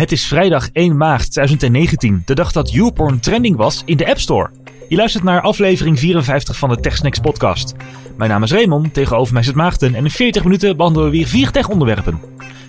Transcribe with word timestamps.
Het 0.00 0.12
is 0.12 0.26
vrijdag 0.26 0.68
1 0.72 0.96
maart 0.96 1.30
2019, 1.30 2.22
de 2.24 2.34
dag 2.34 2.52
dat 2.52 2.70
YouPorn 2.70 3.20
trending 3.20 3.56
was 3.56 3.82
in 3.84 3.96
de 3.96 4.08
App 4.08 4.18
Store. 4.18 4.50
Je 4.88 4.96
luistert 4.96 5.24
naar 5.24 5.40
aflevering 5.40 5.98
54 5.98 6.56
van 6.56 6.68
de 6.68 6.80
TechSnacks 6.80 7.18
podcast. 7.18 7.74
Mijn 8.16 8.30
naam 8.30 8.42
is 8.42 8.52
Raymond, 8.52 8.94
tegenover 8.94 9.34
mij 9.34 9.42
zit 9.42 9.54
Maarten 9.54 9.94
en 9.94 10.04
in 10.04 10.10
40 10.10 10.44
minuten 10.44 10.76
behandelen 10.76 11.10
we 11.10 11.16
weer 11.16 11.26
vier 11.26 11.50
tech-onderwerpen. 11.50 12.20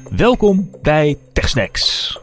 Welkom 0.10 0.70
bij 0.82 1.18
TechSnacks. 1.34 2.20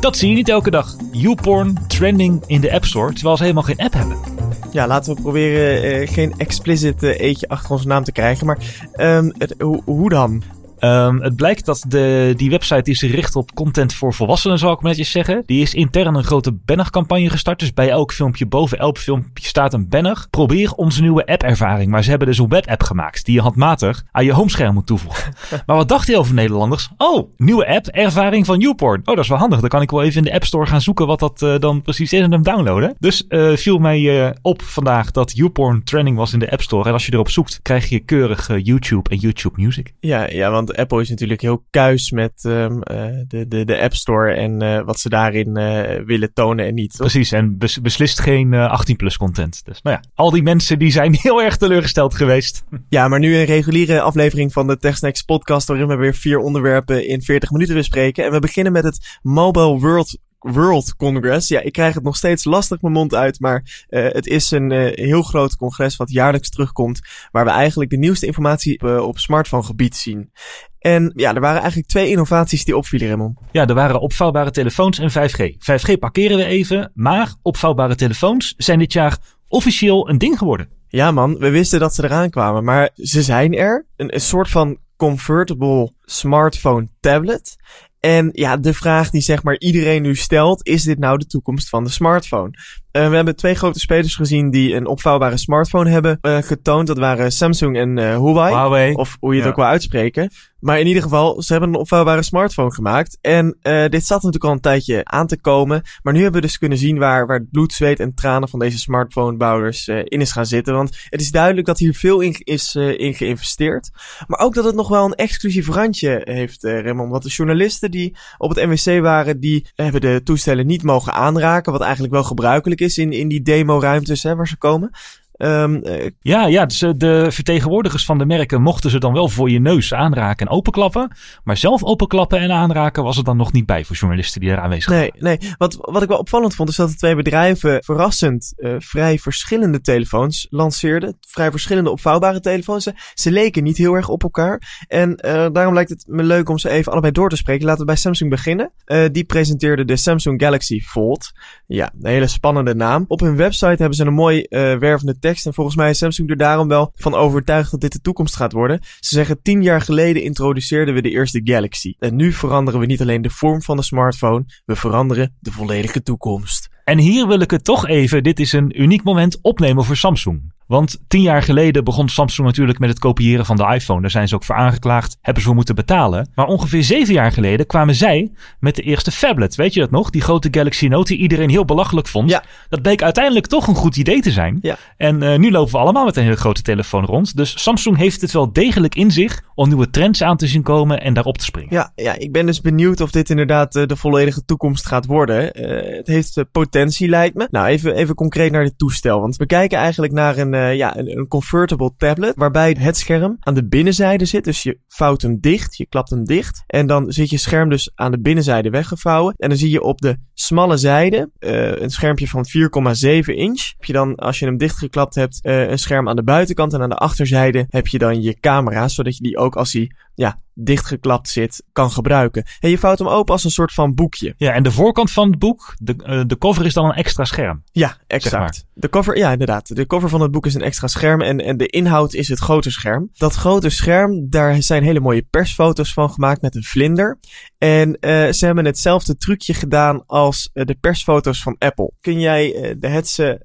Dat 0.00 0.16
zie 0.16 0.28
je 0.28 0.34
niet 0.34 0.48
elke 0.48 0.70
dag. 0.70 0.96
YouPorn 1.12 1.86
trending 1.86 2.42
in 2.46 2.60
de 2.60 2.72
App 2.72 2.84
Store, 2.84 3.12
terwijl 3.12 3.36
ze 3.36 3.42
helemaal 3.42 3.64
geen 3.64 3.78
app 3.78 3.92
hebben. 3.92 4.31
Ja, 4.72 4.86
laten 4.86 5.14
we 5.14 5.20
proberen 5.20 5.82
eh, 5.82 6.08
geen 6.08 6.34
explicit 6.36 7.02
eh, 7.02 7.20
eetje 7.20 7.48
achter 7.48 7.70
onze 7.70 7.86
naam 7.86 8.04
te 8.04 8.12
krijgen. 8.12 8.46
Maar 8.46 8.58
ehm, 8.92 9.30
het, 9.38 9.54
hoe 9.84 10.08
dan? 10.08 10.42
Um, 10.84 11.20
het 11.20 11.36
blijkt 11.36 11.64
dat 11.64 11.84
de, 11.88 12.34
die 12.36 12.50
website 12.50 12.90
is 12.90 12.98
gericht 12.98 13.36
op 13.36 13.54
content 13.54 13.94
voor 13.94 14.14
volwassenen, 14.14 14.58
zal 14.58 14.72
ik 14.72 14.82
netjes 14.82 15.10
zeggen. 15.10 15.42
Die 15.46 15.62
is 15.62 15.74
intern 15.74 16.14
een 16.14 16.24
grote 16.24 16.52
bannercampagne 16.52 17.30
gestart. 17.30 17.58
Dus 17.58 17.74
bij 17.74 17.90
elk 17.90 18.12
filmpje, 18.12 18.46
boven 18.46 18.78
elk 18.78 18.98
filmpje 18.98 19.46
staat 19.46 19.74
een 19.74 19.88
banner. 19.88 20.26
Probeer 20.30 20.72
onze 20.72 21.00
nieuwe 21.00 21.26
app-ervaring. 21.26 21.90
Maar 21.90 22.02
ze 22.02 22.10
hebben 22.10 22.28
dus 22.28 22.38
een 22.38 22.48
webapp 22.48 22.82
gemaakt 22.82 23.24
die 23.24 23.34
je 23.34 23.40
handmatig 23.40 24.04
aan 24.12 24.24
je 24.24 24.32
homescherm 24.32 24.74
moet 24.74 24.86
toevoegen. 24.86 25.34
maar 25.66 25.76
wat 25.76 25.88
dacht 25.88 26.06
je 26.06 26.18
over 26.18 26.34
Nederlanders? 26.34 26.88
Oh, 26.96 27.30
nieuwe 27.36 27.66
app, 27.66 27.86
ervaring 27.86 28.46
van 28.46 28.60
YouPorn. 28.60 29.00
Oh, 29.00 29.14
dat 29.14 29.24
is 29.24 29.28
wel 29.28 29.38
handig. 29.38 29.60
Dan 29.60 29.68
kan 29.68 29.82
ik 29.82 29.90
wel 29.90 30.02
even 30.02 30.16
in 30.16 30.24
de 30.24 30.34
App 30.34 30.44
Store 30.44 30.66
gaan 30.66 30.80
zoeken 30.80 31.06
wat 31.06 31.18
dat 31.18 31.42
uh, 31.42 31.58
dan 31.58 31.82
precies 31.82 32.12
is 32.12 32.20
en 32.20 32.32
hem 32.32 32.42
downloaden. 32.42 32.94
Dus 32.98 33.24
uh, 33.28 33.56
viel 33.56 33.78
mij 33.78 34.00
uh, 34.00 34.30
op 34.42 34.62
vandaag 34.62 35.10
dat 35.10 35.32
YouPorn 35.36 35.84
trending 35.84 36.16
was 36.16 36.32
in 36.32 36.38
de 36.38 36.50
App 36.50 36.62
Store. 36.62 36.84
En 36.84 36.92
als 36.92 37.06
je 37.06 37.12
erop 37.12 37.30
zoekt, 37.30 37.60
krijg 37.62 37.88
je 37.88 37.98
keurig 37.98 38.50
YouTube 38.62 39.10
en 39.10 39.16
YouTube 39.16 39.62
Music. 39.62 39.92
Ja, 40.00 40.30
ja, 40.30 40.50
want 40.50 40.71
Apple 40.76 41.00
is 41.00 41.10
natuurlijk 41.10 41.40
heel 41.40 41.64
kuis 41.70 42.10
met 42.10 42.44
um, 42.46 42.72
uh, 42.72 43.06
de, 43.28 43.48
de, 43.48 43.64
de 43.64 43.80
App 43.80 43.94
Store 43.94 44.34
en 44.34 44.62
uh, 44.62 44.80
wat 44.84 45.00
ze 45.00 45.08
daarin 45.08 45.58
uh, 45.58 46.06
willen 46.06 46.32
tonen 46.32 46.66
en 46.66 46.74
niet. 46.74 46.90
Toch? 46.90 47.00
Precies, 47.00 47.32
en 47.32 47.58
bes 47.58 47.80
beslist 47.80 48.20
geen 48.20 48.54
18-plus 48.54 49.16
content. 49.16 49.64
Dus 49.64 49.82
nou 49.82 49.96
ja, 49.96 50.10
al 50.14 50.30
die 50.30 50.42
mensen 50.42 50.78
die 50.78 50.90
zijn 50.90 51.16
heel 51.22 51.42
erg 51.42 51.56
teleurgesteld 51.56 52.14
geweest. 52.14 52.64
Ja, 52.88 53.08
maar 53.08 53.18
nu 53.18 53.36
een 53.36 53.44
reguliere 53.44 54.00
aflevering 54.00 54.52
van 54.52 54.66
de 54.66 54.78
TechSnacks 54.78 55.22
podcast 55.22 55.68
waarin 55.68 55.86
we 55.86 55.96
weer 55.96 56.14
vier 56.14 56.38
onderwerpen 56.38 57.06
in 57.08 57.22
40 57.22 57.50
minuten 57.50 57.74
bespreken. 57.74 58.24
En 58.24 58.30
we 58.30 58.38
beginnen 58.38 58.72
met 58.72 58.84
het 58.84 59.18
Mobile 59.22 59.78
World 59.78 60.18
World 60.42 60.96
Congress. 60.96 61.48
Ja, 61.48 61.60
ik 61.60 61.72
krijg 61.72 61.94
het 61.94 62.02
nog 62.02 62.16
steeds 62.16 62.44
lastig 62.44 62.80
mijn 62.80 62.92
mond 62.92 63.14
uit, 63.14 63.40
maar 63.40 63.86
uh, 63.88 64.04
het 64.08 64.26
is 64.26 64.50
een 64.50 64.70
uh, 64.70 64.90
heel 64.92 65.22
groot 65.22 65.56
congres 65.56 65.96
wat 65.96 66.10
jaarlijks 66.10 66.50
terugkomt, 66.50 67.00
waar 67.30 67.44
we 67.44 67.50
eigenlijk 67.50 67.90
de 67.90 67.98
nieuwste 67.98 68.26
informatie 68.26 68.84
uh, 68.84 69.06
op 69.06 69.18
smartphone 69.18 69.62
gebied 69.62 69.96
zien. 69.96 70.32
En 70.78 71.12
ja, 71.16 71.34
er 71.34 71.40
waren 71.40 71.60
eigenlijk 71.60 71.88
twee 71.88 72.08
innovaties 72.08 72.64
die 72.64 72.76
opvielen, 72.76 73.08
Raymond. 73.08 73.38
Ja, 73.52 73.66
er 73.66 73.74
waren 73.74 74.00
opvouwbare 74.00 74.50
telefoons 74.50 74.98
en 74.98 75.10
5G. 75.10 75.52
5G 75.52 75.98
parkeren 75.98 76.36
we 76.36 76.44
even, 76.44 76.90
maar 76.94 77.34
opvouwbare 77.42 77.94
telefoons 77.94 78.54
zijn 78.56 78.78
dit 78.78 78.92
jaar 78.92 79.18
officieel 79.48 80.08
een 80.08 80.18
ding 80.18 80.38
geworden. 80.38 80.68
Ja 80.88 81.10
man, 81.10 81.38
we 81.38 81.50
wisten 81.50 81.80
dat 81.80 81.94
ze 81.94 82.04
eraan 82.04 82.30
kwamen, 82.30 82.64
maar 82.64 82.90
ze 82.94 83.22
zijn 83.22 83.54
er. 83.54 83.86
Een, 83.96 84.14
een 84.14 84.20
soort 84.20 84.50
van 84.50 84.78
convertible 84.96 85.92
smartphone 86.00 86.88
tablet. 87.00 87.56
En 88.06 88.30
ja, 88.32 88.56
de 88.56 88.74
vraag 88.74 89.10
die 89.10 89.20
zeg 89.20 89.42
maar 89.42 89.58
iedereen 89.58 90.02
nu 90.02 90.16
stelt, 90.16 90.66
is 90.66 90.82
dit 90.82 90.98
nou 90.98 91.18
de 91.18 91.26
toekomst 91.26 91.68
van 91.68 91.84
de 91.84 91.90
smartphone? 91.90 92.50
Uh, 92.92 93.08
we 93.08 93.14
hebben 93.14 93.36
twee 93.36 93.54
grote 93.54 93.78
spelers 93.78 94.14
gezien 94.14 94.50
die 94.50 94.74
een 94.74 94.86
opvouwbare 94.86 95.36
smartphone 95.36 95.90
hebben 95.90 96.18
uh, 96.22 96.38
getoond. 96.38 96.86
Dat 96.86 96.98
waren 96.98 97.32
Samsung 97.32 97.76
en 97.76 97.96
uh, 97.96 98.04
Huawei, 98.04 98.52
Huawei. 98.52 98.94
Of 98.94 99.16
hoe 99.20 99.30
je 99.30 99.36
het 99.36 99.44
ja. 99.44 99.50
ook 99.50 99.56
wil 99.56 99.66
uitspreken. 99.66 100.30
Maar 100.60 100.80
in 100.80 100.86
ieder 100.86 101.02
geval, 101.02 101.42
ze 101.42 101.52
hebben 101.52 101.70
een 101.70 101.80
opvouwbare 101.80 102.22
smartphone 102.22 102.72
gemaakt. 102.72 103.18
En 103.20 103.58
dit 103.62 104.06
zat 104.06 104.22
natuurlijk 104.22 104.44
al 104.44 104.50
een 104.50 104.60
tijdje 104.60 105.04
aan 105.04 105.26
te 105.26 105.40
komen. 105.40 105.82
Maar 106.02 106.12
nu 106.12 106.22
hebben 106.22 106.40
we 106.40 106.46
dus 106.46 106.58
kunnen 106.58 106.78
zien 106.78 106.98
waar, 106.98 107.26
waar 107.26 107.38
het 107.38 107.50
bloed, 107.50 107.72
zweet 107.72 108.00
en 108.00 108.14
tranen 108.14 108.48
van 108.48 108.58
deze 108.58 108.78
smartphonebouwers 108.78 109.88
in 109.88 110.20
is 110.20 110.32
gaan 110.32 110.46
zitten. 110.46 110.74
Want 110.74 110.98
het 111.08 111.20
is 111.20 111.30
duidelijk 111.30 111.66
dat 111.66 111.78
hier 111.78 111.94
veel 111.94 112.20
in 112.20 112.34
is 112.44 112.74
in 112.74 113.14
geïnvesteerd. 113.14 113.90
Maar 114.26 114.38
ook 114.38 114.54
dat 114.54 114.64
het 114.64 114.74
nog 114.74 114.88
wel 114.88 115.04
een 115.04 115.14
exclusief 115.14 115.68
randje 115.68 116.20
heeft, 116.24 116.62
Raymond. 116.62 117.10
Want 117.10 117.22
de 117.22 117.28
journalisten 117.28 117.90
die 117.90 118.16
op 118.38 118.54
het 118.54 118.66
NWC 118.66 119.02
waren, 119.02 119.40
die 119.40 119.66
hebben 119.74 120.00
de 120.00 120.20
toestellen 120.24 120.66
niet 120.66 120.82
mogen 120.82 121.12
aanraken. 121.12 121.72
Wat 121.72 121.82
eigenlijk 121.82 122.12
wel 122.12 122.24
gebruikelijk 122.24 122.80
is 122.82 122.98
in, 122.98 123.12
in 123.12 123.28
die 123.28 123.42
demo-ruimtes 123.42 124.22
hè, 124.22 124.36
waar 124.36 124.48
ze 124.48 124.56
komen. 124.56 124.90
Um, 125.36 125.80
uh, 125.86 126.06
ja, 126.20 126.46
ja, 126.46 126.66
dus 126.66 126.78
de 126.78 127.26
vertegenwoordigers 127.30 128.04
van 128.04 128.18
de 128.18 128.26
merken 128.26 128.62
mochten 128.62 128.90
ze 128.90 128.98
dan 128.98 129.12
wel 129.12 129.28
voor 129.28 129.50
je 129.50 129.60
neus 129.60 129.94
aanraken 129.94 130.46
en 130.46 130.52
openklappen. 130.52 131.10
Maar 131.44 131.56
zelf 131.56 131.84
openklappen 131.84 132.38
en 132.38 132.50
aanraken 132.50 133.02
was 133.02 133.16
er 133.16 133.24
dan 133.24 133.36
nog 133.36 133.52
niet 133.52 133.66
bij 133.66 133.84
voor 133.84 133.96
journalisten 133.96 134.40
die 134.40 134.50
daar 134.50 134.60
aanwezig 134.60 134.90
nee, 134.90 135.10
waren. 135.10 135.24
Nee, 135.24 135.54
wat, 135.58 135.78
wat 135.80 136.02
ik 136.02 136.08
wel 136.08 136.18
opvallend 136.18 136.54
vond 136.54 136.68
is 136.68 136.76
dat 136.76 136.90
de 136.90 136.96
twee 136.96 137.14
bedrijven 137.14 137.84
verrassend 137.84 138.52
uh, 138.56 138.74
vrij 138.78 139.18
verschillende 139.18 139.80
telefoons 139.80 140.46
lanceerden. 140.50 141.16
Vrij 141.20 141.50
verschillende 141.50 141.90
opvouwbare 141.90 142.40
telefoons. 142.40 142.84
Ze, 142.84 142.94
ze 143.14 143.30
leken 143.30 143.62
niet 143.62 143.76
heel 143.76 143.94
erg 143.94 144.08
op 144.08 144.22
elkaar. 144.22 144.84
En 144.88 145.18
uh, 145.26 145.46
daarom 145.52 145.74
lijkt 145.74 145.90
het 145.90 146.04
me 146.06 146.22
leuk 146.22 146.48
om 146.48 146.58
ze 146.58 146.68
even 146.68 146.92
allebei 146.92 147.12
door 147.12 147.28
te 147.28 147.36
spreken. 147.36 147.64
Laten 147.64 147.80
we 147.80 147.86
bij 147.86 147.96
Samsung 147.96 148.30
beginnen. 148.30 148.72
die 149.12 149.24
presenteerde 149.24 149.84
de 149.84 149.96
Samsung 149.96 150.42
Galaxy 150.42 150.80
Fold. 150.80 151.32
Ja, 151.66 151.92
een 152.00 152.10
hele 152.10 152.26
spannende 152.26 152.74
naam. 152.74 153.04
Op 153.08 153.20
hun 153.20 153.36
website 153.36 153.66
hebben 153.66 153.94
ze 153.94 154.04
een 154.04 154.14
mooi 154.14 154.46
wervende 154.48 155.18
en 155.32 155.54
volgens 155.54 155.76
mij 155.76 155.90
is 155.90 155.98
Samsung 155.98 156.30
er 156.30 156.36
daarom 156.36 156.68
wel 156.68 156.92
van 156.94 157.14
overtuigd 157.14 157.70
dat 157.70 157.80
dit 157.80 157.92
de 157.92 158.00
toekomst 158.00 158.36
gaat 158.36 158.52
worden. 158.52 158.80
Ze 158.82 159.14
zeggen 159.14 159.42
tien 159.42 159.62
jaar 159.62 159.80
geleden 159.80 160.22
introduceerden 160.22 160.94
we 160.94 161.02
de 161.02 161.10
eerste 161.10 161.40
Galaxy. 161.44 161.94
En 161.98 162.16
nu 162.16 162.32
veranderen 162.32 162.80
we 162.80 162.86
niet 162.86 163.00
alleen 163.00 163.22
de 163.22 163.30
vorm 163.30 163.62
van 163.62 163.76
de 163.76 163.82
smartphone, 163.82 164.44
we 164.64 164.76
veranderen 164.76 165.36
de 165.40 165.52
volledige 165.52 166.02
toekomst. 166.02 166.68
En 166.84 166.98
hier 166.98 167.26
wil 167.26 167.40
ik 167.40 167.50
het 167.50 167.64
toch 167.64 167.86
even, 167.86 168.22
dit 168.22 168.40
is 168.40 168.52
een 168.52 168.80
uniek 168.82 169.04
moment, 169.04 169.38
opnemen 169.42 169.84
voor 169.84 169.96
Samsung. 169.96 170.52
Want 170.72 171.00
tien 171.08 171.22
jaar 171.22 171.42
geleden 171.42 171.84
begon 171.84 172.08
Samsung 172.08 172.46
natuurlijk 172.46 172.78
met 172.78 172.88
het 172.88 172.98
kopiëren 172.98 173.46
van 173.46 173.56
de 173.56 173.66
iPhone. 173.74 174.00
Daar 174.00 174.10
zijn 174.10 174.28
ze 174.28 174.34
ook 174.34 174.44
voor 174.44 174.54
aangeklaagd, 174.54 175.18
hebben 175.20 175.42
ze 175.42 175.48
voor 175.48 175.56
moeten 175.56 175.74
betalen. 175.74 176.30
Maar 176.34 176.46
ongeveer 176.46 176.82
zeven 176.82 177.14
jaar 177.14 177.32
geleden 177.32 177.66
kwamen 177.66 177.94
zij 177.94 178.30
met 178.60 178.76
de 178.76 178.82
eerste 178.82 179.12
phablet. 179.12 179.54
Weet 179.54 179.74
je 179.74 179.80
dat 179.80 179.90
nog? 179.90 180.10
Die 180.10 180.20
grote 180.20 180.48
Galaxy 180.50 180.86
Note 180.86 181.12
die 181.12 181.22
iedereen 181.22 181.50
heel 181.50 181.64
belachelijk 181.64 182.06
vond. 182.06 182.30
Ja. 182.30 182.42
Dat 182.68 182.82
bleek 182.82 183.02
uiteindelijk 183.02 183.46
toch 183.46 183.66
een 183.66 183.74
goed 183.74 183.96
idee 183.96 184.20
te 184.20 184.30
zijn. 184.30 184.58
Ja. 184.62 184.76
En 184.96 185.22
uh, 185.22 185.38
nu 185.38 185.50
lopen 185.50 185.72
we 185.72 185.78
allemaal 185.78 186.04
met 186.04 186.16
een 186.16 186.22
hele 186.22 186.36
grote 186.36 186.62
telefoon 186.62 187.04
rond. 187.04 187.36
Dus 187.36 187.62
Samsung 187.62 187.96
heeft 187.96 188.20
het 188.20 188.32
wel 188.32 188.52
degelijk 188.52 188.94
in 188.94 189.10
zich 189.10 189.42
om 189.54 189.68
nieuwe 189.68 189.90
trends 189.90 190.22
aan 190.22 190.36
te 190.36 190.46
zien 190.46 190.62
komen 190.62 191.00
en 191.02 191.14
daarop 191.14 191.38
te 191.38 191.44
springen. 191.44 191.74
Ja, 191.74 191.92
ja 191.94 192.18
ik 192.18 192.32
ben 192.32 192.46
dus 192.46 192.60
benieuwd 192.60 193.00
of 193.00 193.10
dit 193.10 193.30
inderdaad 193.30 193.76
uh, 193.76 193.86
de 193.86 193.96
volledige 193.96 194.44
toekomst 194.44 194.86
gaat 194.86 195.06
worden. 195.06 195.60
Uh, 195.60 195.96
het 195.96 196.06
heeft 196.06 196.44
potentie 196.52 197.08
lijkt 197.08 197.36
me. 197.36 197.48
Nou, 197.50 197.66
even, 197.66 197.94
even 197.94 198.14
concreet 198.14 198.52
naar 198.52 198.64
dit 198.64 198.78
toestel. 198.78 199.20
Want 199.20 199.36
we 199.36 199.46
kijken 199.46 199.78
eigenlijk 199.78 200.12
naar 200.12 200.38
een 200.38 200.54
uh, 200.62 200.76
ja, 200.76 200.96
een, 200.96 201.18
een 201.18 201.28
convertible 201.28 201.92
tablet. 201.96 202.32
Waarbij 202.36 202.76
het 202.78 202.96
scherm 202.96 203.36
aan 203.40 203.54
de 203.54 203.66
binnenzijde 203.66 204.24
zit. 204.24 204.44
Dus 204.44 204.62
je 204.62 204.78
vouwt 204.88 205.22
hem 205.22 205.40
dicht. 205.40 205.76
Je 205.76 205.86
klapt 205.86 206.10
hem 206.10 206.24
dicht. 206.24 206.62
En 206.66 206.86
dan 206.86 207.12
zit 207.12 207.30
je 207.30 207.36
scherm 207.36 207.68
dus 207.68 207.90
aan 207.94 208.10
de 208.10 208.20
binnenzijde 208.20 208.70
weggevouwen. 208.70 209.34
En 209.36 209.48
dan 209.48 209.58
zie 209.58 209.70
je 209.70 209.82
op 209.82 210.00
de 210.00 210.16
smalle 210.34 210.76
zijde 210.76 211.30
uh, 211.38 211.76
een 211.76 211.90
schermpje 211.90 212.28
van 212.28 212.44
4,7 212.46 213.34
inch. 213.34 213.72
Heb 213.76 213.84
je 213.84 213.92
dan, 213.92 214.14
als 214.14 214.38
je 214.38 214.46
hem 214.46 214.56
dichtgeklapt 214.56 215.14
hebt, 215.14 215.40
uh, 215.42 215.68
een 215.70 215.78
scherm 215.78 216.08
aan 216.08 216.16
de 216.16 216.22
buitenkant. 216.22 216.72
En 216.72 216.82
aan 216.82 216.88
de 216.88 216.96
achterzijde 216.96 217.66
heb 217.68 217.86
je 217.86 217.98
dan 217.98 218.22
je 218.22 218.40
camera. 218.40 218.88
Zodat 218.88 219.16
je 219.16 219.22
die 219.22 219.36
ook 219.36 219.56
als 219.56 219.72
hij 219.72 219.90
ja, 220.14 220.41
dichtgeklapt 220.64 221.28
zit, 221.28 221.64
kan 221.72 221.90
gebruiken. 221.90 222.44
En 222.60 222.70
je 222.70 222.78
vouwt 222.78 222.98
hem 222.98 223.08
open 223.08 223.32
als 223.32 223.44
een 223.44 223.50
soort 223.50 223.72
van 223.72 223.94
boekje. 223.94 224.34
Ja, 224.36 224.52
en 224.52 224.62
de 224.62 224.70
voorkant 224.70 225.10
van 225.10 225.30
het 225.30 225.38
boek, 225.38 225.74
de, 225.78 225.94
uh, 226.06 226.22
de 226.26 226.38
cover 226.38 226.66
is 226.66 226.74
dan 226.74 226.84
een 226.84 226.94
extra 226.94 227.24
scherm. 227.24 227.62
Ja, 227.72 227.96
exact. 228.06 228.54
Zeg 228.54 228.64
de 228.74 228.88
cover, 228.88 229.16
ja, 229.16 229.30
inderdaad. 229.30 229.76
De 229.76 229.86
cover 229.86 230.08
van 230.08 230.20
het 230.20 230.30
boek 230.30 230.46
is 230.46 230.54
een 230.54 230.62
extra 230.62 230.86
scherm 230.86 231.20
en, 231.20 231.40
en 231.40 231.56
de 231.56 231.66
inhoud 231.66 232.14
is 232.14 232.28
het 232.28 232.38
grote 232.38 232.70
scherm. 232.70 233.10
Dat 233.12 233.34
grote 233.34 233.70
scherm, 233.70 234.30
daar 234.30 234.62
zijn 234.62 234.82
hele 234.82 235.00
mooie 235.00 235.26
persfoto's 235.30 235.92
van 235.92 236.10
gemaakt 236.10 236.42
met 236.42 236.54
een 236.54 236.62
vlinder. 236.62 237.18
En 237.58 237.88
uh, 237.88 237.96
ze 238.30 238.44
hebben 238.44 238.64
hetzelfde 238.64 239.16
trucje 239.16 239.54
gedaan 239.54 240.06
als 240.06 240.50
uh, 240.54 240.64
de 240.64 240.76
persfoto's 240.80 241.42
van 241.42 241.56
Apple. 241.58 241.92
Kun 242.00 242.20
jij 242.20 242.76
de 242.78 242.88
hetze 242.88 243.40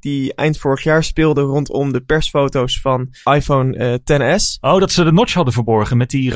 die 0.00 0.34
eind 0.34 0.58
vorig 0.58 0.82
jaar 0.82 1.04
speelde 1.04 1.40
rondom 1.40 1.92
de 1.92 2.00
persfoto's 2.00 2.80
van 2.80 3.08
iPhone 3.34 4.00
XS? 4.04 4.58
Oh, 4.60 4.80
dat 4.80 4.92
ze 4.92 5.04
de 5.04 5.12
notch 5.12 5.34
hadden 5.34 5.54
verborgen 5.54 5.96
met 5.96 6.10
die 6.10 6.30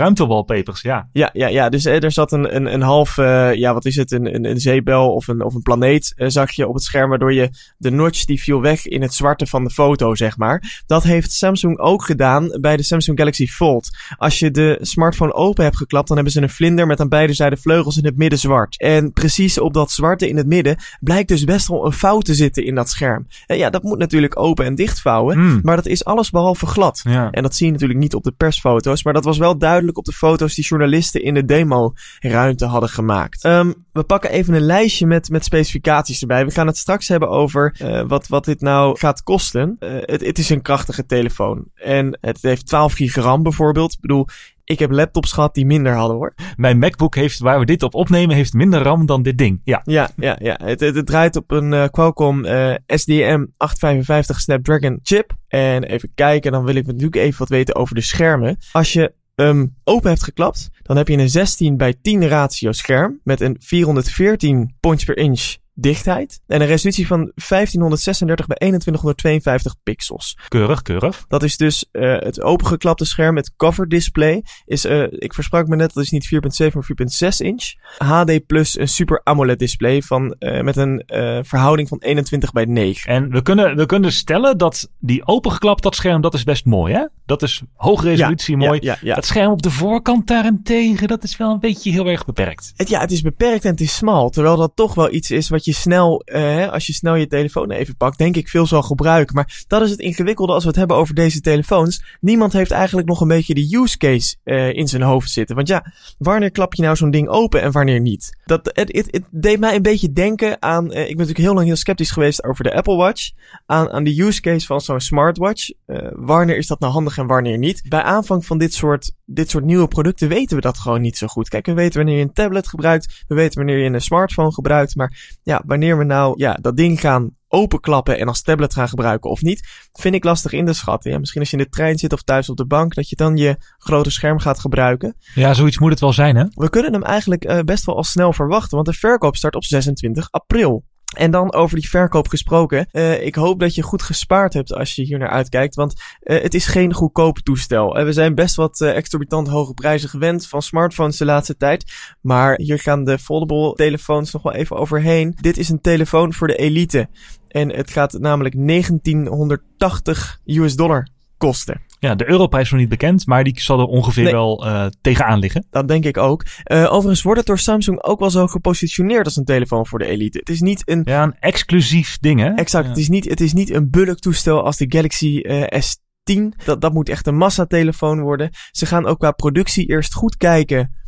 ja. 0.83 1.09
Ja, 1.13 1.31
ja, 1.33 1.47
ja. 1.47 1.69
Dus 1.69 1.85
er 1.85 2.13
zat 2.13 2.33
een, 2.33 2.57
een, 2.57 2.73
een 2.73 2.83
half, 2.83 3.17
ja, 3.55 3.73
wat 3.73 3.85
is 3.85 3.97
het, 3.97 4.13
een, 4.13 4.35
een, 4.35 4.45
een 4.45 4.61
zeebel 4.61 5.15
of 5.15 5.29
een, 5.29 5.43
of 5.43 5.55
een 5.55 5.63
planeet 5.63 6.15
zag 6.17 6.51
je 6.51 6.69
op 6.69 6.75
het 6.75 6.83
scherm, 6.83 7.09
waardoor 7.09 7.33
je 7.33 7.51
de 7.77 7.91
notch 7.91 8.25
die 8.25 8.41
viel 8.43 8.61
weg 8.61 8.87
in 8.87 9.03
het 9.03 9.15
zwarte 9.15 9.47
van 9.47 9.65
de 9.65 9.71
foto, 9.71 10.15
zeg 10.15 10.37
maar. 10.37 10.83
Dat 10.87 11.03
heeft 11.03 11.33
Samsung 11.33 11.79
ook 11.79 12.05
gedaan 12.05 12.59
bij 12.61 12.77
de 12.77 12.83
Samsung 12.83 13.19
Galaxy 13.19 13.47
Fold. 13.47 13.91
Als 14.17 14.39
je 14.39 14.51
de 14.51 14.79
smartphone 14.81 15.33
open 15.33 15.65
hebt 15.65 15.77
geklapt, 15.77 16.07
dan 16.07 16.17
hebben 16.17 16.35
ze 16.35 16.43
een 16.43 16.51
vlinder 16.51 16.87
met 16.87 17.01
aan 17.01 17.09
beide 17.09 17.33
zijden 17.33 17.59
vleugels 17.59 17.97
in 17.97 18.05
het 18.05 18.17
midden 18.17 18.39
zwart. 18.39 18.79
En 18.79 19.13
precies 19.13 19.59
op 19.59 19.75
dat 19.75 19.91
zwarte 19.91 20.29
in 20.29 20.37
het 20.37 20.47
midden 20.47 20.77
blijkt 21.01 21.29
dus 21.29 21.45
best 21.45 21.69
wel 21.69 21.87
een 21.87 21.93
fout 21.93 22.25
te 22.25 22.35
zitten 22.35 22.65
in 22.65 22.75
dat 22.75 22.91
scherm. 22.91 23.27
En 23.47 23.57
ja, 23.57 23.71
dat 23.71 23.83
moet 23.83 23.99
natuurlijk 23.99 24.39
open 24.39 24.65
en 24.65 24.75
dicht 24.75 25.01
vouwen, 25.01 25.39
mm. 25.39 25.61
maar 25.63 25.77
dat 25.77 25.87
is 25.87 26.05
alles 26.05 26.31
behalve 26.31 26.67
glad. 26.67 27.01
Ja. 27.05 27.31
En 27.31 27.43
dat 27.43 27.55
zie 27.55 27.67
je 27.67 27.73
natuurlijk 27.73 28.01
niet 28.01 28.15
op 28.15 28.23
de 28.23 28.33
persfoto's, 28.33 29.05
maar 29.05 29.13
dat 29.13 29.25
was 29.25 29.39
wel 29.39 29.59
duidelijk 29.59 29.99
op 30.03 30.09
de 30.09 30.27
foto's 30.27 30.55
die 30.55 30.65
journalisten 30.65 31.23
in 31.23 31.35
de 31.35 31.45
demo-ruimte 31.45 32.67
hadden 32.67 32.89
gemaakt. 32.89 33.45
Um, 33.45 33.75
we 33.93 34.03
pakken 34.03 34.31
even 34.31 34.55
een 34.55 34.61
lijstje 34.61 35.07
met, 35.07 35.29
met 35.31 35.45
specificaties 35.45 36.21
erbij. 36.21 36.45
We 36.45 36.51
gaan 36.51 36.67
het 36.67 36.77
straks 36.77 37.09
hebben 37.09 37.29
over 37.29 37.77
uh, 37.83 38.03
wat, 38.07 38.29
wat 38.29 38.45
dit 38.45 38.61
nou 38.61 38.99
gaat 38.99 39.23
kosten. 39.23 39.77
Uh, 39.81 39.91
het, 40.01 40.21
het 40.21 40.39
is 40.39 40.51
een 40.51 40.63
krachtige 40.63 41.07
telefoon. 41.07 41.65
En 41.75 42.19
het 42.21 42.43
heeft 42.43 42.67
12 42.67 42.93
gigram 42.93 43.43
bijvoorbeeld. 43.43 43.93
Ik 43.93 44.01
bedoel, 44.01 44.27
ik 44.65 44.79
heb 44.79 44.91
laptops 44.91 45.33
gehad 45.33 45.55
die 45.55 45.67
minder 45.67 45.95
hadden 45.95 46.17
hoor. 46.17 46.35
Mijn 46.57 46.79
MacBook 46.79 47.15
heeft, 47.15 47.39
waar 47.39 47.59
we 47.59 47.65
dit 47.65 47.83
op 47.83 47.95
opnemen, 47.95 48.37
heeft 48.37 48.53
minder 48.53 48.83
RAM 48.83 49.07
dan 49.07 49.23
dit 49.23 49.39
ding. 49.39 49.61
Ja, 49.65 49.81
ja, 49.85 50.11
ja. 50.17 50.37
ja. 50.41 50.59
Het, 50.65 50.81
het, 50.81 50.95
het 50.95 51.07
draait 51.07 51.37
op 51.37 51.51
een 51.51 51.73
uh, 51.73 51.85
Qualcomm 51.91 52.45
uh, 52.45 52.75
SDM 52.87 53.47
855 53.57 54.41
Snapdragon 54.41 54.99
chip. 55.03 55.33
En 55.49 55.83
even 55.83 56.13
kijken, 56.15 56.53
dan 56.53 56.65
wil 56.65 56.75
ik 56.75 56.87
natuurlijk 56.87 57.17
even 57.17 57.39
wat 57.39 57.49
weten 57.49 57.75
over 57.75 57.95
de 57.95 58.01
schermen. 58.01 58.59
Als 58.73 58.93
je 58.93 59.13
um, 59.35 59.77
open 59.85 60.11
hebt 60.11 60.23
geklapt, 60.23 60.69
dan 60.83 60.97
heb 60.97 61.09
je 61.09 61.17
een 61.17 61.31
16 61.31 61.77
bij 61.77 61.95
10 62.03 62.29
ratio 62.29 62.73
scherm 62.73 63.21
met 63.25 63.41
een 63.41 63.57
414 63.61 64.77
points 64.81 65.05
per 65.05 65.17
inch 65.17 65.57
dichtheid. 65.75 66.41
En 66.47 66.61
een 66.61 66.67
resolutie 66.67 67.07
van 67.07 67.19
1536 67.19 68.47
bij 68.47 68.57
2152 68.57 69.75
pixels. 69.83 70.39
Keurig, 70.49 70.83
keurig. 70.83 71.25
Dat 71.29 71.43
is 71.43 71.57
dus 71.57 71.85
uh, 71.93 72.19
het 72.19 72.43
opengeklapte 72.43 73.05
scherm 73.05 73.35
met 73.35 73.53
cover 73.57 73.89
display. 73.89 74.45
Is, 74.65 74.85
uh, 74.85 75.07
ik 75.11 75.35
versprak 75.35 75.67
me 75.67 75.77
net, 75.77 75.95
dat 75.95 76.03
is 76.03 76.11
niet 76.11 76.29
4.7 76.35 76.73
maar 76.73 76.89
4.6 77.33 77.37
inch. 77.37 77.73
HD 77.99 78.47
plus 78.47 78.79
een 78.79 78.89
super 78.89 79.21
AMOLED 79.25 79.59
display 79.59 80.03
van, 80.03 80.35
uh, 80.39 80.61
met 80.61 80.77
een 80.77 81.03
verhouding 81.45 81.89
van 81.89 81.99
21 81.99 82.53
bij 82.53 82.65
9. 82.65 83.11
En 83.11 83.31
we 83.31 83.43
kunnen, 83.43 83.77
we 83.77 83.87
kunnen 83.87 84.13
stellen 84.13 84.59
dat 84.59 84.91
die 84.99 85.27
opengeklapt 85.27 85.83
dat 85.83 85.95
scherm, 85.95 86.21
dat 86.21 86.35
is 86.35 86.45
best 86.45 86.65
mooi 86.65 86.95
hè? 86.95 87.07
Dat 87.27 87.43
is 87.43 87.63
hoge 87.75 88.09
resolutie, 88.09 88.59
ja, 88.59 88.67
mooi. 88.67 88.79
Ja, 88.83 88.97
ja, 89.01 89.15
dat 89.15 89.27
scherm 89.27 89.53
op 89.53 89.63
de 89.63 89.71
voorkant 89.71 90.27
daarentegen, 90.27 91.09
dat 91.09 91.23
is 91.23 91.37
wel 91.37 91.53
een 91.53 91.61
beetje 91.61 91.91
heel 91.91 92.07
erg 92.07 92.25
beperkt. 92.25 92.73
Het, 92.77 92.89
ja, 92.89 93.01
het 93.01 93.11
is 93.11 93.21
beperkt 93.21 93.65
en 93.65 93.71
het 93.71 93.81
is 93.81 93.97
smal. 93.97 94.31
Terwijl 94.31 94.57
dat 94.57 94.73
toch 94.75 94.95
wel 94.95 95.13
iets 95.13 95.31
is 95.31 95.49
wat 95.49 95.62
je 95.65 95.73
snel, 95.73 96.23
uh, 96.25 96.69
als 96.69 96.87
je 96.87 96.93
snel 96.93 97.15
je 97.15 97.27
telefoon 97.27 97.71
even 97.71 97.97
pakt, 97.97 98.19
denk 98.19 98.37
ik 98.37 98.49
veel 98.49 98.67
zal 98.67 98.83
gebruiken. 98.83 99.35
Maar 99.35 99.65
dat 99.67 99.83
is 99.83 99.91
het 99.91 99.99
ingewikkelde 99.99 100.53
als 100.53 100.63
we 100.63 100.69
het 100.69 100.79
hebben 100.79 100.97
over 100.97 101.15
deze 101.15 101.41
telefoons. 101.41 102.03
Niemand 102.21 102.53
heeft 102.53 102.71
eigenlijk 102.71 103.09
nog 103.09 103.21
een 103.21 103.29
beetje 103.29 103.55
de 103.55 103.77
use 103.77 103.97
case 103.97 104.37
uh, 104.45 104.73
in 104.73 104.89
zijn 104.89 105.03
hoofd 105.03 105.31
zitten. 105.31 105.57
Want 105.57 105.69
ja, 105.69 105.93
wanneer 106.19 106.51
klap 106.51 106.75
je 106.75 106.83
nou 106.83 106.97
zo'n 106.97 107.11
ding 107.11 107.29
open 107.29 107.63
en 107.63 107.73
wanneer 107.73 108.01
niet? 108.01 108.39
Dat, 108.45 108.71
het, 108.73 108.93
het, 108.93 109.07
het 109.11 109.25
deed 109.31 109.61
mij 109.61 109.75
een 109.75 109.83
beetje 109.83 110.13
denken 110.13 110.63
aan, 110.63 110.85
uh, 110.85 111.01
ik 111.01 111.07
ben 111.07 111.17
natuurlijk 111.17 111.39
heel 111.39 111.55
lang 111.55 111.67
heel 111.67 111.77
sceptisch 111.77 112.11
geweest 112.11 112.45
over 112.45 112.65
de 112.65 112.75
Apple 112.75 112.97
Watch. 112.97 113.31
Aan, 113.67 113.91
aan 113.91 114.05
de 114.05 114.23
use 114.23 114.41
case 114.41 114.67
van 114.67 114.81
zo'n 114.81 115.01
smartwatch. 115.01 115.71
wanneer 116.13 116.57
is 116.57 116.67
dat 116.67 116.81
nou 116.81 116.93
handig 116.93 117.19
en 117.19 117.27
wanneer 117.27 117.59
niet? 117.59 117.83
Bij 117.89 118.03
aanvang 118.03 118.47
van 118.47 118.59
dit 118.59 118.75
soort, 118.75 119.13
dit 119.25 119.51
soort 119.51 119.65
nieuwe 119.65 119.89
producten 119.89 120.29
weten 120.29 120.57
we 120.57 120.63
dat 120.63 120.79
gewoon 120.79 121.01
niet 121.01 121.17
zo 121.17 121.27
goed. 121.27 121.49
Kijk, 121.49 121.67
we 121.67 121.75
weten 121.75 121.97
wanneer 121.97 122.17
je 122.17 122.23
een 122.23 122.33
tablet 122.33 122.69
gebruikt. 122.69 123.25
We 123.29 123.35
weten 123.35 123.57
wanneer 123.57 123.79
je 123.79 123.91
een 123.91 124.01
smartphone 124.01 124.53
gebruikt. 124.53 124.97
Maar 124.97 125.39
ja, 125.43 125.52
wanneer 125.67 125.99
we 125.99 126.05
nou 126.05 126.35
ja, 126.37 126.59
dat 126.61 126.77
ding 126.77 127.01
gaan 127.01 127.37
openklappen 127.49 128.19
en 128.19 128.29
als 128.29 128.43
tablet 128.43 128.75
gaan 128.75 128.89
gebruiken 128.89 129.31
of 129.31 129.43
niet, 129.43 129.89
vind 129.93 130.15
ik 130.15 130.25
lastig 130.25 130.53
in 130.53 130.67
te 130.67 130.73
schatten. 130.73 131.11
Ja, 131.11 131.19
misschien 131.19 131.41
als 131.41 131.51
je 131.51 131.57
in 131.57 131.63
de 131.63 131.69
trein 131.69 131.99
zit 131.99 132.13
of 132.13 132.23
thuis 132.23 132.49
op 132.49 132.57
de 132.57 132.67
bank, 132.67 132.95
dat 132.95 133.09
je 133.09 133.17
dan 133.17 133.37
je 133.37 133.57
grote 133.79 134.11
scherm 134.11 134.39
gaat 134.39 134.59
gebruiken. 134.59 135.17
Ja, 135.35 135.55
zoiets 135.55 135.79
moet 135.79 135.91
het 135.91 136.01
wel 136.01 136.13
zijn, 136.13 136.37
hè? 136.37 136.45
We 136.55 136.71
kunnen 136.71 136.93
hem 136.93 137.03
eigenlijk 137.03 137.45
uh, 137.45 137.59
best 137.61 137.85
wel 137.85 137.97
al 137.97 138.05
snel 138.05 138.33
verwachten, 138.33 138.75
want 138.75 138.87
de 138.87 138.95
verkoop 138.95 139.37
start 139.37 139.55
op 139.55 139.65
26 139.65 140.31
april. 140.31 140.85
En 141.13 141.31
dan 141.31 141.53
over 141.53 141.77
die 141.77 141.89
verkoop 141.89 142.29
gesproken. 142.29 142.89
Uh, 142.93 143.25
ik 143.25 143.35
hoop 143.35 143.61
dat 143.61 143.75
je 143.75 143.83
goed 143.83 144.03
gespaard 144.03 144.53
hebt 144.53 144.75
als 144.75 144.95
je 144.95 145.03
hier 145.03 145.19
naar 145.19 145.29
uitkijkt. 145.29 145.75
Want 145.75 145.95
uh, 146.23 146.43
het 146.43 146.55
is 146.55 146.67
geen 146.67 146.95
goedkoop 146.95 147.39
toestel. 147.39 147.99
Uh, 147.99 148.05
we 148.05 148.13
zijn 148.13 148.35
best 148.35 148.55
wat 148.55 148.81
exorbitant 148.81 149.49
hoge 149.49 149.75
prijzen 149.75 150.09
gewend 150.09 150.49
van 150.49 150.63
smartphones 150.63 151.17
de 151.17 151.25
laatste 151.25 151.57
tijd. 151.57 151.93
Maar 152.21 152.57
hier 152.57 152.79
gaan 152.79 153.05
de 153.05 153.19
foldable 153.19 153.75
telefoons 153.75 154.33
nog 154.33 154.43
wel 154.43 154.55
even 154.55 154.77
overheen. 154.77 155.37
Dit 155.41 155.59
is 155.59 155.69
een 155.69 155.81
telefoon 155.81 156.33
voor 156.33 156.47
de 156.47 156.57
elite. 156.57 157.09
En 157.49 157.69
het 157.69 157.91
gaat 157.91 158.13
namelijk 158.13 158.55
1980 158.67 160.41
US 160.45 160.77
dollar 160.77 161.09
kosten. 161.37 161.92
Ja, 162.03 162.15
de 162.15 162.29
europrijs 162.29 162.65
is 162.65 162.71
nog 162.71 162.81
niet 162.81 162.89
bekend, 162.89 163.27
maar 163.27 163.45
die 163.45 163.61
zal 163.61 163.79
er 163.79 163.87
ongeveer 163.87 164.25
nee. 164.25 164.33
wel 164.33 164.67
uh, 164.67 164.87
tegenaan 165.01 165.39
liggen. 165.39 165.67
Dat 165.71 165.89
denk 165.89 166.05
ik 166.05 166.17
ook. 166.17 166.45
Uh, 166.65 166.93
overigens 166.93 167.23
wordt 167.23 167.39
het 167.39 167.49
door 167.49 167.59
Samsung 167.59 168.03
ook 168.03 168.19
wel 168.19 168.31
zo 168.31 168.47
gepositioneerd 168.47 169.25
als 169.25 169.37
een 169.37 169.45
telefoon 169.45 169.87
voor 169.87 169.99
de 169.99 170.05
elite. 170.05 170.39
Het 170.39 170.49
is 170.49 170.61
niet 170.61 170.83
een... 170.85 171.03
Ja, 171.05 171.23
een 171.23 171.37
exclusief 171.41 172.19
ding, 172.19 172.41
hè? 172.41 172.49
Exact. 172.49 172.85
Ja. 172.85 172.91
Het, 172.91 172.99
is 172.99 173.09
niet, 173.09 173.29
het 173.29 173.41
is 173.41 173.53
niet 173.53 173.71
een 173.71 173.91
bulktoestel 173.91 174.65
als 174.65 174.77
de 174.77 174.85
Galaxy 174.89 175.41
uh, 175.43 175.63
S10. 175.63 176.65
Dat, 176.65 176.81
dat 176.81 176.93
moet 176.93 177.09
echt 177.09 177.27
een 177.27 177.37
massatelefoon 177.37 178.21
worden. 178.21 178.51
Ze 178.71 178.87
gaan 178.87 179.07
ook 179.07 179.19
qua 179.19 179.33
productie 179.33 179.87
eerst 179.87 180.15
goed 180.15 180.37
kijken 180.37 181.01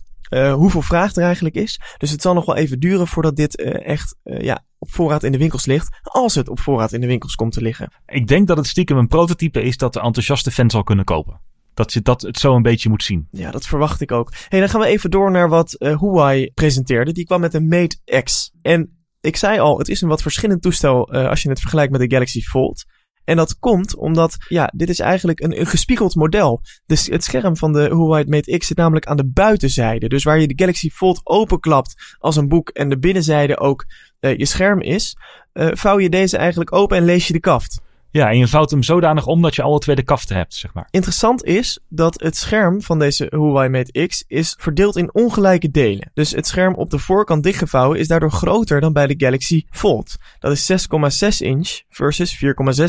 hoeveel 0.54 0.82
vraag 0.82 1.14
er 1.14 1.22
eigenlijk 1.22 1.54
is. 1.54 1.80
Dus 1.98 2.10
het 2.10 2.22
zal 2.22 2.34
nog 2.34 2.46
wel 2.46 2.56
even 2.56 2.80
duren 2.80 3.06
voordat 3.06 3.36
dit 3.36 3.62
echt 3.62 4.16
ja, 4.22 4.64
op 4.84 4.92
voorraad 4.92 5.22
in 5.22 5.32
de 5.32 5.38
winkels 5.38 5.66
ligt. 5.66 5.96
Als 6.02 6.34
het 6.34 6.48
op 6.48 6.60
voorraad 6.60 6.92
in 6.92 7.00
de 7.00 7.06
winkels 7.06 7.34
komt 7.34 7.52
te 7.52 7.62
liggen. 7.62 7.92
Ik 8.06 8.26
denk 8.26 8.46
dat 8.46 8.56
het 8.56 8.66
stiekem 8.66 8.96
een 8.96 9.06
prototype 9.06 9.62
is 9.62 9.76
dat 9.76 9.92
de 9.92 10.00
enthousiaste 10.00 10.50
fan 10.50 10.70
zal 10.70 10.82
kunnen 10.82 11.04
kopen. 11.04 11.40
Dat 11.74 11.92
je 11.92 12.00
dat 12.00 12.22
het 12.22 12.38
zo 12.38 12.54
een 12.54 12.62
beetje 12.62 12.88
moet 12.88 13.02
zien. 13.02 13.28
Ja, 13.30 13.50
dat 13.50 13.66
verwacht 13.66 14.00
ik 14.00 14.12
ook. 14.12 14.32
Hey, 14.48 14.60
dan 14.60 14.68
gaan 14.68 14.80
we 14.80 14.86
even 14.86 15.10
door 15.10 15.30
naar 15.30 15.48
wat 15.48 15.76
Huawei 15.78 16.50
presenteerde. 16.54 17.12
Die 17.12 17.24
kwam 17.24 17.40
met 17.40 17.54
een 17.54 17.68
Mate 17.68 18.22
X. 18.22 18.52
En 18.62 19.06
ik 19.20 19.36
zei 19.36 19.58
al, 19.58 19.78
het 19.78 19.88
is 19.88 20.00
een 20.00 20.08
wat 20.08 20.22
verschillend 20.22 20.62
toestel 20.62 21.12
als 21.12 21.42
je 21.42 21.48
het 21.48 21.60
vergelijkt 21.60 21.92
met 21.92 22.00
de 22.00 22.10
Galaxy 22.10 22.40
Fold. 22.40 22.84
En 23.24 23.36
dat 23.36 23.58
komt 23.58 23.96
omdat, 23.96 24.36
ja, 24.48 24.72
dit 24.74 24.88
is 24.88 24.98
eigenlijk 24.98 25.40
een, 25.40 25.60
een 25.60 25.66
gespiegeld 25.66 26.14
model. 26.14 26.60
Dus 26.86 27.06
het 27.06 27.24
scherm 27.24 27.56
van 27.56 27.72
de 27.72 27.80
Huawei 27.80 28.24
Mate 28.26 28.58
X 28.58 28.66
zit 28.66 28.76
namelijk 28.76 29.06
aan 29.06 29.16
de 29.16 29.30
buitenzijde. 29.30 30.08
Dus 30.08 30.24
waar 30.24 30.40
je 30.40 30.46
de 30.46 30.58
Galaxy 30.58 30.90
Fold 30.90 31.20
openklapt 31.22 32.16
als 32.18 32.36
een 32.36 32.48
boek 32.48 32.68
en 32.68 32.88
de 32.88 32.98
binnenzijde 32.98 33.58
ook 33.58 33.84
uh, 34.24 34.36
je 34.36 34.46
scherm 34.46 34.80
is, 34.80 35.16
uh, 35.54 35.68
vouw 35.72 35.98
je 35.98 36.08
deze 36.08 36.36
eigenlijk 36.36 36.72
open 36.72 36.96
en 36.96 37.04
lees 37.04 37.26
je 37.26 37.32
de 37.32 37.40
kaft. 37.40 37.82
Ja, 38.10 38.30
en 38.30 38.38
je 38.38 38.48
vouwt 38.48 38.70
hem 38.70 38.82
zodanig 38.82 39.26
om 39.26 39.42
dat 39.42 39.54
je 39.54 39.62
alle 39.62 39.78
twee 39.78 39.96
de 39.96 40.02
kaften 40.02 40.36
hebt, 40.36 40.54
zeg 40.54 40.74
maar. 40.74 40.88
Interessant 40.90 41.44
is 41.44 41.78
dat 41.88 42.20
het 42.20 42.36
scherm 42.36 42.82
van 42.82 42.98
deze 42.98 43.26
Huawei 43.30 43.68
Mate 43.68 44.06
X 44.06 44.24
is 44.26 44.56
verdeeld 44.58 44.96
in 44.96 45.14
ongelijke 45.14 45.70
delen. 45.70 46.10
Dus 46.14 46.30
het 46.30 46.46
scherm 46.46 46.74
op 46.74 46.90
de 46.90 46.98
voorkant 46.98 47.42
dichtgevouwen 47.42 47.98
is 47.98 48.08
daardoor 48.08 48.30
groter 48.30 48.80
dan 48.80 48.92
bij 48.92 49.06
de 49.06 49.14
Galaxy 49.16 49.64
Fold. 49.70 50.16
Dat 50.38 50.52
is 50.52 50.72
6,6 50.72 51.28
inch 51.38 51.80
versus 51.88 52.36
4,6 52.36 52.40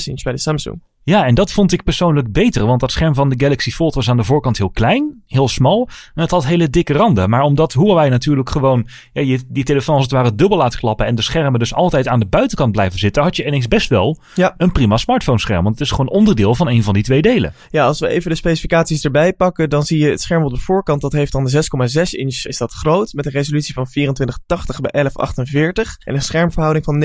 inch 0.03 0.23
bij 0.23 0.33
de 0.33 0.39
Samsung. 0.39 0.81
Ja, 1.05 1.25
en 1.25 1.35
dat 1.35 1.51
vond 1.51 1.71
ik 1.71 1.83
persoonlijk 1.83 2.31
beter, 2.31 2.65
want 2.65 2.79
dat 2.79 2.91
scherm 2.91 3.15
van 3.15 3.29
de 3.29 3.35
Galaxy 3.37 3.71
Fold 3.71 3.95
was 3.95 4.09
aan 4.09 4.17
de 4.17 4.23
voorkant 4.23 4.57
heel 4.57 4.69
klein, 4.69 5.23
heel 5.27 5.47
smal 5.47 5.89
en 6.13 6.21
het 6.21 6.31
had 6.31 6.45
hele 6.45 6.69
dikke 6.69 6.93
randen. 6.93 7.29
Maar 7.29 7.41
omdat 7.41 7.73
Huawei 7.73 8.09
natuurlijk 8.09 8.49
gewoon 8.49 8.87
ja, 9.13 9.21
je, 9.21 9.39
die 9.47 9.63
telefoon 9.63 9.95
als 9.95 10.03
het 10.03 10.13
ware 10.13 10.35
dubbel 10.35 10.57
laat 10.57 10.77
klappen 10.77 11.05
en 11.05 11.15
de 11.15 11.21
schermen 11.21 11.59
dus 11.59 11.73
altijd 11.73 12.07
aan 12.07 12.19
de 12.19 12.25
buitenkant 12.25 12.71
blijven 12.71 12.99
zitten, 12.99 13.23
had 13.23 13.35
je 13.35 13.45
ineens 13.45 13.67
best 13.67 13.89
wel 13.89 14.19
ja. 14.35 14.53
een 14.57 14.71
prima 14.71 14.97
smartphone 14.97 15.39
scherm, 15.39 15.63
want 15.63 15.79
het 15.79 15.87
is 15.87 15.93
gewoon 15.93 16.09
onderdeel 16.09 16.55
van 16.55 16.67
een 16.67 16.83
van 16.83 16.93
die 16.93 17.03
twee 17.03 17.21
delen. 17.21 17.53
Ja, 17.69 17.85
als 17.85 17.99
we 17.99 18.07
even 18.07 18.29
de 18.29 18.35
specificaties 18.35 19.03
erbij 19.03 19.33
pakken, 19.33 19.69
dan 19.69 19.83
zie 19.83 19.99
je 19.99 20.09
het 20.09 20.21
scherm 20.21 20.43
op 20.43 20.53
de 20.53 20.59
voorkant, 20.59 21.01
dat 21.01 21.11
heeft 21.11 21.31
dan 21.31 21.45
de 21.45 21.51
6,6 21.51 22.01
inch, 22.09 22.45
is 22.45 22.57
dat 22.57 22.71
groot, 22.71 23.13
met 23.13 23.25
een 23.25 23.31
resolutie 23.31 23.73
van 23.73 23.85
2480 23.85 24.81
bij 24.81 24.91
1148 24.91 25.95
en 25.99 26.13
een 26.13 26.21
schermverhouding 26.21 26.85
van 26.85 27.03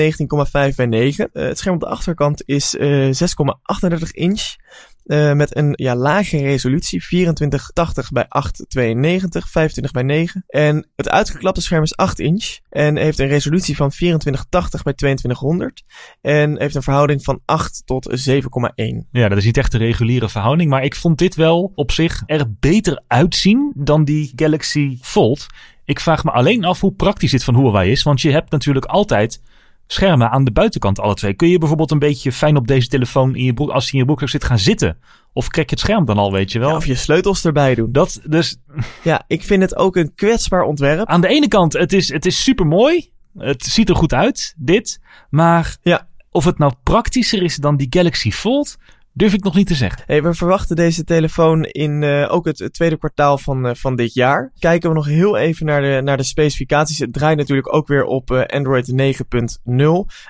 19,5 0.69 0.75
bij 0.75 0.85
9. 0.85 1.29
Uh, 1.33 1.43
het 1.43 1.57
scherm 1.57 1.75
op 1.75 1.81
de 1.81 1.87
achterkant 1.87 2.43
is 2.45 2.75
uh, 2.75 3.11
6,38 3.99 4.11
inch. 4.11 4.55
Uh, 5.05 5.33
met 5.33 5.55
een 5.55 5.73
ja, 5.75 5.95
lage 5.95 6.37
resolutie, 6.37 7.01
2480 7.01 8.11
bij 8.11 8.25
892, 8.29 9.49
25 9.49 9.93
bij 9.93 10.03
9. 10.03 10.43
En 10.47 10.87
het 10.95 11.09
uitgeklapte 11.09 11.61
scherm 11.61 11.83
is 11.83 11.95
8 11.95 12.19
inch 12.19 12.57
en 12.69 12.97
heeft 12.97 13.19
een 13.19 13.27
resolutie 13.27 13.75
van 13.75 13.89
2480 13.89 14.83
bij 14.83 14.93
2200. 14.93 15.83
En 16.21 16.59
heeft 16.59 16.75
een 16.75 16.83
verhouding 16.83 17.23
van 17.23 17.41
8 17.45 17.81
tot 17.85 18.29
7,1. 18.29 18.39
Ja, 19.11 19.29
dat 19.29 19.37
is 19.37 19.45
niet 19.45 19.57
echt 19.57 19.71
de 19.71 19.77
reguliere 19.77 20.29
verhouding, 20.29 20.69
maar 20.69 20.83
ik 20.83 20.95
vond 20.95 21.17
dit 21.17 21.35
wel 21.35 21.71
op 21.75 21.91
zich 21.91 22.23
er 22.25 22.53
beter 22.59 23.03
uitzien 23.07 23.71
dan 23.75 24.03
die 24.03 24.33
Galaxy 24.35 24.97
Fold. 25.01 25.45
Ik 25.85 25.99
vraag 25.99 26.23
me 26.23 26.31
alleen 26.31 26.65
af 26.65 26.79
hoe 26.79 26.93
praktisch 26.93 27.31
dit 27.31 27.43
van 27.43 27.55
Huawei 27.55 27.91
is, 27.91 28.03
want 28.03 28.21
je 28.21 28.31
hebt 28.31 28.51
natuurlijk 28.51 28.85
altijd 28.85 29.41
schermen 29.91 30.29
aan 30.29 30.43
de 30.43 30.51
buitenkant 30.51 30.99
alle 30.99 31.13
twee. 31.13 31.33
Kun 31.33 31.47
je 31.47 31.57
bijvoorbeeld 31.57 31.91
een 31.91 31.99
beetje 31.99 32.31
fijn 32.31 32.55
op 32.55 32.67
deze 32.67 32.87
telefoon 32.87 33.35
in 33.35 33.43
je 33.43 33.53
broek, 33.53 33.69
als 33.69 33.83
hij 33.83 33.93
in 33.93 33.99
je 33.99 34.05
broekzak 34.05 34.29
zit 34.29 34.43
gaan 34.43 34.59
zitten? 34.59 34.97
Of 35.33 35.47
krek 35.47 35.69
je 35.69 35.75
het 35.75 35.83
scherm 35.83 36.05
dan 36.05 36.17
al, 36.17 36.31
weet 36.31 36.51
je 36.51 36.59
wel? 36.59 36.69
Ja, 36.69 36.75
of 36.75 36.85
je 36.85 36.95
sleutels 36.95 37.45
erbij 37.45 37.75
doen. 37.75 37.91
Dat 37.91 38.21
dus. 38.25 38.57
Ja, 39.03 39.23
ik 39.27 39.43
vind 39.43 39.61
het 39.61 39.75
ook 39.75 39.95
een 39.95 40.15
kwetsbaar 40.15 40.63
ontwerp. 40.63 41.07
Aan 41.07 41.21
de 41.21 41.27
ene 41.27 41.47
kant, 41.47 41.73
het 41.73 41.93
is, 41.93 42.11
het 42.11 42.25
is 42.25 42.43
super 42.43 42.65
mooi. 42.65 43.11
Het 43.37 43.63
ziet 43.63 43.89
er 43.89 43.95
goed 43.95 44.13
uit, 44.13 44.53
dit. 44.57 45.01
Maar 45.29 45.77
ja. 45.81 46.07
of 46.31 46.45
het 46.45 46.57
nou 46.57 46.73
praktischer 46.83 47.43
is 47.43 47.55
dan 47.55 47.77
die 47.77 47.87
Galaxy 47.89 48.31
Fold, 48.31 48.77
durf 49.13 49.33
ik 49.33 49.43
nog 49.43 49.55
niet 49.55 49.67
te 49.67 49.75
zeggen. 49.75 50.03
Hey, 50.05 50.23
we 50.23 50.33
verwachten 50.33 50.75
deze 50.75 51.03
telefoon 51.03 51.63
in 51.63 52.01
uh, 52.01 52.33
ook 52.33 52.45
het, 52.45 52.59
het, 52.59 52.73
tweede 52.73 52.97
kwartaal 52.97 53.37
van, 53.37 53.65
uh, 53.65 53.73
van 53.73 53.95
dit 53.95 54.13
jaar. 54.13 54.51
Kijken 54.59 54.89
we 54.89 54.95
nog 54.95 55.05
heel 55.05 55.37
even 55.37 55.65
naar 55.65 55.81
de, 55.81 56.01
naar 56.03 56.17
de 56.17 56.23
specificaties. 56.23 56.99
Het 56.99 57.13
draait 57.13 57.37
natuurlijk 57.37 57.73
ook 57.73 57.87
weer 57.87 58.03
op 58.03 58.31
uh, 58.31 58.43
Android 58.45 58.91
9.0. 58.91 59.75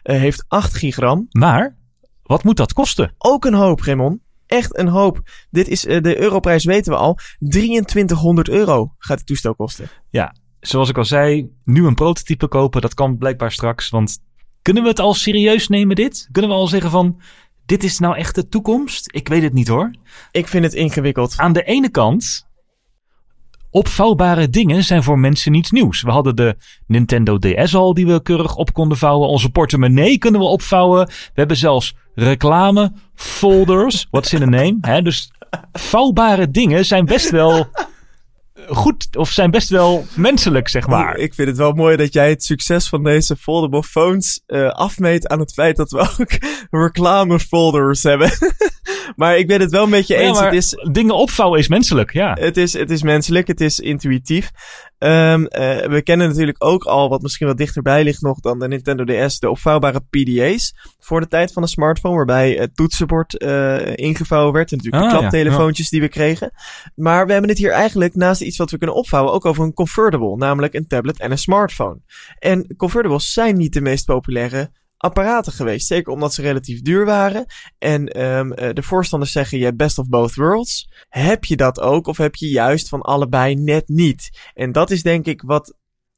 heeft 0.01 0.45
8 0.47 0.73
gigram. 0.73 1.27
Maar, 1.31 1.77
wat 2.23 2.43
moet 2.43 2.57
dat 2.57 2.73
kosten? 2.73 3.13
Ook 3.17 3.45
een 3.45 3.53
hoop, 3.53 3.81
Raymond. 3.81 4.19
echt 4.45 4.77
een 4.77 4.87
hoop. 4.87 5.19
Dit 5.49 5.67
is 5.67 5.81
de 5.81 6.21
europrijs 6.21 6.65
weten 6.65 6.91
we 6.91 6.97
al. 6.97 7.17
2300 7.39 8.49
euro 8.49 8.93
gaat 8.97 9.17
het 9.17 9.27
toestel 9.27 9.55
kosten. 9.55 9.89
Ja, 10.09 10.35
zoals 10.59 10.89
ik 10.89 10.97
al 10.97 11.05
zei, 11.05 11.49
nu 11.63 11.85
een 11.85 11.95
prototype 11.95 12.47
kopen, 12.47 12.81
dat 12.81 12.93
kan 12.93 13.17
blijkbaar 13.17 13.51
straks. 13.51 13.89
Want 13.89 14.17
kunnen 14.61 14.83
we 14.83 14.89
het 14.89 14.99
al 14.99 15.13
serieus 15.13 15.67
nemen 15.67 15.95
dit? 15.95 16.29
Kunnen 16.31 16.51
we 16.51 16.57
al 16.57 16.67
zeggen 16.67 16.91
van, 16.91 17.21
dit 17.71 17.83
is 17.83 17.99
nou 17.99 18.17
echt 18.17 18.35
de 18.35 18.47
toekomst? 18.47 19.09
Ik 19.13 19.27
weet 19.27 19.41
het 19.41 19.53
niet 19.53 19.67
hoor. 19.67 19.91
Ik 20.31 20.47
vind 20.47 20.63
het 20.63 20.73
ingewikkeld. 20.73 21.33
Aan 21.37 21.53
de 21.53 21.63
ene 21.63 21.89
kant, 21.89 22.47
opvouwbare 23.69 24.49
dingen 24.49 24.83
zijn 24.83 25.03
voor 25.03 25.19
mensen 25.19 25.51
niets 25.51 25.71
nieuws. 25.71 26.01
We 26.01 26.11
hadden 26.11 26.35
de 26.35 26.55
Nintendo 26.87 27.37
DS 27.37 27.75
al 27.75 27.93
die 27.93 28.07
we 28.07 28.21
keurig 28.21 28.55
op 28.55 28.73
konden 28.73 28.97
vouwen. 28.97 29.29
Onze 29.29 29.49
portemonnee 29.49 30.17
kunnen 30.17 30.41
we 30.41 30.47
opvouwen. 30.47 31.05
We 31.07 31.13
hebben 31.33 31.57
zelfs 31.57 31.95
reclame, 32.15 32.91
folders, 33.15 34.07
what's 34.09 34.33
in 34.33 34.39
the 34.39 34.45
name. 34.45 34.77
Hè? 34.81 35.01
Dus 35.01 35.31
vouwbare 35.71 36.51
dingen 36.51 36.85
zijn 36.85 37.05
best 37.05 37.29
wel 37.29 37.69
goed, 38.67 39.15
of 39.17 39.29
zijn 39.29 39.51
best 39.51 39.69
wel 39.69 40.05
menselijk, 40.15 40.67
zeg 40.67 40.87
maar. 40.87 41.17
Ik 41.17 41.33
vind 41.33 41.47
het 41.47 41.57
wel 41.57 41.71
mooi 41.71 41.97
dat 41.97 42.13
jij 42.13 42.29
het 42.29 42.43
succes 42.43 42.89
van 42.89 43.03
deze 43.03 43.35
foldable 43.35 43.83
phones 43.83 44.43
uh, 44.47 44.69
afmeet 44.69 45.27
aan 45.27 45.39
het 45.39 45.53
feit 45.53 45.75
dat 45.75 45.91
we 45.91 45.99
ook 45.99 46.31
reclame 46.83 47.39
folders 47.39 48.03
hebben. 48.03 48.31
maar 49.15 49.37
ik 49.37 49.47
ben 49.47 49.61
het 49.61 49.71
wel 49.71 49.87
met 49.87 50.07
je 50.07 50.15
eens. 50.15 50.39
Ja, 50.39 50.45
het 50.45 50.53
is, 50.53 50.77
dingen 50.91 51.15
opvouwen 51.15 51.59
is 51.59 51.67
menselijk, 51.67 52.13
ja. 52.13 52.37
Het 52.39 52.57
is, 52.57 52.73
het 52.73 52.91
is 52.91 53.03
menselijk, 53.03 53.47
het 53.47 53.61
is 53.61 53.79
intuïtief. 53.79 54.51
Um, 55.03 55.41
uh, 55.41 55.47
we 55.85 56.01
kennen 56.03 56.27
natuurlijk 56.27 56.63
ook 56.63 56.83
al, 56.83 57.09
wat 57.09 57.21
misschien 57.21 57.47
wat 57.47 57.57
dichterbij 57.57 58.03
ligt 58.03 58.21
nog 58.21 58.39
dan 58.39 58.59
de 58.59 58.67
Nintendo 58.67 59.03
DS, 59.03 59.39
de 59.39 59.49
opvouwbare 59.49 60.01
PDA's. 60.09 60.75
Voor 60.99 61.19
de 61.19 61.27
tijd 61.27 61.53
van 61.53 61.61
de 61.61 61.67
smartphone, 61.67 62.15
waarbij 62.15 62.51
het 62.51 62.75
toetsenbord 62.75 63.43
uh, 63.43 63.95
ingevouwen 63.95 64.53
werd. 64.53 64.71
En 64.71 64.77
natuurlijk 64.77 65.03
ah, 65.03 65.11
de 65.11 65.17
klaptelefoontjes 65.17 65.89
ja, 65.89 65.97
ja. 65.97 65.99
die 65.99 66.09
we 66.09 66.15
kregen. 66.15 66.51
Maar 66.95 67.25
we 67.25 67.31
hebben 67.31 67.49
het 67.49 67.59
hier 67.59 67.71
eigenlijk 67.71 68.15
naast 68.15 68.41
iets 68.41 68.57
wat 68.57 68.71
we 68.71 68.77
kunnen 68.77 68.95
opvouwen 68.95 69.33
ook 69.33 69.45
over 69.45 69.63
een 69.63 69.73
convertible. 69.73 70.37
Namelijk 70.37 70.73
een 70.73 70.87
tablet 70.87 71.19
en 71.19 71.31
een 71.31 71.37
smartphone. 71.37 71.97
En 72.39 72.75
convertibles 72.77 73.33
zijn 73.33 73.57
niet 73.57 73.73
de 73.73 73.81
meest 73.81 74.05
populaire 74.05 74.71
apparaten 75.01 75.53
geweest. 75.53 75.87
Zeker 75.87 76.13
omdat 76.13 76.33
ze 76.33 76.41
relatief 76.41 76.81
duur 76.81 77.05
waren. 77.05 77.45
En 77.77 78.21
um, 78.23 78.49
de 78.49 78.83
voorstanders 78.83 79.31
zeggen 79.31 79.57
je 79.57 79.75
best 79.75 79.97
of 79.97 80.07
both 80.07 80.35
worlds. 80.35 80.89
Heb 81.09 81.45
je 81.45 81.55
dat 81.55 81.79
ook 81.79 82.07
of 82.07 82.17
heb 82.17 82.35
je 82.35 82.49
juist 82.49 82.89
van 82.89 83.01
allebei 83.01 83.55
net 83.55 83.87
niet? 83.87 84.49
En 84.53 84.71
dat 84.71 84.91
is 84.91 85.03
denk 85.03 85.25
ik 85.25 85.41
wat 85.41 85.75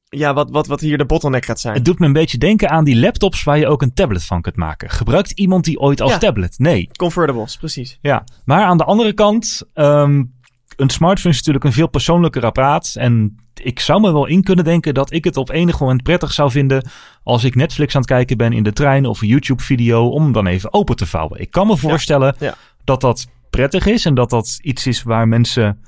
ja, 0.09 0.33
wat, 0.33 0.49
wat, 0.49 0.67
wat 0.67 0.79
hier 0.79 0.97
de 0.97 1.05
bottleneck 1.05 1.45
gaat 1.45 1.59
zijn. 1.59 1.73
Het 1.73 1.85
doet 1.85 1.99
me 1.99 2.05
een 2.05 2.13
beetje 2.13 2.37
denken 2.37 2.69
aan 2.69 2.83
die 2.83 2.95
laptops 2.95 3.43
waar 3.43 3.57
je 3.57 3.67
ook 3.67 3.81
een 3.81 3.93
tablet 3.93 4.23
van 4.23 4.41
kunt 4.41 4.55
maken. 4.55 4.89
Gebruikt 4.89 5.31
iemand 5.31 5.65
die 5.65 5.79
ooit 5.79 6.01
als 6.01 6.11
ja, 6.11 6.17
tablet? 6.17 6.57
Nee. 6.57 6.89
Convertibles, 6.97 7.57
precies. 7.57 7.97
Ja, 8.01 8.23
maar 8.45 8.63
aan 8.63 8.77
de 8.77 8.83
andere 8.83 9.13
kant, 9.13 9.61
um, 9.73 10.33
een 10.75 10.89
smartphone 10.89 11.33
is 11.33 11.37
natuurlijk 11.37 11.65
een 11.65 11.73
veel 11.73 11.89
persoonlijker 11.89 12.45
apparaat. 12.45 12.93
En 12.95 13.42
ik 13.59 13.79
zou 13.79 14.01
me 14.01 14.11
wel 14.13 14.25
in 14.25 14.43
kunnen 14.43 14.65
denken 14.65 14.93
dat 14.93 15.11
ik 15.11 15.23
het 15.23 15.37
op 15.37 15.49
enig 15.49 15.79
moment 15.79 16.03
prettig 16.03 16.33
zou 16.33 16.51
vinden 16.51 16.89
als 17.23 17.43
ik 17.43 17.55
Netflix 17.55 17.95
aan 17.95 18.01
het 18.01 18.09
kijken 18.09 18.37
ben 18.37 18.53
in 18.53 18.63
de 18.63 18.73
trein 18.73 19.05
of 19.05 19.21
een 19.21 19.27
YouTube-video 19.27 20.07
om 20.07 20.31
dan 20.31 20.47
even 20.47 20.73
open 20.73 20.95
te 20.95 21.05
vouwen. 21.05 21.41
Ik 21.41 21.51
kan 21.51 21.67
me 21.67 21.77
voorstellen 21.77 22.35
ja, 22.39 22.47
ja. 22.47 22.55
dat 22.83 23.01
dat 23.01 23.27
prettig 23.49 23.85
is 23.85 24.05
en 24.05 24.15
dat 24.15 24.29
dat 24.29 24.59
iets 24.61 24.87
is 24.87 25.03
waar 25.03 25.27
mensen 25.27 25.79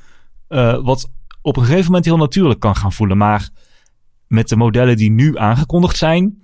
uh, 0.49 0.79
wat 0.83 1.11
op 1.41 1.57
een 1.57 1.65
gegeven 1.65 1.85
moment 1.85 2.05
heel 2.05 2.17
natuurlijk 2.17 2.59
kan 2.59 2.75
gaan 2.75 2.93
voelen. 2.93 3.17
Maar 3.17 3.49
met 4.27 4.49
de 4.49 4.55
modellen 4.55 4.97
die 4.97 5.11
nu 5.11 5.37
aangekondigd 5.37 5.97
zijn, 5.97 6.41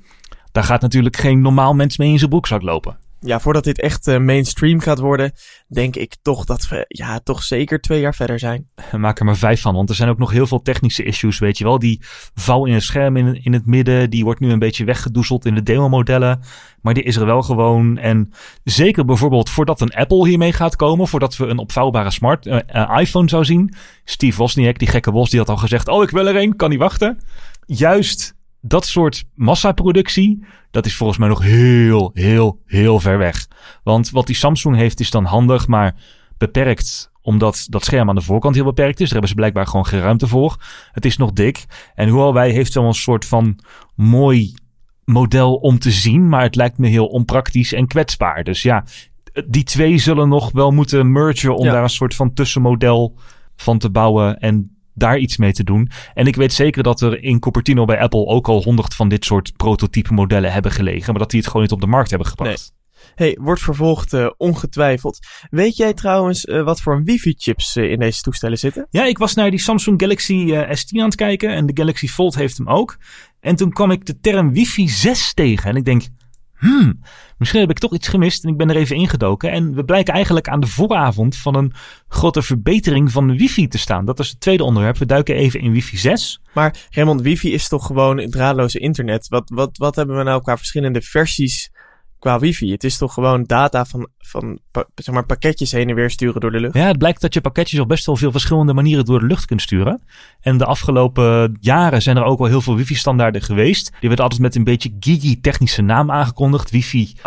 daar 0.51 0.63
gaat 0.63 0.81
natuurlijk 0.81 1.17
geen 1.17 1.41
normaal 1.41 1.73
mens 1.73 1.97
mee 1.97 2.11
in 2.11 2.17
zijn 2.17 2.29
broekzak 2.29 2.61
lopen 2.61 2.97
ja, 3.25 3.39
voordat 3.39 3.63
dit 3.63 3.79
echt 3.79 4.07
uh, 4.07 4.17
mainstream 4.17 4.79
gaat 4.79 4.99
worden, 4.99 5.31
denk 5.67 5.95
ik 5.95 6.15
toch 6.21 6.45
dat 6.45 6.67
we 6.67 6.85
ja, 6.87 7.19
toch 7.19 7.43
zeker 7.43 7.81
twee 7.81 7.99
jaar 7.99 8.15
verder 8.15 8.39
zijn. 8.39 8.69
Maak 8.97 9.19
er 9.19 9.25
maar 9.25 9.37
vijf 9.37 9.61
van, 9.61 9.75
want 9.75 9.89
er 9.89 9.95
zijn 9.95 10.09
ook 10.09 10.17
nog 10.17 10.31
heel 10.31 10.47
veel 10.47 10.61
technische 10.61 11.03
issues, 11.03 11.39
weet 11.39 11.57
je 11.57 11.63
wel. 11.63 11.79
Die 11.79 12.01
vouw 12.33 12.65
in 12.65 12.73
het 12.73 12.83
scherm 12.83 13.17
in, 13.17 13.43
in 13.43 13.53
het 13.53 13.65
midden, 13.65 14.09
die 14.09 14.23
wordt 14.23 14.39
nu 14.39 14.51
een 14.51 14.59
beetje 14.59 14.85
weggedoezeld 14.85 15.45
in 15.45 15.55
de 15.55 15.63
demo-modellen. 15.63 16.39
Maar 16.81 16.93
die 16.93 17.03
is 17.03 17.15
er 17.15 17.25
wel 17.25 17.41
gewoon. 17.41 17.97
En 17.97 18.31
zeker 18.63 19.05
bijvoorbeeld 19.05 19.49
voordat 19.49 19.81
een 19.81 19.93
Apple 19.93 20.27
hiermee 20.27 20.53
gaat 20.53 20.75
komen, 20.75 21.07
voordat 21.07 21.37
we 21.37 21.45
een 21.45 21.57
opvouwbare 21.57 22.11
smart 22.11 22.45
uh, 22.45 22.59
uh, 22.75 22.97
iPhone 22.99 23.29
zou 23.29 23.45
zien. 23.45 23.73
Steve 24.03 24.37
Wozniak, 24.37 24.79
die 24.79 24.87
gekke 24.87 25.11
Wos, 25.11 25.29
die 25.29 25.39
had 25.39 25.49
al 25.49 25.57
gezegd, 25.57 25.87
oh 25.87 26.03
ik 26.03 26.09
wil 26.09 26.27
er 26.27 26.35
een, 26.35 26.55
kan 26.55 26.69
niet 26.69 26.79
wachten. 26.79 27.17
Juist 27.65 28.39
dat 28.62 28.86
soort 28.86 29.24
massaproductie, 29.34 30.46
dat 30.72 30.86
is 30.86 30.96
volgens 30.96 31.20
mij 31.20 31.27
nog 31.27 31.41
heel, 31.41 32.12
heel, 32.13 32.62
heel 32.65 33.00
ver 33.00 33.18
weg. 33.18 33.48
Want 33.84 34.10
wat 34.10 34.25
die 34.25 34.36
Samsung 34.36 34.75
heeft 34.75 35.00
is 35.00 35.10
dan 35.10 35.25
handig, 35.25 35.68
maar 35.68 35.96
beperkt 36.38 37.12
omdat 37.22 37.65
dat 37.70 37.84
scherm 37.84 38.10
aan 38.10 38.15
de 38.15 38.22
voorkant 38.22 38.56
heel 38.56 38.63
beperkt 38.63 39.00
is. 39.00 39.03
Daar 39.03 39.12
hebben 39.12 39.30
ze 39.30 39.36
blijkbaar 39.36 39.68
gewoon 39.68 39.86
geen 39.86 40.00
ruimte 40.00 40.27
voor. 40.27 40.56
Het 40.91 41.06
is 41.06 41.18
nog 41.18 41.32
dik. 41.32 41.65
En 41.96 42.08
Huawei 42.08 42.53
heeft 42.53 42.74
wel 42.74 42.84
een 42.84 42.94
soort 42.94 43.25
van 43.25 43.60
mooi 43.96 44.53
model 45.06 45.56
om 45.56 45.80
te 45.80 45.91
zien, 45.91 46.30
maar 46.30 46.41
het 46.41 46.56
lijkt 46.56 46.77
me 46.77 46.88
heel 46.88 47.08
onpraktisch 47.08 47.74
en 47.74 47.88
kwetsbaar. 47.88 48.44
Dus 48.44 48.62
ja, 48.62 48.84
die 49.48 49.63
twee 49.63 49.98
zullen 49.98 50.30
nog 50.30 50.51
wel 50.51 50.72
moeten 50.72 51.12
mergen 51.12 51.56
om 51.56 51.65
ja. 51.65 51.72
daar 51.72 51.84
een 51.84 51.89
soort 51.89 52.15
van 52.15 52.34
tussenmodel 52.34 53.15
van 53.56 53.77
te 53.77 53.89
bouwen. 53.89 54.39
En 54.39 54.80
daar 55.01 55.17
iets 55.17 55.38
mee 55.38 55.53
te 55.53 55.63
doen. 55.63 55.89
En 56.13 56.27
ik 56.27 56.36
weet 56.36 56.53
zeker 56.53 56.84
dat 56.84 57.01
er 57.01 57.24
in 57.24 57.39
Cupertino 57.39 57.86
bij 57.86 58.00
Apple 58.00 58.25
ook 58.25 58.48
al 58.48 58.63
honderd 58.63 58.93
van 58.93 59.10
dit 59.10 59.25
soort 59.25 59.58
prototype 59.58 60.13
modellen 60.13 60.51
hebben 60.51 60.72
gelegen. 60.72 61.12
Maar 61.12 61.22
dat 61.22 61.29
die 61.29 61.39
het 61.39 61.48
gewoon 61.48 61.62
niet 61.62 61.72
op 61.72 61.81
de 61.81 61.88
markt 61.88 62.10
hebben 62.10 62.27
gebracht. 62.27 62.74
Nee. 62.74 62.79
Hey, 63.15 63.38
wordt 63.41 63.62
vervolgd 63.62 64.13
uh, 64.13 64.29
ongetwijfeld. 64.38 65.20
Weet 65.50 65.77
jij 65.77 65.93
trouwens 65.93 66.46
uh, 66.46 66.63
wat 66.63 66.81
voor 66.81 67.03
wifi-chips 67.03 67.75
uh, 67.75 67.91
in 67.91 68.00
deze 68.00 68.22
toestellen 68.22 68.58
zitten? 68.58 68.88
Ja, 68.89 69.05
ik 69.05 69.17
was 69.17 69.34
naar 69.34 69.50
die 69.50 69.60
Samsung 69.60 70.01
Galaxy 70.01 70.46
S10 70.53 71.00
aan 71.00 71.05
het 71.05 71.15
kijken 71.15 71.50
en 71.50 71.65
de 71.65 71.72
Galaxy 71.75 72.08
Fold 72.08 72.36
heeft 72.36 72.58
hem 72.58 72.70
ook. 72.70 72.98
En 73.39 73.55
toen 73.55 73.72
kwam 73.72 73.91
ik 73.91 74.05
de 74.05 74.20
term 74.20 74.53
wifi 74.53 74.89
6 74.89 75.34
tegen 75.34 75.70
en 75.70 75.75
ik 75.75 75.86
denk, 75.86 76.03
hmm, 76.62 77.00
misschien 77.38 77.60
heb 77.60 77.70
ik 77.70 77.80
toch 77.80 77.94
iets 77.94 78.08
gemist 78.08 78.44
en 78.44 78.50
ik 78.50 78.58
ben 78.58 78.70
er 78.70 78.75
even 78.75 78.96
ingedoken. 78.96 79.51
En 79.51 79.75
we 79.75 79.84
blijken 79.84 80.13
eigenlijk 80.13 80.48
aan 80.48 80.60
de 80.60 80.68
vooravond 80.68 81.38
van 81.38 81.56
een 81.56 81.74
grote 82.08 82.41
verbetering 82.41 83.12
van 83.12 83.38
wifi 83.38 83.68
te 83.68 83.77
staan. 83.77 84.06
Dat 84.06 84.20
is 84.20 84.30
het 84.30 84.39
tweede 84.39 84.63
onderwerp. 84.63 84.98
We 84.98 85.06
duiken 85.06 85.36
even 85.36 85.60
in 85.60 85.72
wifi 85.72 85.98
6. 85.98 86.41
Maar 86.53 86.75
Raymond, 86.89 87.22
wifi 87.22 87.53
is 87.53 87.68
toch 87.68 87.86
gewoon 87.86 88.30
draadloze 88.30 88.80
internet? 88.80 89.27
Wat, 89.27 89.50
wat, 89.53 89.77
wat 89.77 89.96
hebben 89.96 90.18
we 90.18 90.24
nou 90.24 90.41
qua 90.41 90.58
verschillende 90.58 91.01
versies 91.01 91.72
qua 92.21 92.39
wifi. 92.39 92.71
Het 92.71 92.83
is 92.83 92.97
toch 92.97 93.13
gewoon 93.13 93.43
data 93.43 93.85
van, 93.85 94.07
van 94.17 94.59
zeg 94.95 95.13
maar, 95.15 95.25
pakketjes 95.25 95.71
heen 95.71 95.89
en 95.89 95.95
weer 95.95 96.09
sturen 96.09 96.41
door 96.41 96.51
de 96.51 96.59
lucht. 96.59 96.73
Ja, 96.73 96.87
het 96.87 96.97
blijkt 96.97 97.21
dat 97.21 97.33
je 97.33 97.41
pakketjes 97.41 97.79
op 97.79 97.87
best 97.87 98.05
wel 98.05 98.15
veel 98.15 98.31
verschillende 98.31 98.73
manieren 98.73 99.05
door 99.05 99.19
de 99.19 99.25
lucht 99.25 99.45
kunt 99.45 99.61
sturen. 99.61 100.01
En 100.41 100.57
de 100.57 100.65
afgelopen 100.65 101.57
jaren 101.59 102.01
zijn 102.01 102.17
er 102.17 102.23
ook 102.23 102.37
wel 102.37 102.47
heel 102.47 102.61
veel 102.61 102.75
wifi-standaarden 102.75 103.41
geweest. 103.41 103.89
Die 103.99 104.07
werden 104.07 104.23
altijd 104.23 104.41
met 104.41 104.55
een 104.55 104.63
beetje 104.63 104.95
gigi 104.99 105.39
technische 105.39 105.81
naam 105.81 106.11
aangekondigd. 106.11 106.69
Wifi 106.69 107.13
802.11 107.17 107.21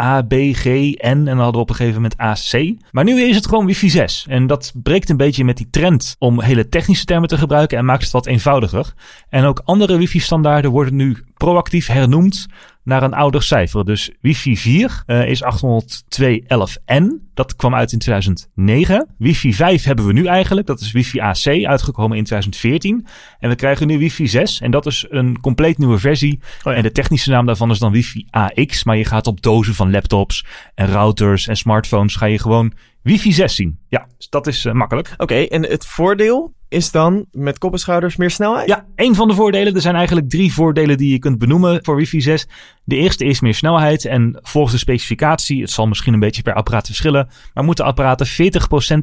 A, 0.00 0.22
B, 0.22 0.32
G, 0.32 0.64
N 0.64 0.96
en 1.00 1.24
dan 1.24 1.36
hadden 1.36 1.52
we 1.52 1.58
op 1.58 1.68
een 1.68 1.74
gegeven 1.74 2.02
moment 2.02 2.20
AC. 2.20 2.74
Maar 2.90 3.04
nu 3.04 3.22
is 3.22 3.36
het 3.36 3.46
gewoon 3.46 3.66
wifi 3.66 3.90
6. 3.90 4.26
En 4.28 4.46
dat 4.46 4.72
breekt 4.82 5.10
een 5.10 5.16
beetje 5.16 5.44
met 5.44 5.56
die 5.56 5.70
trend 5.70 6.16
om 6.18 6.40
hele 6.40 6.68
technische 6.68 7.04
termen 7.04 7.28
te 7.28 7.38
gebruiken 7.38 7.78
en 7.78 7.84
maakt 7.84 8.02
het 8.02 8.12
wat 8.12 8.26
eenvoudiger. 8.26 8.94
En 9.28 9.44
ook 9.44 9.62
andere 9.64 9.98
wifi-standaarden 9.98 10.70
worden 10.70 10.96
nu 10.96 11.24
proactief 11.36 11.86
hernoemd 11.86 12.46
naar 12.84 13.02
een 13.02 13.14
ouder 13.14 13.42
cijfer. 13.42 13.84
Dus 13.84 14.10
wifi 14.20 14.56
4 14.56 15.02
uh, 15.06 15.28
is 15.28 15.42
802.11n. 15.44 17.04
Dat 17.34 17.56
kwam 17.56 17.74
uit 17.74 17.92
in 17.92 17.98
2009. 17.98 19.14
Wifi 19.18 19.54
5 19.54 19.84
hebben 19.84 20.06
we 20.06 20.12
nu 20.12 20.26
eigenlijk. 20.26 20.66
Dat 20.66 20.80
is 20.80 20.92
wifi 20.92 21.20
AC, 21.20 21.46
uitgekomen 21.46 22.16
in 22.16 22.24
2014. 22.24 23.06
En 23.38 23.48
we 23.48 23.54
krijgen 23.54 23.86
nu 23.86 23.98
wifi 23.98 24.28
6. 24.28 24.60
En 24.60 24.70
dat 24.70 24.86
is 24.86 25.06
een 25.08 25.40
compleet 25.40 25.78
nieuwe 25.78 25.98
versie. 25.98 26.40
Oh 26.42 26.72
ja. 26.72 26.72
En 26.72 26.82
de 26.82 26.92
technische 26.92 27.30
naam 27.30 27.46
daarvan 27.46 27.70
is 27.70 27.78
dan 27.78 27.92
wifi 27.92 28.26
AX. 28.30 28.84
Maar 28.84 28.96
je 28.96 29.04
gaat 29.04 29.26
op 29.26 29.42
dozen 29.42 29.74
van 29.74 29.90
laptops 29.90 30.44
en 30.74 30.86
routers 30.86 31.46
en 31.46 31.56
smartphones 31.56 32.16
ga 32.16 32.26
je 32.26 32.38
gewoon 32.38 32.72
wifi 33.02 33.32
6 33.32 33.54
zien. 33.54 33.78
Ja, 33.88 34.06
dus 34.16 34.28
dat 34.28 34.46
is 34.46 34.64
uh, 34.64 34.72
makkelijk. 34.72 35.10
Oké, 35.12 35.22
okay, 35.22 35.46
en 35.46 35.62
het 35.62 35.86
voordeel 35.86 36.54
is 36.72 36.90
dan 36.90 37.26
met 37.32 37.58
kop 37.58 37.72
en 37.72 37.78
schouders 37.78 38.16
meer 38.16 38.30
snelheid? 38.30 38.68
Ja, 38.68 38.86
een 38.96 39.14
van 39.14 39.28
de 39.28 39.34
voordelen. 39.34 39.74
Er 39.74 39.80
zijn 39.80 39.94
eigenlijk 39.94 40.30
drie 40.30 40.52
voordelen 40.52 40.96
die 40.96 41.12
je 41.12 41.18
kunt 41.18 41.38
benoemen 41.38 41.84
voor 41.84 41.96
wifi 41.96 42.20
6. 42.20 42.46
De 42.84 42.96
eerste 42.96 43.24
is 43.24 43.40
meer 43.40 43.54
snelheid 43.54 44.04
en 44.04 44.38
volgens 44.42 44.72
de 44.72 44.78
specificatie, 44.78 45.60
het 45.60 45.70
zal 45.70 45.86
misschien 45.86 46.12
een 46.14 46.20
beetje 46.20 46.42
per 46.42 46.54
apparaat 46.54 46.86
verschillen, 46.86 47.28
maar 47.54 47.64
moeten 47.64 47.84
apparaten 47.84 48.26
40% 48.26 48.30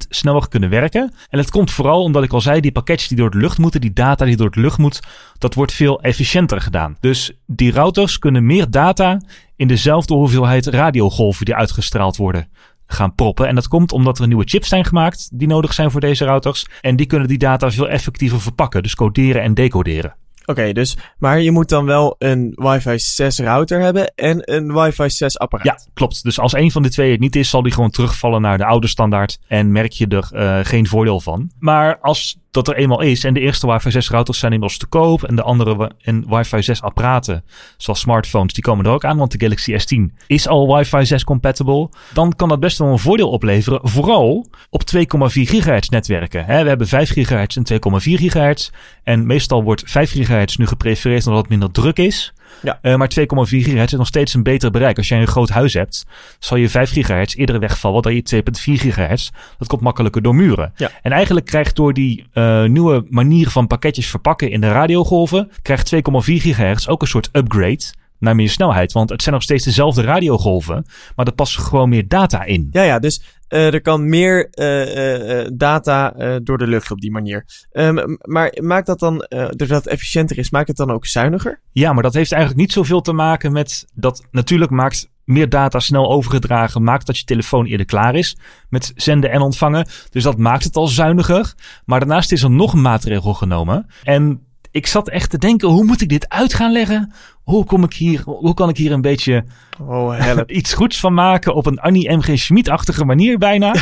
sneller 0.10 0.48
kunnen 0.50 0.70
werken. 0.70 1.14
En 1.30 1.38
dat 1.38 1.50
komt 1.50 1.72
vooral 1.72 2.04
omdat 2.04 2.24
ik 2.24 2.34
al 2.34 2.42
zei, 2.42 2.62
die 2.62 2.72
pakketjes 2.72 3.08
die 3.08 3.18
door 3.18 3.32
de 3.32 3.38
lucht 3.38 3.58
moeten, 3.58 3.82
die 3.82 3.94
data 3.94 4.26
die 4.26 4.36
door 4.36 4.52
de 4.52 4.62
lucht 4.62 4.78
moet, 4.78 5.00
dat 5.38 5.54
wordt 5.54 5.74
veel 5.74 6.02
efficiënter 6.02 6.62
gedaan. 6.62 6.98
Dus 7.00 7.32
die 7.46 7.72
routers 7.72 8.20
kunnen 8.20 8.46
meer 8.46 8.70
data 8.70 9.22
in 9.56 9.68
dezelfde 9.68 10.14
hoeveelheid 10.14 10.66
radiogolven 10.66 11.46
die 11.46 11.56
uitgestraald 11.56 12.18
worden 12.18 12.48
gaan 12.92 13.16
proppen. 13.16 13.48
En 13.48 13.56
dat 13.56 13.68
komt 13.68 13.92
omdat 13.92 14.20
er 14.20 14.28
nieuwe 14.28 14.48
chips 14.48 14.68
zijn 14.68 14.86
gemaakt 14.86 15.30
die 15.34 15.48
nodig 15.48 15.74
zijn 15.74 15.92
voor 15.92 16.02
deze 16.02 16.26
routers. 16.26 16.66
En 16.82 16.96
die 16.96 17.06
kunnen 17.06 17.28
die 17.28 17.38
data 17.38 17.72
veel 17.72 17.90
effectiever 17.90 18.42
verpakken, 18.42 18.84
dus 18.84 18.96
coderen 18.96 19.42
en 19.42 19.54
decoderen. 19.54 20.16
Oké, 20.46 20.74
dus, 20.74 20.98
maar 21.18 21.42
je 21.42 21.52
moet 21.52 21.70
dan 21.70 21.86
wel 21.86 22.16
een 22.18 22.52
wifi 22.56 23.00
6 23.00 23.40
router 23.40 23.82
hebben 23.82 24.14
en 24.16 24.54
een 24.54 24.74
wifi 24.74 25.10
6 25.10 25.40
apparaat. 25.40 25.66
Ja, 25.66 25.92
klopt. 25.94 26.24
Dus 26.24 26.40
als 26.40 26.54
een 26.54 26.72
van 26.72 26.82
de 26.82 26.90
twee 26.90 27.12
het 27.12 27.20
niet 27.20 27.36
is, 27.36 27.50
zal 27.50 27.62
die 27.62 27.72
gewoon 27.72 27.90
terugvallen 27.90 28.42
naar 28.42 28.58
de 28.58 28.66
oude 28.66 28.88
standaard 28.88 29.40
en 29.48 29.72
merk 29.72 29.92
je 29.92 30.08
er 30.08 30.30
uh, 30.34 30.60
geen 30.66 30.88
voordeel 30.88 31.20
van. 31.20 31.52
Maar 31.60 32.00
als 32.00 32.38
dat 32.52 32.68
er 32.68 32.76
eenmaal 32.76 33.02
is 33.02 33.24
en 33.24 33.34
de 33.34 33.40
eerste 33.40 33.68
wifi 33.68 33.92
6 33.92 34.10
routers 34.10 34.40
zijn 34.40 34.52
inmiddels 34.52 34.80
te 34.80 34.88
koop 34.88 35.24
en 35.24 35.36
de 35.36 35.44
andere 35.44 35.92
en 36.02 36.26
wifi 36.28 36.64
6 36.64 36.82
apparaten, 36.82 37.44
zoals 37.78 38.00
smartphones, 38.00 38.54
die 38.54 38.64
komen 38.64 38.86
er 38.86 38.92
ook 38.92 39.06
aan, 39.06 39.18
want 39.18 39.32
de 39.32 39.40
Galaxy 39.40 39.72
S10 39.72 40.26
is 40.28 40.48
al 40.48 40.76
wifi 40.76 41.06
6 41.06 41.24
compatible, 41.24 41.90
dan 42.14 42.36
kan 42.36 42.50
dat 42.50 42.60
best 42.60 42.78
wel 42.78 42.88
een 42.88 43.00
voordeel 43.00 43.30
opleveren, 43.30 43.80
vooral 43.84 44.48
op 44.70 44.82
2,4 44.96 45.02
gigahertz 45.30 45.90
netwerken. 45.90 46.46
we 46.46 46.54
hebben 46.54 46.88
5 46.88 47.10
gigahertz 47.10 47.58
en 47.58 47.64
2,4 47.74 47.80
gigahertz 48.00 48.70
en 49.04 49.26
meestal 49.26 49.64
wordt 49.64 49.84
5 49.86 50.12
gigahertz 50.12 50.56
nu 50.56 50.68
geprefereerd 50.68 51.28
omdat 51.28 51.42
het 51.42 51.50
minder 51.50 51.72
druk 51.72 51.98
is. 51.98 52.34
Ja. 52.62 52.80
Uh, 52.82 52.96
maar 52.96 53.12
2,4 53.20 53.26
gigahertz 53.26 53.92
is 53.92 53.98
nog 53.98 54.08
steeds 54.08 54.34
een 54.34 54.44
beter 54.44 54.72
bereik. 54.72 54.98
Als 54.98 55.08
jij 55.08 55.20
een 55.20 55.28
groot 55.28 55.50
huis 55.50 55.74
hebt, 55.74 56.06
zal 56.40 56.58
je 56.58 56.70
5 56.70 56.92
gigahertz 56.92 57.36
eerder 57.36 57.60
wegvallen 57.60 58.02
dan 58.02 58.16
je 58.16 58.24
2,4 58.36 58.42
gigahertz. 58.62 59.30
Dat 59.58 59.68
komt 59.68 59.82
makkelijker 59.82 60.22
door 60.22 60.36
muren. 60.36 60.74
Ja. 60.76 60.92
En 61.02 61.12
eigenlijk 61.12 61.46
krijgt 61.46 61.76
door 61.76 61.94
die 61.94 62.26
uh, 62.34 62.64
nieuwe 62.64 63.06
manier 63.10 63.50
van 63.50 63.68
pakketjes 63.68 64.08
verpakken 64.08 64.52
in 64.52 64.62
de 64.62 64.72
radiogolven, 64.72 65.52
krijgt 65.62 65.96
2,4 65.96 66.00
gigahertz 66.22 66.88
ook 66.88 67.02
een 67.02 67.08
soort 67.08 67.30
upgrade 67.32 67.84
naar 68.20 68.36
meer 68.36 68.50
snelheid. 68.50 68.92
Want 68.92 69.10
het 69.10 69.22
zijn 69.22 69.36
nog 69.36 69.44
steeds 69.44 69.64
dezelfde 69.64 70.02
radiogolven, 70.02 70.86
maar 71.16 71.26
er 71.26 71.34
past 71.34 71.58
gewoon 71.58 71.90
meer 71.90 72.08
data 72.08 72.44
in. 72.44 72.70
Ja, 72.72 72.82
ja, 72.84 73.00
dus 73.00 73.22
uh, 73.50 73.74
er 73.74 73.82
kan 73.82 74.10
meer 74.10 74.48
uh, 74.52 75.40
uh, 75.40 75.48
data 75.54 76.14
door 76.44 76.58
de 76.58 76.68
lucht 76.68 76.92
op 76.92 77.02
die 77.02 77.12
manier. 77.12 77.46
Um, 77.72 78.18
maar 78.22 78.58
maakt 78.62 78.86
dat 78.86 79.00
dan, 79.00 79.26
doordat 79.30 79.70
het 79.70 79.88
efficiënter 79.88 80.38
is, 80.38 80.50
maakt 80.50 80.68
het 80.68 80.78
dan 80.78 80.92
ook 80.92 81.06
zuiniger? 81.06 81.62
Ja, 81.72 81.94
maar 81.94 82.04
dat 82.04 82.14
heeft 82.14 82.32
eigenlijk 82.32 82.62
niet 82.62 82.72
zoveel 82.72 83.02
te 83.02 83.14
maken 83.14 83.52
met 83.52 83.86
dat. 83.94 84.28
Natuurlijk 84.32 84.72
maakt 84.72 85.10
meer 85.24 85.50
data 85.50 85.80
snel 85.80 86.12
overgedragen, 86.12 86.84
maakt 86.84 87.06
dat 87.06 87.18
je 87.18 87.24
telefoon 87.24 87.66
eerder 87.66 87.86
klaar 87.86 88.16
is 88.16 88.38
met 88.70 88.92
zenden 88.96 89.32
en 89.32 89.42
ontvangen. 89.42 89.88
Dus 90.10 90.24
dat 90.24 90.38
maakt 90.38 90.64
het 90.64 90.76
al 90.76 90.88
zuiniger. 90.88 91.54
Maar 91.86 92.00
daarnaast 92.00 92.32
is 92.32 92.44
er 92.44 92.52
nog 92.52 92.74
een 92.74 92.82
maatregel 92.82 93.34
genomen. 93.34 93.86
En 94.04 94.48
ik 94.72 94.88
zat 94.88 95.10
echt 95.10 95.30
te 95.30 95.38
denken, 95.38 95.68
hoe 95.68 95.86
moet 95.86 96.02
ik 96.02 96.10
dit 96.10 96.30
uit 96.30 96.54
gaan 96.54 96.72
leggen? 96.72 97.14
Hoe, 97.44 97.66
kom 97.66 97.84
ik 97.84 97.94
hier, 97.94 98.22
hoe 98.26 98.54
kan 98.54 98.70
ik 98.70 98.78
hier 98.78 98.92
een 98.92 99.02
beetje 99.02 99.46
oh, 99.82 100.16
iets 100.48 100.74
goeds 100.74 101.00
van 101.00 101.14
maken 101.14 101.56
op 101.56 101.66
een 101.66 101.80
Annie 101.80 102.16
M.G. 102.16 102.40
Schmid-achtige 102.40 103.06
manier 103.06 103.38
bijna? 103.38 103.76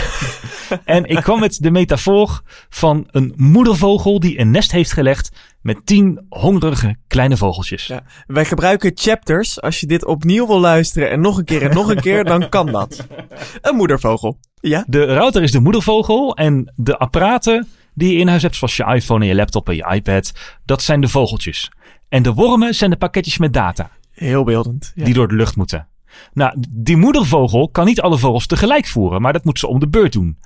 en 0.85 1.05
ik 1.05 1.21
kwam 1.21 1.39
met 1.39 1.57
de 1.61 1.71
metafoor 1.71 2.41
van 2.69 3.07
een 3.11 3.33
moedervogel 3.35 4.19
die 4.19 4.39
een 4.39 4.51
nest 4.51 4.71
heeft 4.71 4.91
gelegd 4.91 5.31
met 5.61 5.85
tien 5.85 6.25
hongerige 6.29 6.95
kleine 7.07 7.37
vogeltjes. 7.37 7.87
Ja, 7.87 8.03
wij 8.27 8.45
gebruiken 8.45 8.91
chapters. 8.95 9.61
Als 9.61 9.79
je 9.79 9.87
dit 9.87 10.05
opnieuw 10.05 10.47
wil 10.47 10.59
luisteren 10.59 11.09
en 11.09 11.19
nog 11.19 11.37
een 11.37 11.45
keer 11.45 11.61
en 11.61 11.73
nog 11.73 11.89
een 11.89 12.01
keer, 12.01 12.23
dan 12.23 12.49
kan 12.49 12.71
dat. 12.71 13.07
Een 13.61 13.75
moedervogel. 13.75 14.37
Ja? 14.59 14.83
De 14.87 15.05
router 15.05 15.43
is 15.43 15.51
de 15.51 15.59
moedervogel 15.59 16.35
en 16.35 16.73
de 16.75 16.97
apparaten 16.97 17.67
die 17.97 18.13
je 18.13 18.19
in 18.19 18.27
huis 18.27 18.41
hebt, 18.41 18.55
zoals 18.55 18.77
je 18.77 18.83
iPhone 18.83 19.21
en 19.21 19.27
je 19.27 19.35
laptop 19.35 19.69
en 19.69 19.75
je 19.75 19.93
iPad, 19.93 20.33
dat 20.65 20.81
zijn 20.81 21.01
de 21.01 21.07
vogeltjes. 21.07 21.71
En 22.09 22.23
de 22.23 22.33
wormen 22.33 22.73
zijn 22.73 22.89
de 22.89 22.97
pakketjes 22.97 23.37
met 23.37 23.53
data. 23.53 23.89
Heel 24.11 24.43
beeldend. 24.43 24.91
Ja. 24.95 25.05
Die 25.05 25.13
door 25.13 25.27
de 25.27 25.35
lucht 25.35 25.55
moeten. 25.55 25.87
Nou, 26.33 26.63
die 26.69 26.97
moedervogel 26.97 27.69
kan 27.69 27.85
niet 27.85 28.01
alle 28.01 28.17
vogels 28.17 28.45
tegelijk 28.45 28.87
voeren, 28.87 29.21
maar 29.21 29.33
dat 29.33 29.43
moet 29.43 29.59
ze 29.59 29.67
om 29.67 29.79
de 29.79 29.87
beurt 29.87 30.13
doen. 30.13 30.37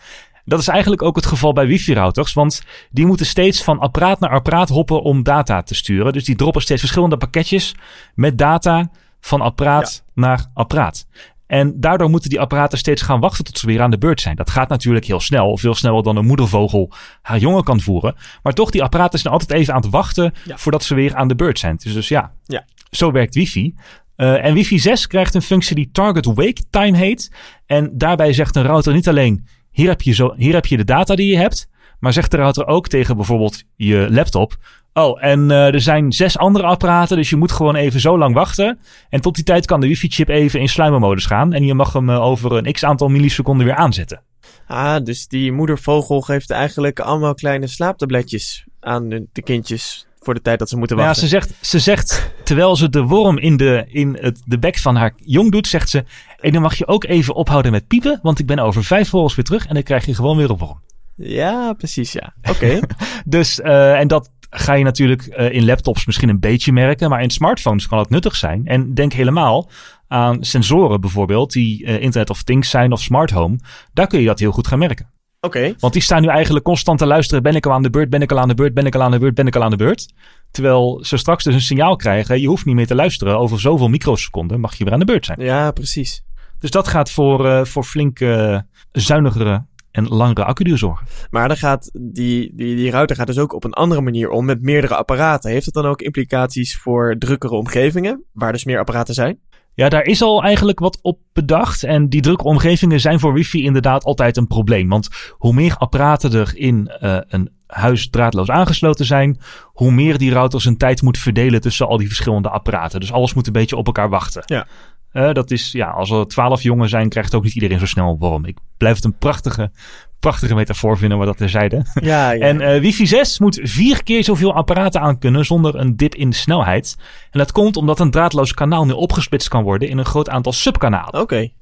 Dat 0.46 0.60
is 0.60 0.68
eigenlijk 0.68 1.02
ook 1.02 1.16
het 1.16 1.26
geval 1.26 1.54
bij 1.54 1.68
wifi-routers, 1.68 2.34
want 2.34 2.64
die 2.92 3.06
moeten 3.06 3.26
steeds 3.26 3.64
van 3.64 3.80
apparaat 3.80 4.20
naar 4.20 4.30
apparaat 4.30 4.70
hoppen 4.70 5.02
om 5.02 5.24
data 5.24 5.62
te 5.62 5.76
sturen. 5.76 6.14
Dus 6.14 6.24
die 6.24 6.36
droppen 6.36 6.62
steeds 6.62 6.80
verschillende 6.80 7.18
pakketjes 7.18 7.76
met 8.16 8.38
data 8.38 8.92
van 9.20 9.42
apparaat 9.42 10.04
naar 10.14 10.46
apparaat. 10.54 11.08
En 11.52 11.80
daardoor 11.80 12.10
moeten 12.10 12.30
die 12.30 12.40
apparaten 12.40 12.78
steeds 12.78 13.02
gaan 13.02 13.20
wachten 13.20 13.44
tot 13.44 13.58
ze 13.58 13.66
weer 13.66 13.82
aan 13.82 13.92
de 13.92 13.98
beurt 13.98 14.22
zijn. 14.22 14.36
Dat 14.36 14.50
gaat 14.50 14.70
natuurlijk 14.70 15.06
heel 15.06 15.20
snel, 15.20 15.58
veel 15.58 15.76
sneller 15.76 16.04
dan 16.04 16.16
een 16.16 16.26
moedervogel 16.26 16.92
haar 17.22 17.38
jongen 17.38 17.64
kan 17.64 17.82
voeren. 17.82 18.16
Maar 18.44 18.54
toch, 18.54 18.70
die 18.72 18.84
apparaten 18.84 19.20
zijn 19.20 19.34
altijd 19.34 19.52
even 19.52 19.74
aan 19.74 19.82
het 19.82 19.90
wachten 19.90 20.34
voordat 20.48 20.84
ze 20.84 20.96
weer 20.96 21.16
aan 21.16 21.28
de 21.28 21.36
beurt 21.36 21.60
zijn. 21.60 21.76
Dus, 21.84 21.94
dus 21.94 22.08
ja, 22.08 22.32
ja. 22.46 22.66
zo 22.92 23.12
werkt 23.12 23.36
wifi. 23.36 23.76
Uh, 24.18 24.46
en 24.46 24.54
wifi 24.54 24.80
6 24.80 25.08
krijgt 25.08 25.34
een 25.34 25.42
functie 25.42 25.76
die 25.76 25.90
target 25.92 26.26
wake 26.26 26.64
time 26.70 26.98
heet. 26.98 27.32
En 27.66 27.92
daarbij 27.94 28.34
zegt 28.34 28.56
een 28.56 28.64
router 28.64 28.94
niet 28.94 29.08
alleen, 29.08 29.48
hier 29.72 29.88
heb 29.88 30.02
je, 30.02 30.12
zo, 30.14 30.34
hier 30.38 30.54
heb 30.54 30.66
je 30.66 30.78
de 30.78 30.84
data 30.84 31.16
die 31.16 31.32
je 31.32 31.38
hebt. 31.38 31.70
Maar 32.02 32.14
zegt 32.14 32.32
de 32.32 32.38
router 32.38 32.68
ook 32.68 32.88
tegen 32.88 33.16
bijvoorbeeld 33.16 33.64
je 33.76 34.08
laptop, 34.10 34.58
Oh, 34.94 35.24
en 35.24 35.50
uh, 35.50 35.74
er 35.74 35.82
zijn 35.82 36.12
zes 36.12 36.38
andere 36.38 36.66
apparaten, 36.66 37.18
dus 37.18 37.30
je 37.30 37.36
moet 37.36 37.52
gewoon 37.52 37.76
even 37.76 38.00
zo 38.00 38.18
lang 38.18 38.34
wachten. 38.34 38.80
En 39.10 39.22
tot 39.22 39.36
die 39.36 39.44
tijd 39.44 39.66
kan 39.66 39.80
de 39.80 39.88
wifi-chip 39.88 40.28
even 40.30 40.60
in 40.60 40.70
sluimermodus 40.70 41.26
gaan. 41.26 41.54
En 41.54 41.66
je 41.66 41.74
mag 41.74 41.94
hem 41.94 42.10
uh, 42.10 42.22
over 42.22 42.52
een 42.52 42.72
x 42.72 42.84
aantal 42.84 43.08
milliseconden 43.08 43.66
weer 43.66 43.76
aanzetten. 43.76 44.22
Ah, 44.68 45.04
dus 45.04 45.28
die 45.28 45.52
moedervogel 45.52 46.22
geeft 46.22 46.50
eigenlijk 46.50 47.00
allemaal 47.00 47.34
kleine 47.34 47.68
slaaptabletjes 47.68 48.66
aan 48.80 49.10
de 49.10 49.42
kindjes 49.44 50.06
voor 50.20 50.34
de 50.34 50.42
tijd 50.42 50.60
dat 50.60 50.70
ze 50.70 50.78
moeten 50.78 50.98
wachten. 50.98 51.16
Ja, 51.16 51.20
ze 51.22 51.28
zegt, 51.28 51.54
ze 51.62 51.80
zegt 51.80 52.34
terwijl 52.44 52.76
ze 52.76 52.90
de 52.90 53.02
worm 53.02 53.38
in, 53.38 53.58
de, 53.58 53.86
in 53.88 54.18
het, 54.22 54.42
de 54.46 54.60
bek 54.60 54.78
van 54.78 54.96
haar 54.96 55.14
jong 55.16 55.52
doet, 55.52 55.68
zegt 55.68 55.90
ze... 55.90 56.04
En 56.40 56.52
dan 56.52 56.62
mag 56.62 56.76
je 56.76 56.88
ook 56.88 57.04
even 57.04 57.36
ophouden 57.36 57.72
met 57.72 57.88
piepen, 57.88 58.20
want 58.22 58.40
ik 58.40 58.46
ben 58.46 58.60
over 58.60 58.84
vijf 58.84 59.10
vogels 59.10 59.36
weer 59.36 59.46
terug 59.46 59.68
en 59.68 59.74
dan 59.74 59.84
krijg 59.84 60.06
je 60.06 60.16
gewoon 60.16 60.38
weer 60.38 60.50
een 60.50 60.58
worm. 60.58 60.82
Ja, 61.22 61.74
precies, 61.74 62.12
ja. 62.12 62.34
Oké. 62.50 62.80
dus, 63.26 63.60
uh, 63.60 64.00
en 64.00 64.08
dat, 64.08 64.32
ga 64.54 64.74
je 64.74 64.84
natuurlijk 64.84 65.28
uh, 65.38 65.54
in 65.54 65.66
laptops 65.66 66.06
misschien 66.06 66.30
een 66.30 66.40
beetje 66.40 66.72
merken, 66.72 67.10
maar 67.10 67.22
in 67.22 67.30
smartphones 67.30 67.88
kan 67.88 68.00
het 68.00 68.10
nuttig 68.10 68.36
zijn. 68.36 68.66
En 68.66 68.94
denk 68.94 69.14
helemaal 69.14 69.70
aan 70.08 70.44
sensoren 70.44 71.02
bijvoorbeeld, 71.02 71.52
die 71.52 71.84
uh, 71.84 72.02
Internet 72.02 72.30
of 72.30 72.44
Things 72.44 72.70
zijn 72.70 72.92
of 72.92 73.02
smart 73.02 73.30
home. 73.30 73.60
Daar 73.94 74.08
kun 74.08 74.20
je 74.20 74.26
dat 74.26 74.40
heel 74.40 74.52
goed 74.52 74.68
gaan 74.68 74.80
merken. 74.80 75.10
Oké. 75.40 75.58
Okay. 75.58 75.76
Want 75.80 75.94
die 75.94 76.02
staan 76.02 76.22
nu 76.22 76.28
eigenlijk 76.28 76.66
constant 76.66 77.00
te 77.00 77.06
luisteren. 77.06 77.44
Ben 77.44 77.56
ik 77.56 77.66
al 77.66 77.72
aan 77.72 77.82
de 77.82 77.90
beurt? 77.90 78.10
Ben 78.10 78.22
ik 78.22 78.32
al 78.32 78.40
aan 78.40 78.48
de 78.48 78.54
beurt? 78.54 78.74
Ben 78.74 78.86
ik 78.86 78.96
al 78.96 79.02
aan 79.02 79.12
de 79.12 79.20
beurt? 79.20 79.34
Ben 79.34 79.48
ik 79.48 79.56
al 79.56 79.64
aan 79.64 79.70
de 79.70 79.76
beurt? 79.76 80.14
Terwijl 80.52 81.00
ze 81.04 81.18
straks 81.18 81.44
dus 81.44 81.54
een 81.54 81.62
signaal 81.62 81.96
krijgen. 81.96 82.42
Je 82.42 82.48
hoeft 82.48 82.66
niet 82.66 82.76
meer 82.76 82.88
te 82.88 82.96
luisteren. 82.96 83.38
Over 83.38 83.60
zoveel 83.60 83.88
microseconden 83.88 84.60
mag 84.60 84.76
je 84.76 84.84
weer 84.84 84.94
aan 84.94 85.00
de 85.00 85.06
beurt 85.06 85.26
zijn. 85.26 85.42
Ja, 85.42 85.72
precies. 85.72 86.24
Dus 86.60 86.72
dat 86.72 86.88
gaat 86.88 87.12
voor, 87.12 87.46
uh, 87.46 87.64
voor 87.64 87.84
flink 87.84 88.20
uh, 88.20 88.60
zuinigere 88.92 89.66
en 89.92 90.08
langere 90.08 90.44
accuduur 90.44 90.78
zorgen. 90.78 91.08
Maar 91.30 91.48
dan 91.48 91.58
gaat 91.58 91.90
die, 91.94 92.52
die, 92.56 92.76
die 92.76 92.92
router 92.92 93.16
gaat 93.16 93.28
dus 93.28 93.38
ook 93.38 93.54
op 93.54 93.64
een 93.64 93.74
andere 93.74 94.02
manier 94.02 94.30
om 94.30 94.46
met 94.46 94.62
meerdere 94.62 94.96
apparaten. 94.96 95.52
Heeft 95.52 95.66
het 95.66 95.74
dan 95.74 95.86
ook 95.86 96.02
implicaties 96.02 96.78
voor 96.78 97.16
drukkere 97.18 97.56
omgevingen, 97.56 98.24
waar 98.34 98.52
dus 98.52 98.66
meer 98.66 98.80
apparaten 98.80 99.14
zijn? 99.14 99.40
Ja, 99.74 99.90
daar 99.90 100.04
is 100.04 100.22
al 100.22 100.44
eigenlijk 100.44 100.80
wat 100.80 101.00
op 101.02 101.20
bedacht. 101.34 101.84
En 101.84 102.10
die 102.10 102.22
drukke 102.22 102.44
omgevingen 102.44 103.00
zijn 103.00 103.20
voor 103.20 103.34
wifi 103.34 103.64
inderdaad 103.64 104.04
altijd 104.04 104.38
een 104.38 104.48
probleem. 104.48 104.90
Want 104.90 105.10
hoe 105.32 105.54
meer 105.54 105.76
apparaten 105.78 106.34
er 106.34 106.52
in 106.56 106.92
uh, 107.02 107.18
een 107.28 107.50
huis 107.68 108.10
draadloos 108.10 108.50
aangesloten 108.50 109.06
zijn, 109.06 109.40
hoe 109.66 109.92
meer 109.92 110.18
die 110.18 110.32
router 110.32 110.62
zijn 110.62 110.78
tijd 110.78 111.02
moet 111.02 111.18
verdelen 111.18 111.62
tussen 111.62 111.88
al 111.88 111.98
die 111.98 112.08
verschillende 112.08 112.50
apparaten. 112.50 113.00
Dus 113.00 113.12
alles 113.12 113.34
moet 113.34 113.48
een 113.48 113.54
beetje 113.54 113.76
op 113.76 113.86
elkaar 113.86 114.10
wachten. 114.10 114.44
Ja. 114.46 114.68
Uh, 115.14 115.32
dat 115.32 115.52
is, 115.52 115.72
ja, 115.72 115.90
als 115.90 116.12
er 116.12 116.28
twaalf 116.28 116.62
jongen 116.62 116.90
zijn, 116.90 117.10
krijgt 117.10 117.36
ook 117.36 117.44
niet 117.44 117.54
iedereen 117.54 117.80
zo 117.80 117.86
snel 117.86 118.10
een 118.10 118.18
worm. 118.18 118.46
Ik 118.46 118.58
blijf 118.78 118.96
het 118.96 119.04
een 119.04 119.18
prachtige, 119.18 119.72
prachtige 120.20 120.56
metafoor 120.56 120.98
vinden, 120.98 121.18
maar 121.18 121.28
dat 121.28 121.38
terzijde. 121.38 121.86
Ja, 122.02 122.32
ja. 122.32 122.46
En 122.46 122.62
uh, 122.62 122.80
wifi 122.80 123.08
6 123.08 123.40
moet 123.40 123.60
vier 123.64 124.04
keer 124.04 124.24
zoveel 124.24 124.54
apparaten 124.54 125.02
aan 125.02 125.18
kunnen 125.18 125.46
zonder 125.46 125.76
een 125.76 125.96
dip 125.96 126.16
in 126.16 126.30
de 126.30 126.36
snelheid. 126.36 126.96
En 127.32 127.40
dat 127.40 127.52
komt 127.52 127.78
omdat 127.78 128.00
een 128.00 128.12
draadloos 128.12 128.54
kanaal 128.54 128.86
nu 128.86 128.92
opgesplitst 128.92 129.48
kan 129.48 129.64
worden 129.64 129.90
in 129.90 129.98
een 129.98 130.06
groot 130.06 130.30
aantal 130.30 130.54
subkanalen. 130.54 131.14
Oké. 131.14 131.22
Okay. 131.22 131.54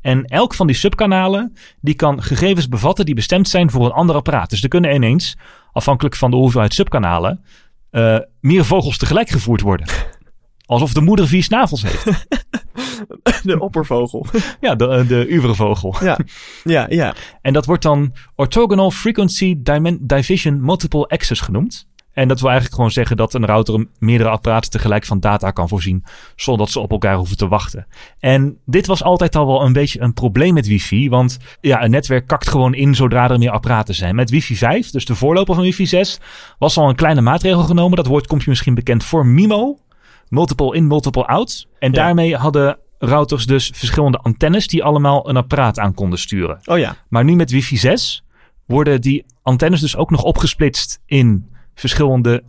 En 0.00 0.24
elk 0.24 0.54
van 0.54 0.66
die 0.66 0.76
subkanalen, 0.76 1.56
die 1.80 1.94
kan 1.94 2.22
gegevens 2.22 2.68
bevatten 2.68 3.04
die 3.04 3.14
bestemd 3.14 3.48
zijn 3.48 3.70
voor 3.70 3.84
een 3.84 3.92
ander 3.92 4.16
apparaat. 4.16 4.50
Dus 4.50 4.62
er 4.62 4.68
kunnen 4.68 4.94
ineens, 4.94 5.36
afhankelijk 5.72 6.16
van 6.16 6.30
de 6.30 6.36
hoeveelheid 6.36 6.74
subkanalen, 6.74 7.44
uh, 7.90 8.18
meer 8.40 8.64
vogels 8.64 8.98
tegelijk 8.98 9.28
gevoerd 9.28 9.60
worden. 9.60 9.86
Alsof 10.66 10.92
de 10.92 11.00
moeder 11.00 11.28
vier 11.28 11.42
snavels 11.42 11.82
heeft. 11.82 12.04
De 13.42 13.60
oppervogel. 13.60 14.26
Ja, 14.60 14.74
de, 14.74 15.04
de 15.08 15.26
ubervogel. 15.28 15.96
Ja, 16.00 16.18
ja, 16.64 16.86
ja. 16.88 17.14
En 17.42 17.52
dat 17.52 17.66
wordt 17.66 17.82
dan 17.82 18.14
Orthogonal 18.34 18.90
Frequency 18.90 19.56
Division 20.00 20.64
Multiple 20.64 21.06
Access 21.06 21.40
genoemd. 21.40 21.86
En 22.16 22.28
dat 22.28 22.38
wil 22.40 22.48
eigenlijk 22.48 22.76
gewoon 22.76 22.90
zeggen 22.90 23.16
dat 23.16 23.34
een 23.34 23.46
router 23.46 23.86
meerdere 23.98 24.30
apparaten 24.30 24.70
tegelijk 24.70 25.04
van 25.04 25.20
data 25.20 25.50
kan 25.50 25.68
voorzien, 25.68 26.04
zonder 26.36 26.64
dat 26.64 26.72
ze 26.72 26.80
op 26.80 26.90
elkaar 26.90 27.16
hoeven 27.16 27.36
te 27.36 27.48
wachten. 27.48 27.86
En 28.18 28.58
dit 28.64 28.86
was 28.86 29.02
altijd 29.02 29.36
al 29.36 29.46
wel 29.46 29.62
een 29.62 29.72
beetje 29.72 30.00
een 30.00 30.12
probleem 30.12 30.54
met 30.54 30.66
wifi, 30.66 31.08
want 31.08 31.38
ja, 31.60 31.84
een 31.84 31.90
netwerk 31.90 32.26
kakt 32.26 32.48
gewoon 32.48 32.74
in 32.74 32.94
zodra 32.94 33.30
er 33.30 33.38
meer 33.38 33.50
apparaten 33.50 33.94
zijn. 33.94 34.14
Met 34.14 34.30
wifi 34.30 34.56
5, 34.56 34.90
dus 34.90 35.04
de 35.04 35.14
voorloper 35.14 35.54
van 35.54 35.64
wifi 35.64 35.86
6, 35.86 36.20
was 36.58 36.78
al 36.78 36.88
een 36.88 36.94
kleine 36.94 37.20
maatregel 37.20 37.62
genomen. 37.62 37.96
Dat 37.96 38.06
woord 38.06 38.26
komt 38.26 38.42
je 38.42 38.50
misschien 38.50 38.74
bekend 38.74 39.04
voor 39.04 39.26
MIMO. 39.26 39.78
Multiple 40.28 40.74
in, 40.74 40.86
multiple 40.86 41.26
out. 41.26 41.68
En 41.78 41.92
ja. 41.92 41.96
daarmee 41.96 42.36
hadden 42.36 42.78
routers 42.98 43.46
dus 43.46 43.70
verschillende 43.74 44.18
antennes 44.18 44.66
die 44.66 44.84
allemaal 44.84 45.28
een 45.28 45.36
apparaat 45.36 45.78
aan 45.78 45.94
konden 45.94 46.18
sturen. 46.18 46.60
Oh 46.64 46.78
ja. 46.78 46.96
Maar 47.08 47.24
nu 47.24 47.34
met 47.34 47.50
wifi 47.50 47.76
6 47.76 48.24
worden 48.66 49.00
die 49.00 49.24
antennes 49.42 49.80
dus 49.80 49.96
ook 49.96 50.10
nog 50.10 50.22
opgesplitst 50.22 51.00
in 51.06 51.50
verschillende 51.74 52.42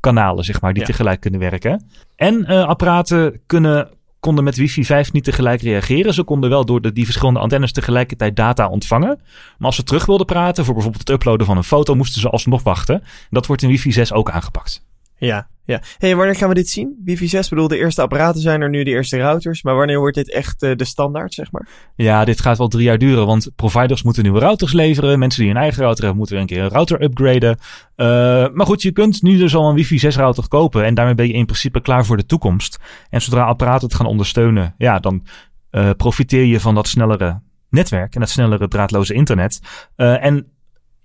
kanalen, 0.00 0.44
zeg 0.44 0.60
maar, 0.60 0.72
die 0.72 0.82
Ja. 0.82 0.88
tegelijk 0.88 1.20
kunnen 1.20 1.40
werken. 1.40 1.86
En 2.16 2.44
eh, 2.44 2.64
apparaten 2.64 3.40
kunnen, 3.46 3.88
konden 4.20 4.44
met 4.44 4.56
wifi 4.56 4.84
5 4.84 5.12
niet 5.12 5.24
tegelijk 5.24 5.62
reageren. 5.62 6.14
Ze 6.14 6.22
konden 6.22 6.50
wel 6.50 6.64
door 6.64 6.80
de, 6.80 6.92
die 6.92 7.04
verschillende 7.04 7.40
antennes 7.40 7.72
tegelijkertijd 7.72 8.36
data 8.36 8.68
ontvangen. 8.68 9.20
Maar 9.58 9.66
als 9.66 9.76
ze 9.76 9.82
terug 9.82 10.06
wilden 10.06 10.26
praten, 10.26 10.64
voor 10.64 10.74
bijvoorbeeld 10.74 11.08
het 11.08 11.16
uploaden 11.16 11.46
van 11.46 11.56
een 11.56 11.64
foto, 11.64 11.94
moesten 11.94 12.20
ze 12.20 12.30
alsnog 12.30 12.62
wachten. 12.62 13.02
Dat 13.30 13.46
wordt 13.46 13.62
in 13.62 13.68
wifi 13.68 13.92
6 13.92 14.12
ook 14.12 14.30
aangepakt. 14.30 14.84
Ja, 15.16 15.48
ja. 15.66 15.80
hey, 15.98 16.16
wanneer 16.16 16.34
gaan 16.34 16.48
we 16.48 16.54
dit 16.54 16.68
zien? 16.68 17.00
Wifi 17.04 17.28
6, 17.28 17.48
bedoel, 17.48 17.68
de 17.68 17.78
eerste 17.78 18.02
apparaten 18.02 18.40
zijn 18.40 18.60
er 18.60 18.70
nu, 18.70 18.84
de 18.84 18.90
eerste 18.90 19.16
routers. 19.16 19.62
Maar 19.62 19.74
wanneer 19.76 19.98
wordt 19.98 20.16
dit 20.16 20.32
echt 20.32 20.62
eh, 20.62 20.76
de 20.76 20.84
standaard, 20.84 21.34
zeg 21.34 21.52
maar? 21.52 21.68
Ja, 21.96 22.24
dit 22.24 22.40
gaat 22.40 22.58
wel 22.58 22.68
drie 22.68 22.84
jaar 22.84 22.98
duren, 22.98 23.26
want 23.26 23.50
providers 23.56 24.02
moeten 24.02 24.22
nieuwe 24.22 24.38
routers 24.38 24.72
leveren. 24.72 25.18
Mensen 25.18 25.42
die 25.42 25.50
een 25.50 25.56
eigen 25.56 25.82
router 25.82 26.04
hebben, 26.04 26.18
moeten 26.18 26.34
weer 26.36 26.44
een 26.44 26.56
keer 26.56 26.64
een 26.64 26.70
router 26.70 27.02
upgraden. 27.02 27.58
Eh, 27.96 28.06
maar 28.52 28.66
goed, 28.66 28.82
je 28.82 28.92
kunt 28.92 29.22
nu 29.22 29.36
dus 29.36 29.54
al 29.54 29.68
een 29.68 29.74
wifi 29.74 29.98
6 29.98 30.16
router 30.16 30.48
kopen 30.48 30.84
en 30.84 30.94
daarmee 30.94 31.14
ben 31.14 31.26
je 31.26 31.32
in 31.32 31.46
principe 31.46 31.80
klaar 31.80 32.04
voor 32.04 32.16
de 32.16 32.26
toekomst. 32.26 32.78
En 33.10 33.22
zodra 33.22 33.44
apparaten 33.44 33.86
het 33.86 33.96
gaan 33.96 34.06
ondersteunen, 34.06 34.74
ja, 34.78 34.98
dan 34.98 35.26
eh, 35.70 35.90
profiteer 35.96 36.44
je 36.44 36.60
van 36.60 36.74
dat 36.74 36.88
snellere 36.88 37.40
netwerk 37.70 38.14
en 38.14 38.20
dat 38.20 38.30
snellere 38.30 38.68
draadloze 38.68 39.14
internet. 39.14 39.60
En 39.96 40.55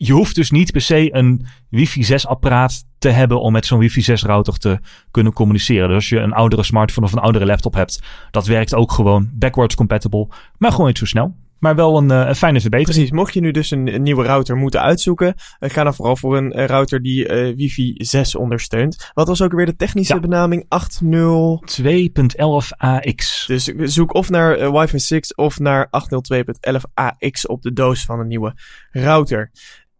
je 0.03 0.13
hoeft 0.13 0.35
dus 0.35 0.51
niet 0.51 0.71
per 0.71 0.81
se 0.81 1.15
een 1.15 1.45
wifi 1.69 2.03
6 2.03 2.27
apparaat 2.27 2.85
te 2.99 3.09
hebben 3.09 3.41
om 3.41 3.51
met 3.51 3.65
zo'n 3.65 3.79
wifi 3.79 4.01
6 4.01 4.23
router 4.23 4.57
te 4.57 4.79
kunnen 5.11 5.33
communiceren. 5.33 5.87
Dus 5.87 5.95
als 5.95 6.09
je 6.09 6.17
een 6.19 6.33
oudere 6.33 6.63
smartphone 6.63 7.05
of 7.05 7.13
een 7.13 7.19
oudere 7.19 7.45
laptop 7.45 7.73
hebt, 7.73 8.01
dat 8.31 8.45
werkt 8.45 8.73
ook 8.75 8.91
gewoon 8.91 9.29
backwards 9.33 9.75
compatible, 9.75 10.27
maar 10.57 10.71
gewoon 10.71 10.87
niet 10.87 10.97
zo 10.97 11.05
snel. 11.05 11.35
Maar 11.59 11.75
wel 11.75 11.97
een, 11.97 12.11
eh, 12.11 12.27
een 12.27 12.35
fijne 12.35 12.61
verbetering. 12.61 12.95
Precies, 12.95 13.11
mocht 13.17 13.33
je 13.33 13.41
nu 13.41 13.51
dus 13.51 13.71
een, 13.71 13.93
een 13.93 14.01
nieuwe 14.01 14.23
router 14.23 14.55
moeten 14.55 14.81
uitzoeken, 14.81 15.35
eh, 15.59 15.69
ga 15.69 15.83
dan 15.83 15.93
vooral 15.93 16.15
voor 16.15 16.37
een 16.37 16.51
eh, 16.51 16.65
router 16.65 17.01
die 17.01 17.27
eh, 17.27 17.55
wifi 17.55 17.93
6 17.97 18.35
ondersteunt. 18.35 19.11
Wat 19.13 19.27
was 19.27 19.41
ook 19.41 19.51
weer 19.51 19.65
de 19.65 19.75
technische 19.75 20.13
Ja. 20.13 20.19
benaming? 20.19 20.65
8.0... 20.67 21.63
2.11 21.65 22.71
AX. 22.77 23.45
Dus 23.47 23.63
zoek 23.65 24.13
of 24.13 24.29
naar 24.29 24.71
Wi-Fi 24.71 24.99
6 24.99 25.35
of 25.35 25.59
naar 25.59 25.89
802.11ax 25.89 27.45
op 27.45 27.61
de 27.61 27.73
doos 27.73 28.05
van 28.05 28.19
een 28.19 28.27
nieuwe 28.27 28.53
router. 28.91 29.51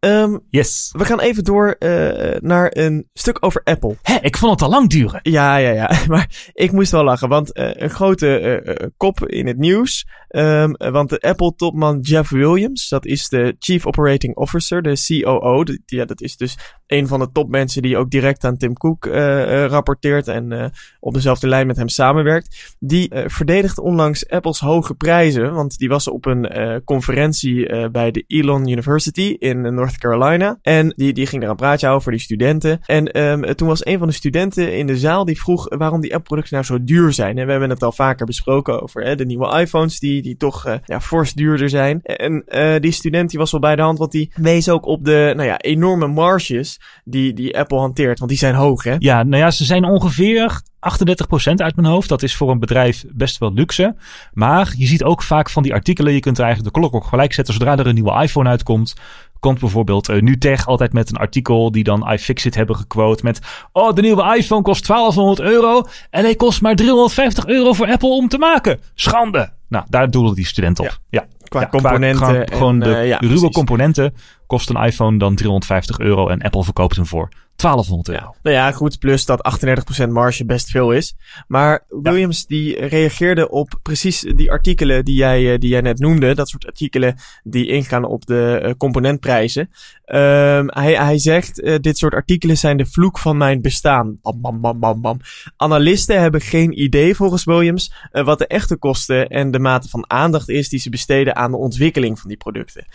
Ehm, 0.01 0.37
Yes. 0.49 0.89
we 0.97 1.05
gaan 1.05 1.19
even 1.19 1.43
door 1.43 1.75
eh, 1.79 2.39
naar 2.39 2.71
een 2.77 3.09
stuk 3.13 3.37
over 3.39 3.61
Apple. 3.63 3.95
Hè, 4.01 4.17
ik 4.21 4.37
vond 4.37 4.51
het 4.51 4.61
al 4.61 4.69
lang 4.69 4.89
duren. 4.89 5.19
Ja, 5.23 5.57
ja, 5.57 5.69
ja. 5.71 5.91
Maar 6.07 6.49
ik 6.53 6.71
moest 6.71 6.91
wel 6.91 7.03
lachen, 7.03 7.29
want 7.29 7.53
eh, 7.53 7.69
een 7.73 7.89
grote 7.89 8.37
eh, 8.37 8.87
kop 8.97 9.25
in 9.27 9.47
het 9.47 9.57
nieuws. 9.57 10.07
Ehm, 10.27 10.71
want 10.91 11.09
de 11.09 11.19
Apple-topman 11.19 11.99
Jeff 11.99 12.29
Williams, 12.29 12.89
dat 12.89 13.05
is 13.05 13.27
de 13.29 13.55
Chief 13.59 13.85
Operating 13.85 14.35
Officer, 14.35 14.81
de 14.81 15.03
COO. 15.07 15.63
De- 15.63 15.81
ja, 15.85 16.05
dat 16.05 16.21
is 16.21 16.37
dus 16.37 16.57
een 16.91 17.07
van 17.07 17.19
de 17.19 17.31
topmensen 17.31 17.81
die 17.81 17.97
ook 17.97 18.09
direct 18.09 18.43
aan 18.43 18.57
Tim 18.57 18.73
Cook 18.73 19.05
eh, 19.05 19.65
rapporteert 19.65 20.27
en 20.27 20.51
eh, 20.51 20.65
op 20.99 21.13
dezelfde 21.13 21.47
lijn 21.47 21.67
met 21.67 21.77
hem 21.77 21.89
samenwerkt. 21.89 22.75
Die 22.79 23.09
eh, 23.09 23.23
verdedigt 23.27 23.79
onlangs 23.79 24.29
Apples 24.29 24.59
hoge 24.59 24.93
prijzen, 24.93 25.53
want 25.53 25.77
die 25.77 25.89
was 25.89 26.07
op 26.07 26.25
een 26.25 26.49
conferentie 26.85 27.89
bij 27.89 28.11
de 28.11 28.23
Elon 28.27 28.67
University 28.67 29.35
in 29.39 29.73
North 29.73 29.97
Carolina. 29.97 30.59
En 30.61 30.93
die, 30.95 31.13
die 31.13 31.25
ging 31.25 31.41
daar 31.41 31.49
een 31.49 31.55
praatje 31.55 31.85
houden 31.85 32.03
voor 32.03 32.17
die 32.17 32.25
studenten. 32.25 32.79
En 32.85 33.11
ehm, 33.11 33.53
toen 33.53 33.67
was 33.67 33.85
een 33.85 33.97
van 33.97 34.07
de 34.07 34.13
studenten 34.13 34.77
in 34.77 34.87
de 34.87 34.97
zaal 34.97 35.25
die 35.25 35.41
vroeg 35.41 35.65
waarom 35.77 36.01
die 36.01 36.13
Apple-producten 36.13 36.53
nou 36.53 36.65
zo 36.65 36.83
duur 36.83 37.13
zijn. 37.13 37.37
En 37.37 37.45
we 37.45 37.51
hebben 37.51 37.69
het 37.69 37.83
al 37.83 37.91
vaker 37.91 38.25
besproken 38.25 38.81
over 38.81 39.03
hè, 39.03 39.15
de 39.15 39.25
nieuwe 39.25 39.59
iPhones 39.59 39.99
die, 39.99 40.21
die 40.21 40.37
toch 40.37 40.79
ja, 40.85 41.01
fors 41.01 41.33
duurder 41.33 41.69
zijn. 41.69 42.01
En 42.01 42.43
die 42.81 42.91
student 42.91 43.29
die 43.29 43.39
was 43.39 43.51
wel 43.51 43.61
bij 43.61 43.75
de 43.75 43.81
hand, 43.81 43.97
want 43.97 44.11
die 44.11 44.31
wees 44.35 44.69
ook 44.69 44.85
op 44.85 45.05
de 45.05 45.33
nou 45.35 45.47
ja, 45.47 45.59
enorme 45.59 46.07
marges 46.07 46.79
die, 47.03 47.33
die 47.33 47.57
Apple 47.57 47.77
hanteert. 47.77 48.17
Want 48.17 48.31
die 48.31 48.39
zijn 48.39 48.55
hoog, 48.55 48.83
hè? 48.83 48.95
Ja, 48.99 49.23
nou 49.23 49.43
ja, 49.43 49.51
ze 49.51 49.65
zijn 49.65 49.85
ongeveer 49.85 50.61
38% 50.81 51.53
uit 51.55 51.75
mijn 51.75 51.87
hoofd. 51.87 52.09
Dat 52.09 52.23
is 52.23 52.35
voor 52.35 52.51
een 52.51 52.59
bedrijf 52.59 53.05
best 53.09 53.37
wel 53.37 53.53
luxe. 53.53 53.95
Maar 54.33 54.73
je 54.77 54.85
ziet 54.85 55.03
ook 55.03 55.23
vaak 55.23 55.49
van 55.49 55.63
die 55.63 55.73
artikelen. 55.73 56.13
Je 56.13 56.19
kunt 56.19 56.37
er 56.37 56.43
eigenlijk 56.43 56.73
de 56.73 56.79
klok 56.81 56.93
ook 56.95 57.05
gelijk 57.05 57.33
zetten. 57.33 57.53
Zodra 57.53 57.77
er 57.77 57.87
een 57.87 57.93
nieuwe 57.93 58.21
iPhone 58.21 58.49
uitkomt. 58.49 58.93
Komt 59.39 59.59
bijvoorbeeld 59.59 60.09
uh, 60.09 60.21
NuTech 60.21 60.67
altijd 60.67 60.93
met 60.93 61.09
een 61.09 61.17
artikel 61.17 61.71
die 61.71 61.83
dan 61.83 62.11
iFixit 62.11 62.55
hebben 62.55 62.75
gequote 62.75 63.23
met... 63.23 63.39
Oh, 63.71 63.93
de 63.93 64.01
nieuwe 64.01 64.35
iPhone 64.37 64.61
kost 64.61 64.87
1200 64.87 65.39
euro 65.49 65.83
en 66.09 66.23
hij 66.23 66.35
kost 66.35 66.61
maar 66.61 66.75
350 66.75 67.45
euro 67.45 67.73
voor 67.73 67.91
Apple 67.91 68.09
om 68.09 68.27
te 68.27 68.37
maken. 68.37 68.79
Schande! 68.95 69.53
Nou, 69.69 69.85
daar 69.89 70.11
doelen 70.11 70.35
die 70.35 70.45
studenten 70.45 70.83
op. 70.83 70.99
Ja. 71.09 71.25
Qua 71.51 71.67
componenten. 71.67 72.17
gewoon, 72.17 72.41
en, 72.41 72.57
gewoon 72.57 72.79
de 72.79 72.95
eh, 72.95 73.29
ruwe 73.29 73.49
componenten 73.49 74.13
kost 74.47 74.69
een 74.69 74.83
iPhone 74.83 75.17
dan 75.17 75.35
350 75.35 75.99
euro 75.99 76.27
en 76.27 76.41
Apple 76.41 76.63
verkoopt 76.63 76.95
hem 76.95 77.05
voor 77.05 77.29
1200 77.61 78.09
euro. 78.09 78.35
Nou 78.43 78.55
ja, 78.55 78.71
goed, 78.71 78.99
plus 78.99 79.25
dat 79.25 79.57
38% 80.05 80.09
marge 80.09 80.45
best 80.45 80.69
veel 80.69 80.91
is. 80.91 81.15
Maar 81.47 81.83
Williams 81.87 82.45
die 82.45 82.85
reageerde 82.85 83.49
op 83.49 83.79
precies 83.83 84.19
die 84.19 84.51
artikelen 84.51 85.05
die 85.05 85.15
jij, 85.15 85.53
eh, 85.53 85.59
die 85.59 85.69
jij 85.69 85.81
net 85.81 85.99
noemde. 85.99 86.35
Dat 86.35 86.49
soort 86.49 86.65
artikelen 86.65 87.15
die 87.43 87.67
ingaan 87.67 88.05
op 88.05 88.25
de 88.25 88.59
eh, 88.63 88.73
componentprijzen. 88.77 89.69
Ehm, 90.05 90.65
hij, 90.67 90.93
hij 90.93 91.19
zegt, 91.19 91.61
eh, 91.61 91.79
dit 91.79 91.97
soort 91.97 92.13
artikelen 92.13 92.57
zijn 92.57 92.77
de 92.77 92.85
vloek 92.85 93.19
van 93.19 93.37
mijn 93.37 93.61
bestaan. 93.61 94.19
Bam, 94.21 94.41
bam, 94.41 94.61
bam, 94.61 94.79
bam, 94.79 95.01
bam. 95.01 95.19
Analisten 95.57 96.19
hebben 96.21 96.41
geen 96.41 96.81
idee 96.81 97.15
volgens 97.15 97.43
Williams 97.43 97.93
wat 98.11 98.37
de 98.37 98.47
echte 98.47 98.77
kosten 98.77 99.27
en 99.27 99.51
de 99.51 99.59
mate 99.59 99.89
van 99.89 100.09
aandacht 100.09 100.49
is 100.49 100.69
die 100.69 100.79
ze 100.79 100.89
besteden 100.89 101.35
aan 101.35 101.51
de 101.51 101.57
ontwikkeling 101.57 102.19
van 102.19 102.27
die 102.27 102.37
producten. 102.37 102.85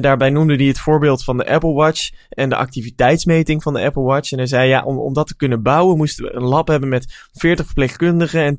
Daarbij 0.00 0.30
noemde 0.30 0.54
hij 0.56 0.66
het 0.66 0.78
voorbeeld 0.78 1.24
van 1.24 1.36
de 1.36 1.46
Apple 1.48 1.72
Watch 1.72 2.10
en 2.28 2.48
de 2.48 2.56
activiteitsmeting 2.56 3.62
van 3.62 3.72
de 3.72 3.80
Apple 3.80 4.02
Watch. 4.02 4.11
En 4.20 4.38
hij 4.38 4.46
zei, 4.46 4.68
ja, 4.68 4.82
om, 4.82 4.98
om 4.98 5.12
dat 5.12 5.26
te 5.26 5.36
kunnen 5.36 5.62
bouwen 5.62 5.96
moesten 5.96 6.24
we 6.24 6.34
een 6.34 6.42
lab 6.42 6.68
hebben 6.68 6.88
met 6.88 7.28
40 7.32 7.64
verpleegkundigen 7.64 8.42
en 8.44 8.58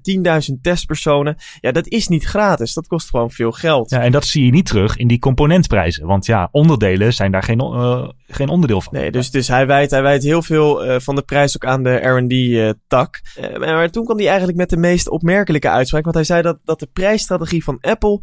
10.000 0.51 0.61
testpersonen. 0.61 1.35
Ja, 1.59 1.71
dat 1.71 1.87
is 1.87 2.07
niet 2.07 2.23
gratis. 2.23 2.73
Dat 2.73 2.87
kost 2.87 3.09
gewoon 3.09 3.31
veel 3.31 3.51
geld. 3.51 3.89
Ja, 3.89 4.01
en 4.01 4.11
dat 4.11 4.25
zie 4.25 4.45
je 4.45 4.51
niet 4.51 4.65
terug 4.65 4.97
in 4.97 5.07
die 5.07 5.19
componentprijzen. 5.19 6.05
Want 6.07 6.25
ja, 6.25 6.49
onderdelen 6.51 7.13
zijn 7.13 7.31
daar 7.31 7.43
geen, 7.43 7.59
eh, 7.59 8.09
geen 8.27 8.49
onderdeel 8.49 8.81
van. 8.81 8.93
Nee, 8.93 9.11
dus, 9.11 9.31
dus 9.31 9.47
hij, 9.47 9.67
wijt, 9.67 9.91
hij 9.91 10.01
wijt 10.01 10.23
heel 10.23 10.41
veel 10.41 10.85
eh, 10.85 10.99
van 10.99 11.15
de 11.15 11.21
prijs 11.21 11.55
ook 11.55 11.65
aan 11.65 11.83
de 11.83 11.95
R&D-tak. 11.95 13.21
Eh, 13.35 13.49
maar, 13.57 13.59
maar 13.59 13.89
toen 13.89 14.05
kwam 14.05 14.17
hij 14.17 14.27
eigenlijk 14.27 14.57
met 14.57 14.69
de 14.69 14.77
meest 14.77 15.09
opmerkelijke 15.09 15.69
uitspraak. 15.69 16.03
Want 16.03 16.15
hij 16.15 16.23
zei 16.23 16.41
dat, 16.41 16.59
dat 16.63 16.79
de 16.79 16.89
prijsstrategie 16.93 17.63
van 17.63 17.77
Apple 17.81 18.21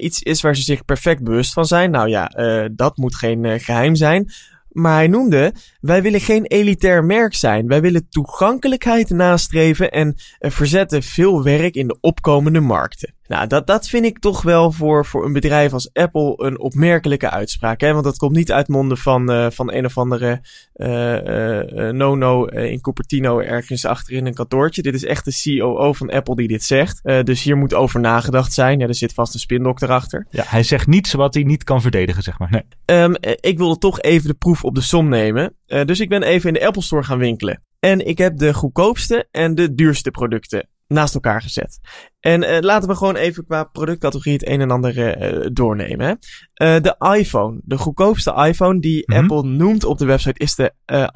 iets 0.00 0.22
is 0.22 0.40
waar 0.40 0.56
ze 0.56 0.62
zich 0.62 0.84
perfect 0.84 1.22
bewust 1.22 1.52
van 1.52 1.64
zijn. 1.64 1.90
Nou 1.90 2.08
ja, 2.08 2.30
dat 2.72 2.96
moet 2.96 3.14
geen 3.14 3.44
eh, 3.44 3.60
geheim 3.60 3.94
zijn. 3.94 4.32
Maar 4.76 4.94
hij 4.94 5.06
noemde, 5.06 5.54
wij 5.80 6.02
willen 6.02 6.20
geen 6.20 6.46
elitair 6.46 7.04
merk 7.04 7.34
zijn. 7.34 7.66
Wij 7.66 7.80
willen 7.80 8.08
toegankelijkheid 8.08 9.10
nastreven 9.10 9.90
en 9.90 10.14
eh, 10.38 10.50
verzetten 10.50 11.02
veel 11.02 11.42
werk 11.42 11.74
in 11.74 11.86
de 11.86 11.98
opkomende 12.00 12.60
markten. 12.60 13.15
Nou, 13.28 13.46
dat, 13.46 13.66
dat 13.66 13.88
vind 13.88 14.04
ik 14.04 14.18
toch 14.18 14.42
wel 14.42 14.72
voor, 14.72 15.06
voor 15.06 15.24
een 15.24 15.32
bedrijf 15.32 15.72
als 15.72 15.90
Apple 15.92 16.34
een 16.36 16.60
opmerkelijke 16.60 17.30
uitspraak. 17.30 17.80
Hè? 17.80 17.92
Want 17.92 18.04
dat 18.04 18.16
komt 18.16 18.36
niet 18.36 18.52
uit 18.52 18.68
monden 18.68 18.98
van, 18.98 19.30
eh, 19.30 19.46
van 19.50 19.72
een 19.72 19.84
of 19.84 19.98
andere 19.98 20.40
eh, 20.72 21.88
eh, 21.88 21.94
no-no 21.94 22.44
in 22.44 22.80
Cupertino 22.80 23.38
ergens 23.38 23.84
achterin 23.84 24.26
een 24.26 24.34
kantoortje. 24.34 24.82
Dit 24.82 24.94
is 24.94 25.04
echt 25.04 25.24
de 25.24 25.58
COO 25.58 25.92
van 25.92 26.10
Apple 26.10 26.36
die 26.36 26.48
dit 26.48 26.62
zegt. 26.62 27.00
Dus 27.02 27.42
hier 27.42 27.56
moet 27.56 27.74
over 27.74 28.00
nagedacht 28.00 28.52
zijn. 28.52 28.78
Ja, 28.78 28.86
er 28.86 28.94
zit 28.94 29.14
vast 29.14 29.34
een 29.34 29.40
spindokter 29.40 29.88
achter. 29.90 30.26
Ja, 30.30 30.44
hij 30.46 30.62
zegt 30.62 30.86
niets 30.86 31.12
wat 31.12 31.34
hij 31.34 31.42
niet 31.42 31.64
kan 31.64 31.80
verdedigen, 31.80 32.22
zeg 32.22 32.38
maar. 32.38 32.50
Nee. 32.50 32.62
Ehm, 32.84 33.12
eh, 33.12 33.32
ik 33.40 33.58
wilde 33.58 33.78
toch 33.78 34.00
even 34.00 34.28
de 34.28 34.34
proef 34.34 34.64
op 34.64 34.74
de 34.74 34.80
som 34.80 35.08
nemen. 35.08 35.54
Dus 35.66 36.00
ik 36.00 36.08
ben 36.08 36.22
even 36.22 36.48
in 36.48 36.54
de 36.54 36.66
Apple 36.66 36.82
Store 36.82 37.02
gaan 37.02 37.18
winkelen. 37.18 37.62
En 37.80 38.06
ik 38.06 38.18
heb 38.18 38.36
de 38.36 38.54
goedkoopste 38.54 39.28
en 39.30 39.54
de 39.54 39.74
duurste 39.74 40.10
producten 40.10 40.68
naast 40.88 41.14
elkaar 41.14 41.42
gezet. 41.42 41.78
En 42.26 42.42
uh, 42.42 42.58
laten 42.60 42.88
we 42.88 42.94
gewoon 42.94 43.16
even 43.16 43.46
qua 43.46 43.64
productcategorie 43.64 44.32
het 44.32 44.48
een 44.48 44.60
en 44.60 44.70
ander 44.70 45.22
uh, 45.22 45.46
doornemen. 45.52 46.06
Hè? 46.06 46.12
Uh, 46.76 46.82
de 46.82 47.16
iPhone, 47.18 47.60
de 47.64 47.78
goedkoopste 47.78 48.34
iPhone 48.34 48.80
die 48.80 49.04
Mhm. 49.06 49.18
Apple 49.18 49.42
noemt 49.42 49.84
op 49.84 49.98
de 49.98 50.04
website 50.04 50.38
is 50.38 50.54
de 50.54 50.72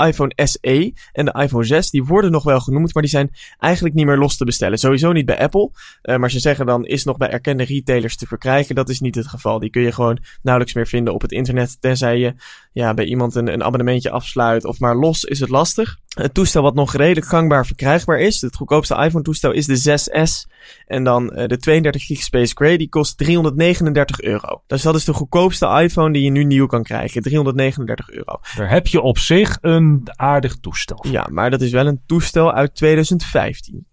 iPhone 0.07 0.33
SE 0.37 0.93
en 1.13 1.25
de 1.25 1.33
iPhone 1.33 1.65
6. 1.65 1.91
Die 1.91 2.05
worden 2.05 2.31
nog 2.31 2.45
wel 2.45 2.61
genoemd, 2.61 2.95
maar 2.95 3.03
die 3.03 3.13
zijn 3.13 3.31
eigenlijk 3.59 3.95
niet 3.95 4.07
meer 4.07 4.17
los 4.17 4.37
te 4.37 4.45
bestellen. 4.45 4.79
Sowieso 4.79 5.13
niet 5.13 5.27
bij 5.27 5.39
Apple. 5.39 5.71
Maar 6.03 6.31
ze 6.31 6.39
zeggen 6.39 6.67
dan 6.67 6.85
is 6.85 7.05
nog 7.05 7.17
bij 7.17 7.31
erkende 7.31 7.65
retailers 7.65 8.17
te 8.17 8.27
verkrijgen. 8.27 8.75
Dat 8.75 8.89
is 8.89 9.01
niet 9.01 9.15
het 9.15 9.29
geval. 9.29 9.59
Die 9.59 9.71
kun 9.71 9.83
je 9.83 9.93
gewoon 9.93 10.19
nauwelijks 10.43 10.77
meer 10.77 10.87
vinden 10.87 11.15
op 11.15 11.23
het 11.23 11.33
internet. 11.33 11.77
Tenzij 11.81 12.19
je 12.19 12.35
ja, 12.73 12.95
bij 12.95 13.05
iemand 13.05 13.35
een, 13.35 13.53
een 13.53 13.65
abonnementje 13.65 14.11
afsluit. 14.11 14.65
Of 14.65 14.79
maar 14.79 14.97
los 14.97 15.25
is 15.25 15.41
het 15.41 15.49
lastig. 15.49 15.97
Het 16.11 16.35
toestel 16.35 16.63
wat 16.63 16.75
nog 16.75 16.95
redelijk 16.95 17.27
gangbaar 17.27 17.67
verkrijgbaar 17.67 18.21
is. 18.21 18.41
Het 18.41 18.57
goedkoopste 18.57 18.95
iPhone 18.95 19.25
toestel 19.25 19.53
is 19.53 19.67
de 19.67 19.99
6S. 19.99 20.51
En 20.87 21.00
dan 21.05 21.33
uh, 21.35 21.47
de 21.47 21.57
32 21.57 22.05
gig 22.05 22.23
Space 22.23 22.55
Gray. 22.55 22.77
Die 22.77 22.89
kost 22.89 23.19
339 23.19 24.21
euro. 24.21 24.63
Dus 24.67 24.83
dat 24.83 24.95
is 24.95 25.05
de 25.05 25.13
goedkoopste 25.13 25.67
iPhone 25.67 26.13
die 26.13 26.23
je 26.23 26.31
nu 26.31 26.45
nieuw 26.45 26.67
kan 26.67 26.83
krijgen. 26.83 27.23
339 27.23 28.11
euro. 28.11 28.41
Daar 28.57 28.71
heb 28.71 28.87
je 28.87 29.01
op 29.01 29.19
zich 29.19 29.59
een 29.61 30.03
aardig 30.17 30.57
toestel. 30.57 30.99
voor. 31.03 31.13
Ja, 31.13 31.27
maar 31.31 31.51
dat 31.51 31.61
is 31.61 31.71
wel 31.71 31.87
een 31.87 32.03
toestel 32.07 32.53
uit 32.53 32.75
2015. 32.75 33.89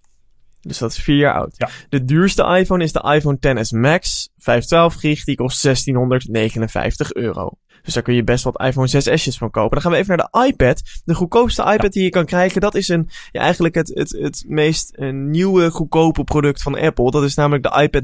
Dus 0.62 0.78
dat 0.78 0.91
is 0.91 0.98
vier 0.98 1.17
jaar 1.17 1.34
oud. 1.34 1.56
Ja. 1.58 1.70
De 1.89 2.06
duurste 2.06 2.43
iPhone 2.43 2.84
is 2.84 2.91
de 2.91 3.13
iPhone 3.15 3.38
XS 3.39 3.72
Max. 3.72 4.30
512 4.38 4.93
gig, 4.93 5.24
die 5.24 5.36
kost 5.36 5.62
1659 5.62 7.13
euro. 7.13 7.52
Dus 7.88 7.95
daar 7.95 8.06
kun 8.06 8.15
je 8.15 8.23
best 8.23 8.43
wat 8.43 8.62
iPhone 8.62 8.88
6S'jes 8.88 9.38
van 9.38 9.52
kopen. 9.52 9.71
Dan 9.71 9.82
gaan 9.82 9.91
we 9.91 9.97
even 9.97 10.17
naar 10.17 10.30
de 10.32 10.45
iPad. 10.47 10.82
De 11.06 11.13
goedkoopste 11.13 11.71
iPad 11.73 11.93
die 11.93 12.04
je 12.04 12.10
kan 12.10 12.26
krijgen, 12.26 12.62
dat 12.62 12.76
is 12.76 12.88
een, 12.88 13.10
ja, 13.32 13.41
eigenlijk 13.41 13.76
het, 13.76 13.91
het, 13.93 14.17
het 14.21 14.43
meest 14.47 14.93
een 14.95 15.30
nieuwe 15.30 15.71
goedkope 15.71 16.23
product 16.23 16.62
van 16.62 16.78
Apple. 16.78 17.12
Dat 17.12 17.23
is 17.23 17.36
namelijk 17.36 17.63
de 17.63 17.82
iPad 17.82 18.04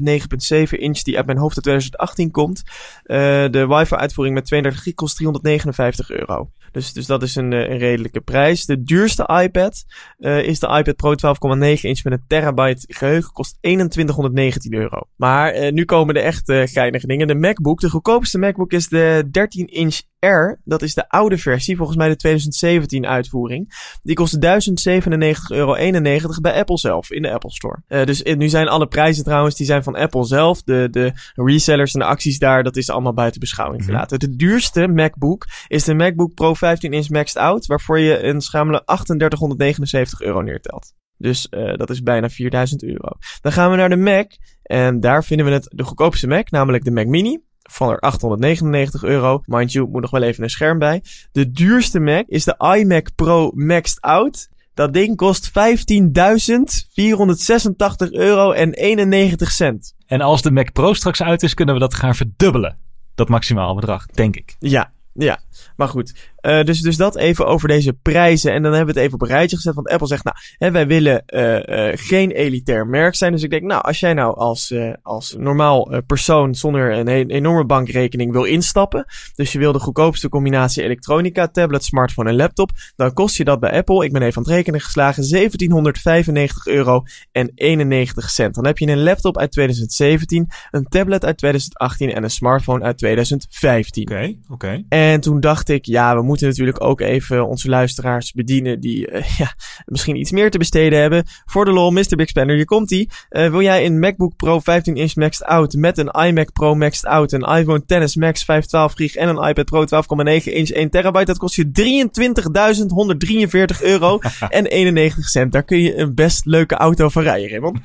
9.7 0.68 0.78
inch 0.78 1.02
die 1.02 1.16
uit 1.16 1.26
mijn 1.26 1.38
hoofd 1.38 1.54
uit 1.54 1.64
2018 1.64 2.30
komt. 2.30 2.62
Uh, 3.04 3.16
de 3.50 3.66
wifi 3.66 3.94
uitvoering 3.94 4.36
met 4.36 4.46
32 4.46 4.82
gig 4.82 4.94
kost 4.94 5.16
359 5.16 6.10
euro. 6.10 6.50
Dus, 6.74 6.92
dus 6.92 7.06
dat 7.06 7.22
is 7.22 7.36
een, 7.36 7.52
een 7.52 7.78
redelijke 7.78 8.20
prijs. 8.20 8.64
De 8.64 8.82
duurste 8.82 9.40
iPad 9.42 9.84
uh, 10.18 10.42
is 10.42 10.58
de 10.58 10.66
iPad 10.66 10.96
Pro 10.96 11.14
12,9 11.56 11.60
inch 11.60 12.04
met 12.04 12.12
een 12.12 12.24
terabyte 12.26 12.86
geheugen. 12.88 13.32
Kost 13.32 13.58
2119 13.60 14.74
euro. 14.74 15.00
Maar 15.16 15.56
uh, 15.56 15.72
nu 15.72 15.84
komen 15.84 16.14
de 16.14 16.20
echt 16.20 16.52
geinige 16.70 17.06
dingen. 17.06 17.26
De 17.26 17.34
MacBook, 17.34 17.80
de 17.80 17.90
goedkoopste 17.90 18.38
MacBook 18.38 18.72
is 18.72 18.88
de 18.88 19.28
13 19.30 19.66
inch 19.66 20.00
R. 20.26 20.60
Dat 20.64 20.82
is 20.82 20.94
de 20.94 21.08
oude 21.08 21.38
versie, 21.38 21.76
volgens 21.76 21.98
mij 21.98 22.08
de 22.08 22.16
2017 22.16 23.06
uitvoering. 23.06 23.96
Die 24.02 24.14
kost 24.14 24.36
1097,91 24.36 24.40
euro 25.48 25.76
bij 26.40 26.58
Apple 26.58 26.78
zelf, 26.78 27.10
in 27.10 27.22
de 27.22 27.32
Apple 27.32 27.50
Store. 27.50 27.82
Uh, 27.88 28.04
dus 28.04 28.22
nu 28.22 28.48
zijn 28.48 28.68
alle 28.68 28.86
prijzen 28.86 29.24
trouwens, 29.24 29.54
die 29.54 29.66
zijn 29.66 29.82
van 29.82 29.96
Apple 29.96 30.24
zelf. 30.24 30.62
De, 30.62 30.88
de 30.90 31.12
resellers 31.34 31.94
en 31.94 32.00
de 32.00 32.06
acties 32.06 32.38
daar, 32.38 32.62
dat 32.62 32.76
is 32.76 32.90
allemaal 32.90 33.14
buiten 33.14 33.40
beschouwing 33.40 33.84
gelaten. 33.84 34.18
De 34.18 34.36
duurste 34.36 34.88
MacBook 34.88 35.46
is 35.68 35.84
de 35.84 35.94
MacBook 35.94 36.34
Pro 36.34 36.54
15 36.54 36.92
inch 36.92 37.08
Maxed 37.08 37.36
Out, 37.36 37.66
waarvoor 37.66 37.98
je 37.98 38.22
een 38.22 38.40
schamele 38.40 38.82
3879 38.84 40.20
euro 40.20 40.40
neertelt. 40.40 40.92
Dus 41.16 41.46
uh, 41.50 41.74
dat 41.74 41.90
is 41.90 42.02
bijna 42.02 42.28
4000 42.28 42.82
euro. 42.82 43.08
Dan 43.40 43.52
gaan 43.52 43.70
we 43.70 43.76
naar 43.76 43.88
de 43.88 43.96
Mac. 43.96 44.32
En 44.62 45.00
daar 45.00 45.24
vinden 45.24 45.46
we 45.46 45.52
het 45.52 45.66
de 45.70 45.82
goedkoopste 45.82 46.26
Mac, 46.26 46.50
namelijk 46.50 46.84
de 46.84 46.90
Mac 46.90 47.06
Mini. 47.06 47.38
Van 47.70 47.90
er 47.90 47.98
899 47.98 49.02
euro. 49.02 49.42
Mind 49.44 49.72
you, 49.72 49.88
moet 49.88 50.00
nog 50.00 50.10
wel 50.10 50.22
even 50.22 50.42
een 50.42 50.50
scherm 50.50 50.78
bij. 50.78 51.02
De 51.32 51.50
duurste 51.50 52.00
Mac 52.00 52.24
is 52.26 52.44
de 52.44 52.76
iMac 52.76 53.14
Pro 53.14 53.50
Maxed 53.54 54.00
Out. 54.00 54.48
Dat 54.74 54.92
ding 54.92 55.16
kost 55.16 55.48
15.486 55.48 55.54
euro 58.10 58.52
en 58.52 58.72
91 58.72 59.50
cent. 59.50 59.94
En 60.06 60.20
als 60.20 60.42
de 60.42 60.50
Mac 60.50 60.72
Pro 60.72 60.92
straks 60.92 61.22
uit 61.22 61.42
is, 61.42 61.54
kunnen 61.54 61.74
we 61.74 61.80
dat 61.80 61.94
gaan 61.94 62.14
verdubbelen. 62.14 62.76
Dat 63.14 63.28
maximaal 63.28 63.74
bedrag, 63.74 64.06
denk 64.06 64.36
ik. 64.36 64.56
Ja, 64.58 64.92
ja, 65.12 65.40
maar 65.76 65.88
goed. 65.88 66.32
Uh, 66.46 66.62
dus, 66.62 66.80
dus 66.80 66.96
dat 66.96 67.16
even 67.16 67.46
over 67.46 67.68
deze 67.68 67.92
prijzen. 67.92 68.52
En 68.52 68.62
dan 68.62 68.72
hebben 68.72 68.94
we 68.94 69.00
het 69.00 69.08
even 69.08 69.20
op 69.20 69.28
een 69.28 69.34
rijtje 69.34 69.56
gezet. 69.56 69.74
Want 69.74 69.88
Apple 69.88 70.06
zegt, 70.06 70.24
nou, 70.24 70.36
hè, 70.58 70.70
wij 70.70 70.86
willen 70.86 71.22
uh, 71.26 71.52
uh, 71.52 71.92
geen 71.94 72.30
elitair 72.30 72.86
merk 72.86 73.14
zijn. 73.14 73.32
Dus 73.32 73.42
ik 73.42 73.50
denk, 73.50 73.62
nou, 73.62 73.82
als 73.82 74.00
jij 74.00 74.14
nou 74.14 74.36
als, 74.36 74.74
als 75.02 75.34
normaal 75.38 76.02
persoon 76.06 76.54
zonder 76.54 76.92
een, 76.92 77.30
enorme 77.30 77.64
bankrekening 77.64 78.32
wil 78.32 78.44
instappen. 78.44 79.06
Dus 79.34 79.52
je 79.52 79.58
wil 79.58 79.72
de 79.72 79.78
goedkoopste 79.78 80.28
combinatie 80.28 80.82
elektronica, 80.82 81.48
tablet, 81.48 81.84
smartphone 81.84 82.28
en 82.28 82.36
laptop. 82.36 82.70
Dan 82.96 83.12
kost 83.12 83.36
je 83.36 83.44
dat 83.44 83.60
bij 83.60 83.72
Apple, 83.72 84.04
ik 84.04 84.12
ben 84.12 84.22
even 84.22 84.36
aan 84.36 84.42
het 84.42 84.52
rekenen 84.52 84.80
geslagen, 84.80 85.28
1795 85.28 86.66
euro 86.66 87.02
en 87.32 87.50
91 87.54 88.30
cent. 88.30 88.54
Dan 88.54 88.66
heb 88.66 88.78
je 88.78 88.86
een 88.86 89.02
laptop 89.02 89.38
uit 89.38 89.52
2017, 89.52 90.48
een 90.70 90.84
tablet 90.88 91.24
uit 91.24 91.38
2018 91.38 92.12
en 92.12 92.22
een 92.22 92.30
smartphone 92.30 92.84
uit 92.84 92.98
2015. 92.98 94.02
Oké, 94.02 94.12
okay, 94.12 94.38
oké. 94.42 94.52
Okay. 94.52 94.84
En 94.88 95.20
toen 95.20 95.40
dacht 95.40 95.68
ik, 95.68 95.84
ja, 95.84 96.16
we 96.16 96.22
moeten 96.22 96.33
natuurlijk 96.40 96.84
ook 96.84 97.00
even 97.00 97.46
onze 97.46 97.68
luisteraars 97.68 98.32
bedienen 98.32 98.80
die 98.80 99.10
uh, 99.10 99.24
ja, 99.38 99.54
misschien 99.86 100.16
iets 100.16 100.30
meer 100.30 100.50
te 100.50 100.58
besteden 100.58 101.00
hebben. 101.00 101.24
Voor 101.44 101.64
de 101.64 101.70
lol, 101.70 101.90
Mr. 101.90 102.16
Big 102.16 102.28
Spender, 102.28 102.56
hier 102.56 102.64
komt 102.64 102.90
ie. 102.90 103.10
Uh, 103.30 103.50
wil 103.50 103.62
jij 103.62 103.86
een 103.86 103.98
MacBook 103.98 104.36
Pro 104.36 104.60
15 104.60 104.96
inch 104.96 105.14
maxed 105.14 105.44
out 105.44 105.74
met 105.74 105.98
een 105.98 106.10
iMac 106.10 106.52
Pro 106.52 106.74
maxed 106.74 107.04
out, 107.04 107.32
een 107.32 107.42
iPhone 107.42 107.82
XS 107.86 108.16
Max 108.16 108.44
512 108.44 108.92
gig 108.92 109.14
en 109.14 109.28
een 109.28 109.48
iPad 109.48 109.64
Pro 109.64 109.84
12,9 109.84 110.44
inch 110.44 110.68
1 110.68 110.90
terabyte? 110.90 111.24
Dat 111.24 111.38
kost 111.38 111.54
je 111.54 111.70
23.143 113.76 113.82
euro 113.82 114.18
en 114.48 114.66
91 114.66 115.28
cent. 115.28 115.52
Daar 115.52 115.64
kun 115.64 115.80
je 115.80 115.96
een 115.96 116.14
best 116.14 116.46
leuke 116.46 116.74
auto 116.74 117.08
van 117.08 117.22
rijden, 117.22 117.48
Raymond. 117.48 117.78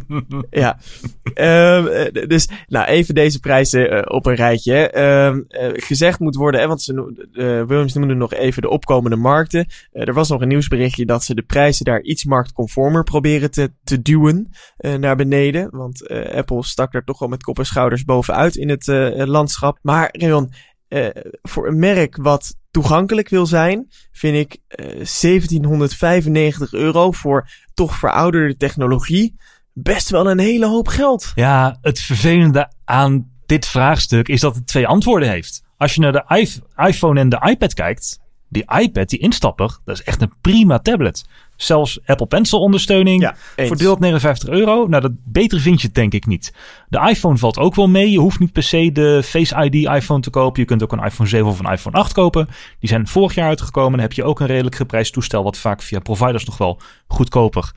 ja. 0.50 0.78
Um, 1.78 2.12
dus, 2.28 2.48
nou, 2.68 2.86
even 2.86 3.14
deze 3.14 3.40
prijzen 3.40 4.10
op 4.10 4.26
een 4.26 4.34
rijtje. 4.34 5.00
Um, 5.00 5.44
gezegd 5.72 6.18
moet 6.18 6.36
worden, 6.36 6.60
hè, 6.60 6.66
want 6.66 6.82
ze, 6.82 7.62
Williams 7.92 7.94
noemde 7.94 8.14
nog 8.14 8.32
even 8.40 8.62
de 8.62 8.68
opkomende 8.68 9.16
markten. 9.16 9.66
Uh, 9.92 10.08
er 10.08 10.14
was 10.14 10.28
nog 10.28 10.40
een 10.40 10.48
nieuwsberichtje 10.48 11.06
dat 11.06 11.24
ze 11.24 11.34
de 11.34 11.42
prijzen 11.42 11.84
daar 11.84 12.00
iets 12.00 12.24
marktconformer 12.24 13.04
proberen 13.04 13.50
te, 13.50 13.72
te 13.84 14.02
duwen 14.02 14.50
uh, 14.78 14.94
naar 14.94 15.16
beneden. 15.16 15.68
Want 15.70 16.08
Apple 16.08 16.64
stak 16.64 16.92
daar 16.92 17.04
toch 17.04 17.18
wel 17.18 17.28
met 17.28 17.42
kop 17.42 17.58
en 17.58 17.66
schouders 17.66 18.04
bovenuit 18.04 18.56
in 18.56 18.68
het 18.68 18.86
landschap. 19.26 19.78
Maar 19.82 20.08
Rayon, 20.12 20.52
voor 21.42 21.66
een 21.66 21.78
merk 21.78 22.16
wat 22.16 22.56
toegankelijk 22.70 23.28
wil 23.28 23.46
zijn, 23.46 23.86
vind 24.12 24.36
ik 24.36 24.58
1795 24.68 26.72
euro 26.72 27.10
voor 27.10 27.48
toch 27.74 27.96
verouderde 27.96 28.56
technologie 28.56 29.36
best 29.72 30.10
wel 30.10 30.30
een 30.30 30.38
hele 30.38 30.66
hoop 30.66 30.88
geld. 30.88 31.32
Ja, 31.34 31.78
het 31.80 32.00
vervelende 32.00 32.72
aan 32.84 33.30
dit 33.46 33.66
vraagstuk 33.66 34.28
is 34.28 34.40
dat 34.40 34.54
het 34.54 34.66
twee 34.66 34.86
antwoorden 34.86 35.28
heeft. 35.28 35.63
Als 35.76 35.94
je 35.94 36.00
naar 36.00 36.12
de 36.12 36.48
iPhone 36.76 37.20
en 37.20 37.28
de 37.28 37.46
iPad 37.50 37.74
kijkt, 37.74 38.18
die 38.48 38.64
iPad, 38.80 39.08
die 39.08 39.18
instapper, 39.18 39.78
dat 39.84 39.98
is 39.98 40.02
echt 40.02 40.22
een 40.22 40.32
prima 40.40 40.78
tablet. 40.78 41.24
Zelfs 41.56 42.00
Apple 42.06 42.26
Pencil 42.26 42.60
ondersteuning. 42.60 43.22
Ja, 43.22 43.34
voor 43.56 43.98
59 43.98 44.48
euro. 44.48 44.86
Nou, 44.86 45.02
dat 45.02 45.12
beter 45.24 45.60
vind 45.60 45.80
je 45.80 45.86
het 45.86 45.96
denk 45.96 46.12
ik 46.12 46.26
niet. 46.26 46.54
De 46.88 47.08
iPhone 47.08 47.36
valt 47.36 47.58
ook 47.58 47.74
wel 47.74 47.88
mee. 47.88 48.10
Je 48.10 48.18
hoeft 48.18 48.38
niet 48.38 48.52
per 48.52 48.62
se 48.62 48.92
de 48.92 49.22
Face 49.24 49.64
ID 49.64 49.74
iPhone 49.74 50.20
te 50.20 50.30
kopen. 50.30 50.60
Je 50.60 50.66
kunt 50.66 50.82
ook 50.82 50.92
een 50.92 51.04
iPhone 51.04 51.28
7 51.28 51.46
of 51.46 51.58
een 51.58 51.72
iPhone 51.72 51.96
8 51.96 52.12
kopen. 52.12 52.48
Die 52.78 52.88
zijn 52.88 53.06
vorig 53.06 53.34
jaar 53.34 53.48
uitgekomen. 53.48 53.92
Dan 53.92 54.00
heb 54.00 54.12
je 54.12 54.24
ook 54.24 54.40
een 54.40 54.46
redelijk 54.46 54.76
geprijsd 54.76 55.12
toestel. 55.12 55.42
Wat 55.42 55.56
vaak 55.56 55.82
via 55.82 55.98
providers 55.98 56.44
nog 56.44 56.58
wel 56.58 56.80
goedkoper 57.06 57.72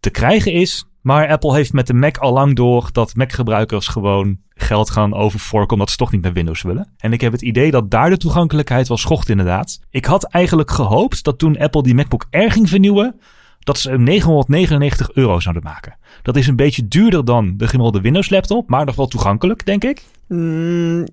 te 0.00 0.10
krijgen 0.10 0.52
is. 0.52 0.84
Maar 1.04 1.28
Apple 1.28 1.54
heeft 1.54 1.72
met 1.72 1.86
de 1.86 1.94
Mac 1.94 2.16
al 2.16 2.32
lang 2.32 2.56
door 2.56 2.88
dat 2.92 3.14
Mac-gebruikers 3.16 3.88
gewoon 3.88 4.38
geld 4.48 4.90
gaan 4.90 5.14
overforken 5.14 5.72
omdat 5.72 5.90
ze 5.90 5.96
toch 5.96 6.12
niet 6.12 6.22
naar 6.22 6.32
Windows 6.32 6.62
willen. 6.62 6.88
En 6.98 7.12
ik 7.12 7.20
heb 7.20 7.32
het 7.32 7.42
idee 7.42 7.70
dat 7.70 7.90
daar 7.90 8.10
de 8.10 8.16
toegankelijkheid 8.16 8.88
wel 8.88 8.96
schocht 8.96 9.28
inderdaad. 9.28 9.80
Ik 9.90 10.04
had 10.04 10.24
eigenlijk 10.24 10.70
gehoopt 10.70 11.24
dat 11.24 11.38
toen 11.38 11.58
Apple 11.58 11.82
die 11.82 11.94
MacBook 11.94 12.26
Air 12.30 12.50
ging 12.50 12.68
vernieuwen, 12.68 13.20
dat 13.58 13.78
ze 13.78 13.90
hem 13.90 14.02
999 14.02 15.12
euro 15.12 15.40
zouden 15.40 15.62
maken. 15.62 15.96
Dat 16.22 16.36
is 16.36 16.46
een 16.46 16.56
beetje 16.56 16.88
duurder 16.88 17.24
dan 17.24 17.56
de 17.56 17.66
gemiddelde 17.68 18.00
Windows 18.00 18.30
laptop, 18.30 18.68
maar 18.68 18.84
nog 18.84 18.96
wel 18.96 19.06
toegankelijk, 19.06 19.66
denk 19.66 19.84
ik. 19.84 20.02
Mm, 20.28 21.06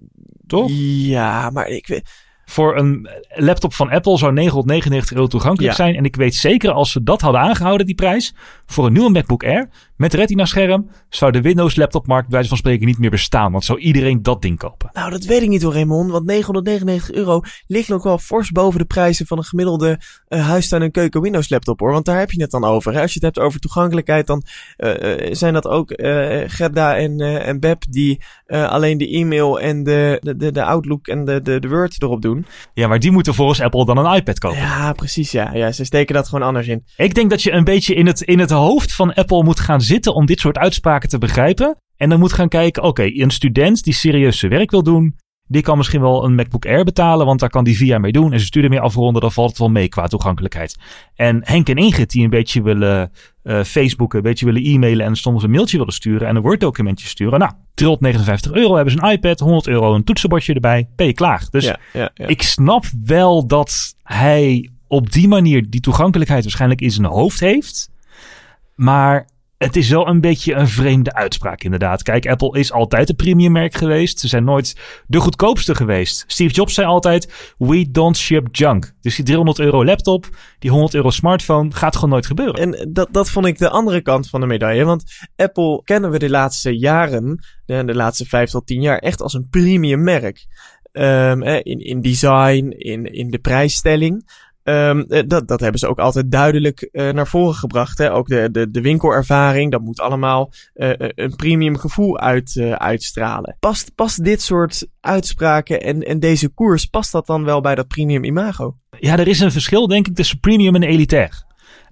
Toch? 0.48 0.70
Ja, 0.72 1.50
maar 1.50 1.68
ik 1.68 1.88
weet 1.88 2.10
voor 2.52 2.78
een 2.78 3.10
laptop 3.36 3.74
van 3.74 3.90
Apple 3.90 4.18
zou 4.18 4.34
999 4.34 5.12
euro 5.16 5.28
toegankelijk 5.28 5.76
zijn. 5.76 5.96
En 5.96 6.06
ik 6.06 6.16
weet 6.16 6.36
zeker 6.36 6.72
als 6.72 6.92
ze 6.92 7.04
dat 7.04 7.22
hadden 7.22 7.42
aangehouden, 7.42 7.86
die 7.86 7.96
prijs, 7.96 8.36
voor 8.66 8.86
een 8.86 8.94
nieuwe 8.94 9.10
MacBook 9.10 9.44
Air 9.44 9.70
met 10.02 10.14
Retina-scherm, 10.14 10.90
zou 11.10 11.32
de 11.32 11.42
Windows 11.42 11.76
laptopmarkt 11.76 12.24
bij 12.24 12.34
wijze 12.34 12.50
van 12.50 12.58
spreken 12.58 12.86
niet 12.86 12.98
meer 12.98 13.10
bestaan. 13.10 13.52
Want 13.52 13.66
zou 13.66 13.80
iedereen 13.80 14.22
dat 14.22 14.42
ding 14.42 14.58
kopen? 14.58 14.90
Nou, 14.94 15.12
dat 15.12 15.24
weet 15.24 15.42
ik 15.42 15.50
niet 15.50 15.62
hoor, 15.62 15.74
Raymond. 15.74 16.12
Want 16.12 16.26
999 16.26 17.16
euro 17.16 17.42
ligt 17.68 17.92
ook 17.92 18.04
wel 18.04 18.18
fors 18.18 18.52
boven 18.52 18.80
de 18.80 18.86
prijzen 18.86 19.28
van 19.28 19.38
een 19.38 19.44
gemiddelde 19.44 20.00
uh, 20.30 20.48
huistuin- 20.48 20.82
en 20.82 20.92
keuken 20.92 21.22
Windows 21.22 21.50
laptop 21.50 21.80
hoor. 21.80 21.92
Want 21.92 22.06
daar 22.06 22.20
heb 22.20 22.32
je 22.32 22.42
het 22.42 22.52
dan 22.52 22.64
over. 22.64 22.94
Hè? 22.94 23.02
Als 23.02 23.14
je 23.14 23.26
het 23.26 23.36
hebt 23.36 23.48
over 23.48 23.60
toegankelijkheid, 23.60 24.28
dan 24.28 24.44
uh, 24.78 25.34
zijn 25.34 25.54
dat 25.54 25.68
ook 25.68 25.94
Gerda 26.48 26.98
en, 26.98 27.20
en 27.20 27.60
Beb 27.60 27.84
die 27.90 28.22
alleen 28.48 28.98
de 28.98 29.10
e-mail 29.10 29.60
en 29.60 29.84
de, 29.84 30.34
de, 30.38 30.52
de, 30.52 30.64
Outlook 30.64 31.08
en 31.08 31.26
de, 31.26 31.42
de, 31.42 31.60
de 31.60 31.68
Word 31.70 32.02
erop 32.02 32.22
doen. 32.22 32.46
Ja, 32.74 32.88
maar 32.88 33.00
die 33.00 33.12
moeten 33.12 33.34
volgens 33.34 33.62
Apple 33.62 33.86
dan 33.86 33.98
een 33.98 34.16
iPad 34.16 34.40
kopen. 34.40 34.58
Ja, 34.58 34.94
precies. 34.94 35.32
Ja, 35.32 35.54
ja 35.54 35.72
ze 35.72 35.86
steken 35.86 36.16
dat 36.16 36.28
gewoon 36.28 36.48
anders 36.48 36.68
in. 36.68 36.86
Ik 36.96 37.14
denk 37.14 37.30
dat 37.30 37.44
je 37.44 37.52
een 37.52 37.64
beetje 37.64 37.96
in 37.96 38.08
het, 38.08 38.22
in 38.22 38.40
het 38.40 38.50
hoofd 38.50 38.94
van 38.94 39.14
Apple 39.14 39.44
moet 39.44 39.60
gaan 39.60 39.82
zitten 39.92 40.16
om 40.16 40.26
dit 40.26 40.40
soort 40.40 40.58
uitspraken 40.58 41.10
te 41.10 41.18
begrijpen. 41.18 41.78
En 41.98 42.10
dan 42.10 42.20
moet 42.20 42.34
gaan 42.34 42.50
kijken, 42.50 42.84
oké, 42.84 43.02
okay, 43.02 43.20
een 43.22 43.32
student 43.32 43.84
die 43.84 43.94
serieus 43.94 44.40
zijn 44.40 44.52
werk 44.52 44.72
wil 44.72 44.84
doen, 44.84 45.16
die 45.48 45.62
kan 45.62 45.78
misschien 45.78 46.02
wel 46.02 46.24
een 46.24 46.36
MacBook 46.36 46.66
Air 46.66 46.84
betalen, 46.84 47.26
want 47.26 47.40
daar 47.40 47.50
kan 47.50 47.64
die 47.64 47.78
via 47.78 47.98
mee 47.98 48.12
doen. 48.12 48.34
En 48.34 48.40
ze 48.40 48.46
studie 48.46 48.70
mee 48.70 48.80
afronden, 48.80 49.22
dan 49.22 49.32
valt 49.32 49.50
het 49.50 49.58
wel 49.58 49.70
mee 49.70 49.88
qua 49.88 50.08
toegankelijkheid. 50.08 50.78
En 51.16 51.42
Henk 51.44 51.70
en 51.70 51.76
Ingrid 51.76 52.12
die 52.12 52.24
een 52.24 52.30
beetje 52.30 52.62
willen 52.62 53.12
uh, 53.44 53.64
Facebooken, 53.64 54.18
een 54.18 54.24
beetje 54.24 54.46
willen 54.46 54.64
e-mailen 54.64 55.06
en 55.06 55.16
soms 55.16 55.44
een 55.44 55.52
mailtje 55.52 55.78
willen 55.78 55.94
sturen 55.94 56.28
en 56.28 56.36
een 56.36 56.42
Word 56.42 56.60
documentje 56.60 57.08
sturen. 57.08 57.40
Nou, 57.40 57.52
trilt 57.74 58.00
59 58.00 58.52
euro, 58.52 58.76
hebben 58.76 58.94
ze 58.94 59.02
een 59.02 59.12
iPad, 59.12 59.40
100 59.40 59.68
euro 59.68 59.96
een 59.96 60.04
toetsenbordje 60.04 60.54
erbij, 60.54 60.90
ben 60.96 61.08
je 61.08 61.14
klaar. 61.14 61.48
Dus 61.50 61.66
ja, 61.66 61.78
ja, 61.94 62.12
ja. 62.14 62.28
ik 62.28 62.42
snap 62.42 62.86
wel 63.06 63.48
dat 63.48 63.96
hij 64.04 64.70
op 64.88 65.12
die 65.12 65.28
manier 65.28 65.70
die 65.70 65.82
toegankelijkheid 65.82 66.44
waarschijnlijk 66.44 66.82
in 66.82 66.92
zijn 66.92 67.08
hoofd 67.08 67.40
heeft. 67.40 67.90
Maar 68.76 69.28
het 69.62 69.76
is 69.76 69.90
wel 69.90 70.08
een 70.08 70.22
beetje 70.22 70.54
een 70.54 70.68
vreemde 70.68 71.14
uitspraak, 71.14 71.64
inderdaad. 71.64 72.04
Kijk, 72.04 72.28
Apple 72.28 72.60
is 72.60 72.72
altijd 72.72 73.10
een 73.10 73.16
premium 73.16 73.52
merk 73.52 73.74
geweest. 73.74 74.20
Ze 74.20 74.28
zijn 74.28 74.44
nooit 74.44 74.76
de 75.08 75.20
goedkoopste 75.20 75.76
geweest. 75.76 76.24
Steve 76.28 76.54
Jobs 76.54 76.74
zei 76.74 76.88
altijd: 76.88 77.54
We 77.58 77.92
don't 77.92 78.18
ship 78.18 78.48
junk. 78.52 78.94
Dus 79.02 79.16
die 79.16 79.26
300 79.26 79.60
euro 79.60 79.86
laptop, 79.86 80.30
die 80.60 80.72
100 80.72 80.94
euro 80.94 81.10
smartphone, 81.10 81.72
gaat 81.72 81.96
gewoon 81.96 82.10
nooit 82.10 82.26
gebeuren. 82.26 82.56
En 82.56 82.94
dat, 82.94 83.08
dat 83.12 83.30
vond 83.30 83.46
ik 83.46 83.58
de 83.58 83.70
andere 83.70 84.02
kant 84.02 84.30
van 84.30 84.40
de 84.40 84.48
medaille. 84.48 84.86
Want 84.86 85.04
Apple 85.36 85.82
kennen 85.84 86.12
we 86.12 86.20
de 86.20 86.30
laatste 86.30 86.78
jaren, 86.78 87.46
de, 87.66 87.96
laatste 87.96 88.26
vijf 88.26 88.50
tot 88.50 88.68
tien 88.68 88.82
jaar, 88.82 88.98
echt 88.98 89.22
als 89.22 89.34
een 89.34 89.48
premium 89.50 90.04
merk. 90.04 90.46
Um, 90.92 91.44
in, 91.44 91.80
in 91.80 92.02
design, 92.02 92.74
in, 92.78 93.06
in 93.06 93.30
de 93.30 93.40
prijsstelling. 93.40 94.30
Um, 94.64 95.06
dat, 95.28 95.48
dat 95.48 95.60
hebben 95.60 95.80
ze 95.80 95.88
ook 95.88 96.00
altijd 96.00 96.32
duidelijk 96.32 96.90
uh, 96.92 97.10
naar 97.10 97.28
voren 97.28 97.56
gebracht. 97.56 97.98
Hè? 97.98 98.14
Ook 98.14 98.28
de, 98.28 98.52
de, 98.52 98.72
de 98.72 98.82
winkelervaring, 98.82 99.72
dat 99.72 99.82
moet 99.82 100.00
allemaal 100.00 100.52
uh, 100.76 100.92
een 100.98 101.36
premium 101.36 101.78
gevoel 101.78 102.20
uit, 102.20 102.62
uitstralen. 102.78 103.58
Past, 103.60 103.96
past 103.96 104.24
dit 104.24 104.42
soort 104.42 104.88
uitspraken 105.00 105.82
en, 105.82 106.02
en 106.02 106.20
deze 106.20 106.50
koers, 106.50 106.86
past 106.86 107.12
dat 107.12 107.26
dan 107.26 107.44
wel 107.44 107.62
bij 107.62 107.76
dat 107.76 107.88
premium 107.88 108.24
imago? 108.24 108.78
Ja, 109.00 109.18
er 109.18 109.28
is 109.28 109.40
een 109.40 109.52
verschil 109.52 109.88
denk 109.88 110.08
ik 110.08 110.16
tussen 110.16 110.40
premium 110.40 110.76
en 110.76 110.84
elitair. 110.84 111.44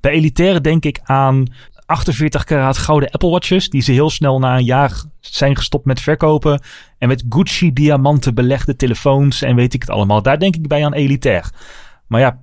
Bij 0.01 0.11
elitair 0.11 0.61
denk 0.61 0.85
ik 0.85 0.99
aan 1.03 1.45
48 1.85 2.43
karaat 2.43 2.77
gouden 2.77 3.09
Apple 3.09 3.29
Watches, 3.29 3.69
die 3.69 3.81
ze 3.81 3.91
heel 3.91 4.09
snel 4.09 4.39
na 4.39 4.57
een 4.57 4.63
jaar 4.63 5.03
zijn 5.19 5.55
gestopt 5.55 5.85
met 5.85 6.01
verkopen. 6.01 6.61
En 6.97 7.07
met 7.07 7.23
Gucci 7.29 7.73
diamanten 7.73 8.35
belegde 8.35 8.75
telefoons 8.75 9.41
en 9.41 9.55
weet 9.55 9.73
ik 9.73 9.81
het 9.81 9.89
allemaal. 9.89 10.21
Daar 10.21 10.39
denk 10.39 10.55
ik 10.55 10.67
bij 10.67 10.85
aan 10.85 10.93
elitair. 10.93 11.49
Maar 12.07 12.19
ja, 12.19 12.39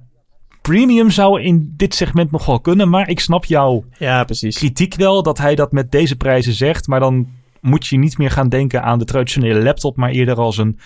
premium 0.66 1.10
zou 1.10 1.42
in 1.42 1.74
dit 1.76 1.94
segment 1.94 2.30
nog 2.30 2.46
wel 2.46 2.60
kunnen. 2.60 2.88
Maar 2.88 3.08
ik 3.08 3.20
snap 3.20 3.44
jouw 3.44 3.84
ja, 3.98 4.24
precies. 4.24 4.56
kritiek 4.56 4.94
wel 4.94 5.22
dat 5.22 5.38
hij 5.38 5.54
dat 5.54 5.72
met 5.72 5.90
deze 5.90 6.16
prijzen 6.16 6.52
zegt. 6.52 6.86
Maar 6.86 7.00
dan 7.00 7.26
moet 7.60 7.86
je 7.86 7.98
niet 7.98 8.18
meer 8.18 8.30
gaan 8.30 8.48
denken 8.48 8.82
aan 8.82 8.98
de 8.98 9.04
traditionele 9.04 9.62
laptop, 9.62 9.96
maar 9.96 10.10
eerder 10.10 10.36
als 10.36 10.58
een 10.58 10.78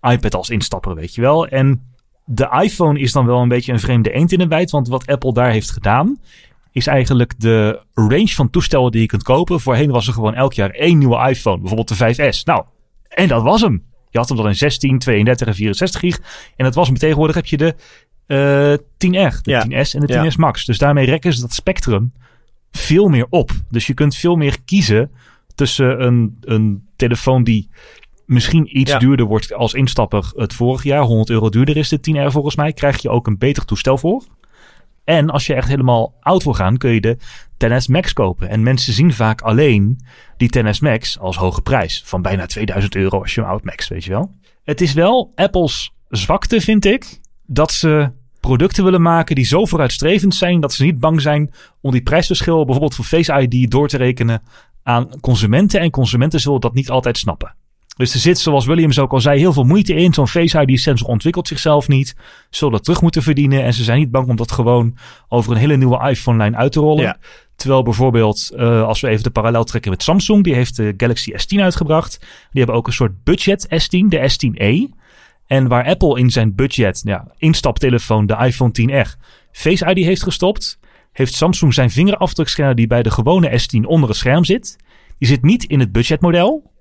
iPad 0.00 0.34
als 0.34 0.50
instapper, 0.50 0.94
weet 0.94 1.14
je 1.14 1.20
wel. 1.20 1.46
En 1.46 1.82
de 2.24 2.58
iPhone 2.62 2.98
is 2.98 3.12
dan 3.12 3.26
wel 3.26 3.40
een 3.40 3.48
beetje 3.48 3.72
een 3.72 3.80
vreemde 3.80 4.12
eend 4.12 4.32
in 4.32 4.38
de 4.38 4.46
bijt. 4.46 4.70
Want 4.70 4.88
wat 4.88 5.06
Apple 5.06 5.32
daar 5.32 5.50
heeft 5.50 5.70
gedaan, 5.70 6.20
is 6.72 6.86
eigenlijk 6.86 7.40
de 7.40 7.82
range 7.94 8.28
van 8.28 8.50
toestellen 8.50 8.90
die 8.90 9.00
je 9.00 9.06
kunt 9.06 9.22
kopen. 9.22 9.60
Voorheen 9.60 9.90
was 9.90 10.06
er 10.06 10.12
gewoon 10.12 10.34
elk 10.34 10.52
jaar 10.52 10.70
één 10.70 10.98
nieuwe 10.98 11.28
iPhone, 11.28 11.58
bijvoorbeeld 11.58 11.98
de 11.98 12.32
5S. 12.32 12.42
Nou, 12.44 12.64
en 13.08 13.28
dat 13.28 13.42
was 13.42 13.60
hem. 13.60 13.84
Je 14.10 14.18
had 14.18 14.28
hem 14.28 14.36
dan 14.36 14.48
in 14.48 14.54
16, 14.54 14.98
32 14.98 15.46
en 15.46 15.54
64 15.54 16.00
gig. 16.00 16.20
En 16.56 16.64
dat 16.64 16.74
was 16.74 16.88
hem. 16.88 16.96
Tegenwoordig 16.96 17.36
heb 17.36 17.46
je 17.46 17.56
de 17.56 17.74
uh, 18.26 18.72
eh, 18.72 18.78
10R, 18.78 19.40
de 19.42 19.64
10S 19.66 19.90
en 19.94 20.00
de 20.00 20.30
10S 20.30 20.36
Max. 20.36 20.64
Dus 20.64 20.78
daarmee 20.78 21.06
rekken 21.06 21.32
ze 21.32 21.40
dat 21.40 21.54
spectrum 21.54 22.12
veel 22.70 23.08
meer 23.08 23.26
op. 23.30 23.50
Dus 23.70 23.86
je 23.86 23.94
kunt 23.94 24.16
veel 24.16 24.36
meer 24.36 24.56
kiezen 24.64 25.10
tussen 25.54 26.04
een, 26.06 26.36
een 26.40 26.86
telefoon 26.96 27.44
die 27.44 27.68
misschien 28.26 28.78
iets 28.78 28.98
duurder 28.98 29.26
wordt 29.26 29.52
als 29.52 29.74
instapper 29.74 30.32
het 30.36 30.54
vorig 30.54 30.82
jaar. 30.82 31.02
100 31.02 31.30
euro 31.30 31.48
duurder 31.48 31.76
is 31.76 31.88
de 31.88 31.98
10R 31.98 32.32
volgens 32.32 32.56
mij. 32.56 32.72
Krijg 32.72 33.02
je 33.02 33.08
ook 33.08 33.26
een 33.26 33.38
beter 33.38 33.64
toestel 33.64 33.98
voor. 33.98 34.24
En 35.04 35.30
als 35.30 35.46
je 35.46 35.54
echt 35.54 35.68
helemaal 35.68 36.14
oud 36.20 36.44
wil 36.44 36.54
gaan, 36.54 36.76
kun 36.76 36.90
je 36.90 37.00
de 37.00 37.16
10S 37.64 37.90
Max 37.90 38.12
kopen. 38.12 38.48
En 38.48 38.62
mensen 38.62 38.92
zien 38.92 39.12
vaak 39.12 39.40
alleen 39.40 40.00
die 40.36 40.50
10S 40.58 40.78
Max 40.80 41.18
als 41.18 41.36
hoge 41.36 41.62
prijs. 41.62 42.02
Van 42.04 42.22
bijna 42.22 42.46
2000 42.46 42.94
euro 42.94 43.20
als 43.20 43.34
je 43.34 43.40
een 43.40 43.46
oud 43.46 43.64
Max, 43.64 43.88
weet 43.88 44.04
je 44.04 44.10
wel. 44.10 44.34
Het 44.64 44.80
is 44.80 44.92
wel 44.92 45.32
Apple's 45.34 45.92
zwakte, 46.08 46.60
vind 46.60 46.84
ik 46.84 47.20
dat 47.46 47.72
ze 47.72 48.10
producten 48.40 48.84
willen 48.84 49.02
maken 49.02 49.34
die 49.34 49.44
zo 49.44 49.64
vooruitstrevend 49.64 50.34
zijn 50.34 50.60
dat 50.60 50.72
ze 50.72 50.84
niet 50.84 51.00
bang 51.00 51.20
zijn 51.20 51.50
om 51.80 51.90
die 51.90 52.02
prijsverschil 52.02 52.56
bijvoorbeeld 52.64 52.94
voor 52.94 53.04
Face 53.04 53.40
ID 53.40 53.70
door 53.70 53.88
te 53.88 53.96
rekenen 53.96 54.42
aan 54.82 55.20
consumenten. 55.20 55.80
En 55.80 55.90
consumenten 55.90 56.40
zullen 56.40 56.60
dat 56.60 56.74
niet 56.74 56.90
altijd 56.90 57.18
snappen. 57.18 57.54
Dus 57.96 58.14
er 58.14 58.20
zit, 58.20 58.38
zoals 58.38 58.66
Williams 58.66 58.98
ook 58.98 59.12
al 59.12 59.20
zei, 59.20 59.38
heel 59.38 59.52
veel 59.52 59.64
moeite 59.64 59.94
in. 59.94 60.14
Zo'n 60.14 60.28
Face 60.28 60.60
ID-sensor 60.60 61.08
ontwikkelt 61.08 61.48
zichzelf 61.48 61.88
niet. 61.88 62.16
Zullen 62.50 62.72
dat 62.72 62.84
terug 62.84 63.02
moeten 63.02 63.22
verdienen. 63.22 63.62
En 63.62 63.74
ze 63.74 63.84
zijn 63.84 63.98
niet 63.98 64.10
bang 64.10 64.28
om 64.28 64.36
dat 64.36 64.52
gewoon 64.52 64.96
over 65.28 65.52
een 65.52 65.58
hele 65.58 65.76
nieuwe 65.76 66.08
iPhone-lijn 66.08 66.56
uit 66.56 66.72
te 66.72 66.80
rollen. 66.80 67.18
Terwijl 67.56 67.82
bijvoorbeeld, 67.82 68.50
uh, 68.56 68.82
als 68.82 69.00
we 69.00 69.08
even 69.08 69.22
de 69.22 69.30
parallel 69.30 69.64
trekken 69.64 69.90
met 69.90 70.02
Samsung, 70.02 70.44
die 70.44 70.54
heeft 70.54 70.76
de 70.76 70.94
Galaxy 70.96 71.32
S10 71.32 71.60
uitgebracht. 71.60 72.18
Die 72.20 72.28
hebben 72.62 72.74
ook 72.74 72.86
een 72.86 72.92
soort 72.92 73.24
budget 73.24 73.66
S10, 73.66 74.08
de 74.08 74.30
S10e. 74.30 74.95
En 75.46 75.68
waar 75.68 75.84
Apple 75.84 76.18
in 76.18 76.30
zijn 76.30 76.54
budget, 76.54 77.00
ja, 77.04 77.26
instaptelefoon, 77.36 78.26
de 78.26 78.36
iPhone 78.36 78.72
10R, 78.80 79.24
Face 79.52 79.94
ID 79.94 80.04
heeft 80.04 80.22
gestopt, 80.22 80.78
heeft 81.12 81.34
Samsung 81.34 81.74
zijn 81.74 81.90
vingerafdrukscanner 81.90 82.74
die 82.74 82.86
bij 82.86 83.02
de 83.02 83.10
gewone 83.10 83.60
S10 83.60 83.80
onder 83.80 84.08
het 84.08 84.18
scherm 84.18 84.44
zit. 84.44 84.76
Die 85.18 85.28
zit 85.28 85.42
niet 85.42 85.64
in 85.64 85.80
het 85.80 85.92
budgetmodel, 85.92 86.72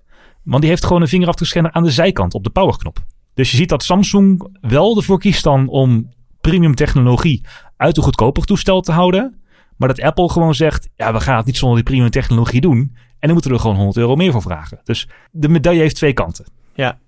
want 0.44 0.62
die 0.62 0.70
heeft 0.70 0.86
gewoon 0.86 1.02
een 1.02 1.08
vingerafdrukscanner 1.08 1.72
aan 1.72 1.84
de 1.84 1.92
zijkant 1.92 2.34
op 2.34 2.44
de 2.44 2.50
powerknop. 2.50 3.06
Dus 3.34 3.52
je 3.52 3.58
ziet 3.58 3.70
dat 3.70 3.84
Samsung 3.84 4.58
wel 4.62 4.98
ervoor 4.98 5.20
kiest 5.20 5.44
dan 5.44 5.68
om 5.68 6.10
premium 6.42 6.76
technologie 6.76 7.42
uit 7.78 7.98
een 7.98 8.04
goedkoper 8.04 8.46
toestel 8.46 8.82
te 8.82 8.92
houden. 8.92 9.40
Maar 9.78 9.88
dat 9.88 10.02
Apple 10.02 10.30
gewoon 10.30 10.56
zegt, 10.56 10.90
ja, 10.96 11.14
we 11.14 11.20
gaan 11.20 11.38
het 11.38 11.46
niet 11.46 11.58
zonder 11.58 11.78
die 11.78 11.86
premium 11.86 12.10
technologie 12.10 12.62
doen. 12.62 12.80
En 13.20 13.32
dan 13.32 13.32
moeten 13.32 13.50
we 13.50 13.56
er 13.56 13.62
gewoon 13.62 13.76
100 13.76 13.98
euro 13.98 14.16
meer 14.16 14.32
voor 14.32 14.42
vragen. 14.42 14.80
Dus 14.84 15.10
de 15.32 15.50
medaille 15.50 15.82
heeft 15.82 15.96
twee 15.96 16.14
kanten. 16.14 16.46
Ja. 16.74 17.00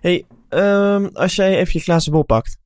Hey, 0.00 0.24
um, 0.54 1.10
als 1.12 1.36
jij 1.36 1.58
even 1.58 1.72
je 1.72 1.80
glazen 1.80 2.12
bol 2.12 2.22
pakt. 2.22 2.60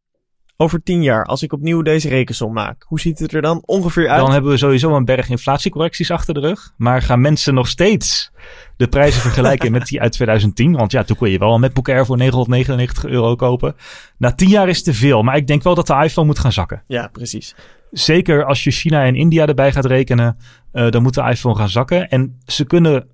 Over 0.58 0.82
tien 0.82 1.02
jaar, 1.02 1.24
als 1.24 1.42
ik 1.42 1.52
opnieuw 1.52 1.82
deze 1.82 2.08
rekensom 2.08 2.52
maak, 2.52 2.84
hoe 2.88 3.00
ziet 3.00 3.18
het 3.18 3.32
er 3.32 3.42
dan 3.42 3.62
ongeveer 3.66 4.08
uit? 4.08 4.20
Dan 4.20 4.32
hebben 4.32 4.50
we 4.50 4.56
sowieso 4.56 4.96
een 4.96 5.04
berg 5.04 5.28
inflatiecorrecties 5.28 6.10
achter 6.10 6.34
de 6.34 6.40
rug. 6.40 6.72
Maar 6.76 7.02
gaan 7.02 7.20
mensen 7.20 7.54
nog 7.54 7.68
steeds 7.68 8.30
de 8.76 8.88
prijzen 8.88 9.20
vergelijken 9.20 9.72
met 9.72 9.86
die 9.86 10.00
uit 10.00 10.12
2010? 10.12 10.72
Want 10.72 10.92
ja, 10.92 11.02
toen 11.02 11.16
kon 11.16 11.30
je 11.30 11.38
wel 11.38 11.54
een 11.54 11.60
MacBook 11.60 11.88
Air 11.88 12.06
voor 12.06 12.16
999 12.16 13.04
euro 13.04 13.34
kopen. 13.34 13.76
Na 14.18 14.32
tien 14.32 14.48
jaar 14.48 14.68
is 14.68 14.82
te 14.82 14.94
veel, 14.94 15.22
maar 15.22 15.36
ik 15.36 15.46
denk 15.46 15.62
wel 15.62 15.74
dat 15.74 15.86
de 15.86 16.02
iPhone 16.02 16.26
moet 16.26 16.38
gaan 16.38 16.52
zakken. 16.52 16.82
Ja, 16.86 17.08
precies. 17.12 17.54
Zeker 17.90 18.44
als 18.44 18.64
je 18.64 18.70
China 18.70 19.04
en 19.04 19.14
India 19.14 19.46
erbij 19.46 19.72
gaat 19.72 19.84
rekenen, 19.84 20.36
uh, 20.72 20.90
dan 20.90 21.02
moet 21.02 21.14
de 21.14 21.22
iPhone 21.22 21.56
gaan 21.56 21.68
zakken. 21.68 22.08
En 22.08 22.38
ze 22.46 22.64
kunnen 22.64 23.08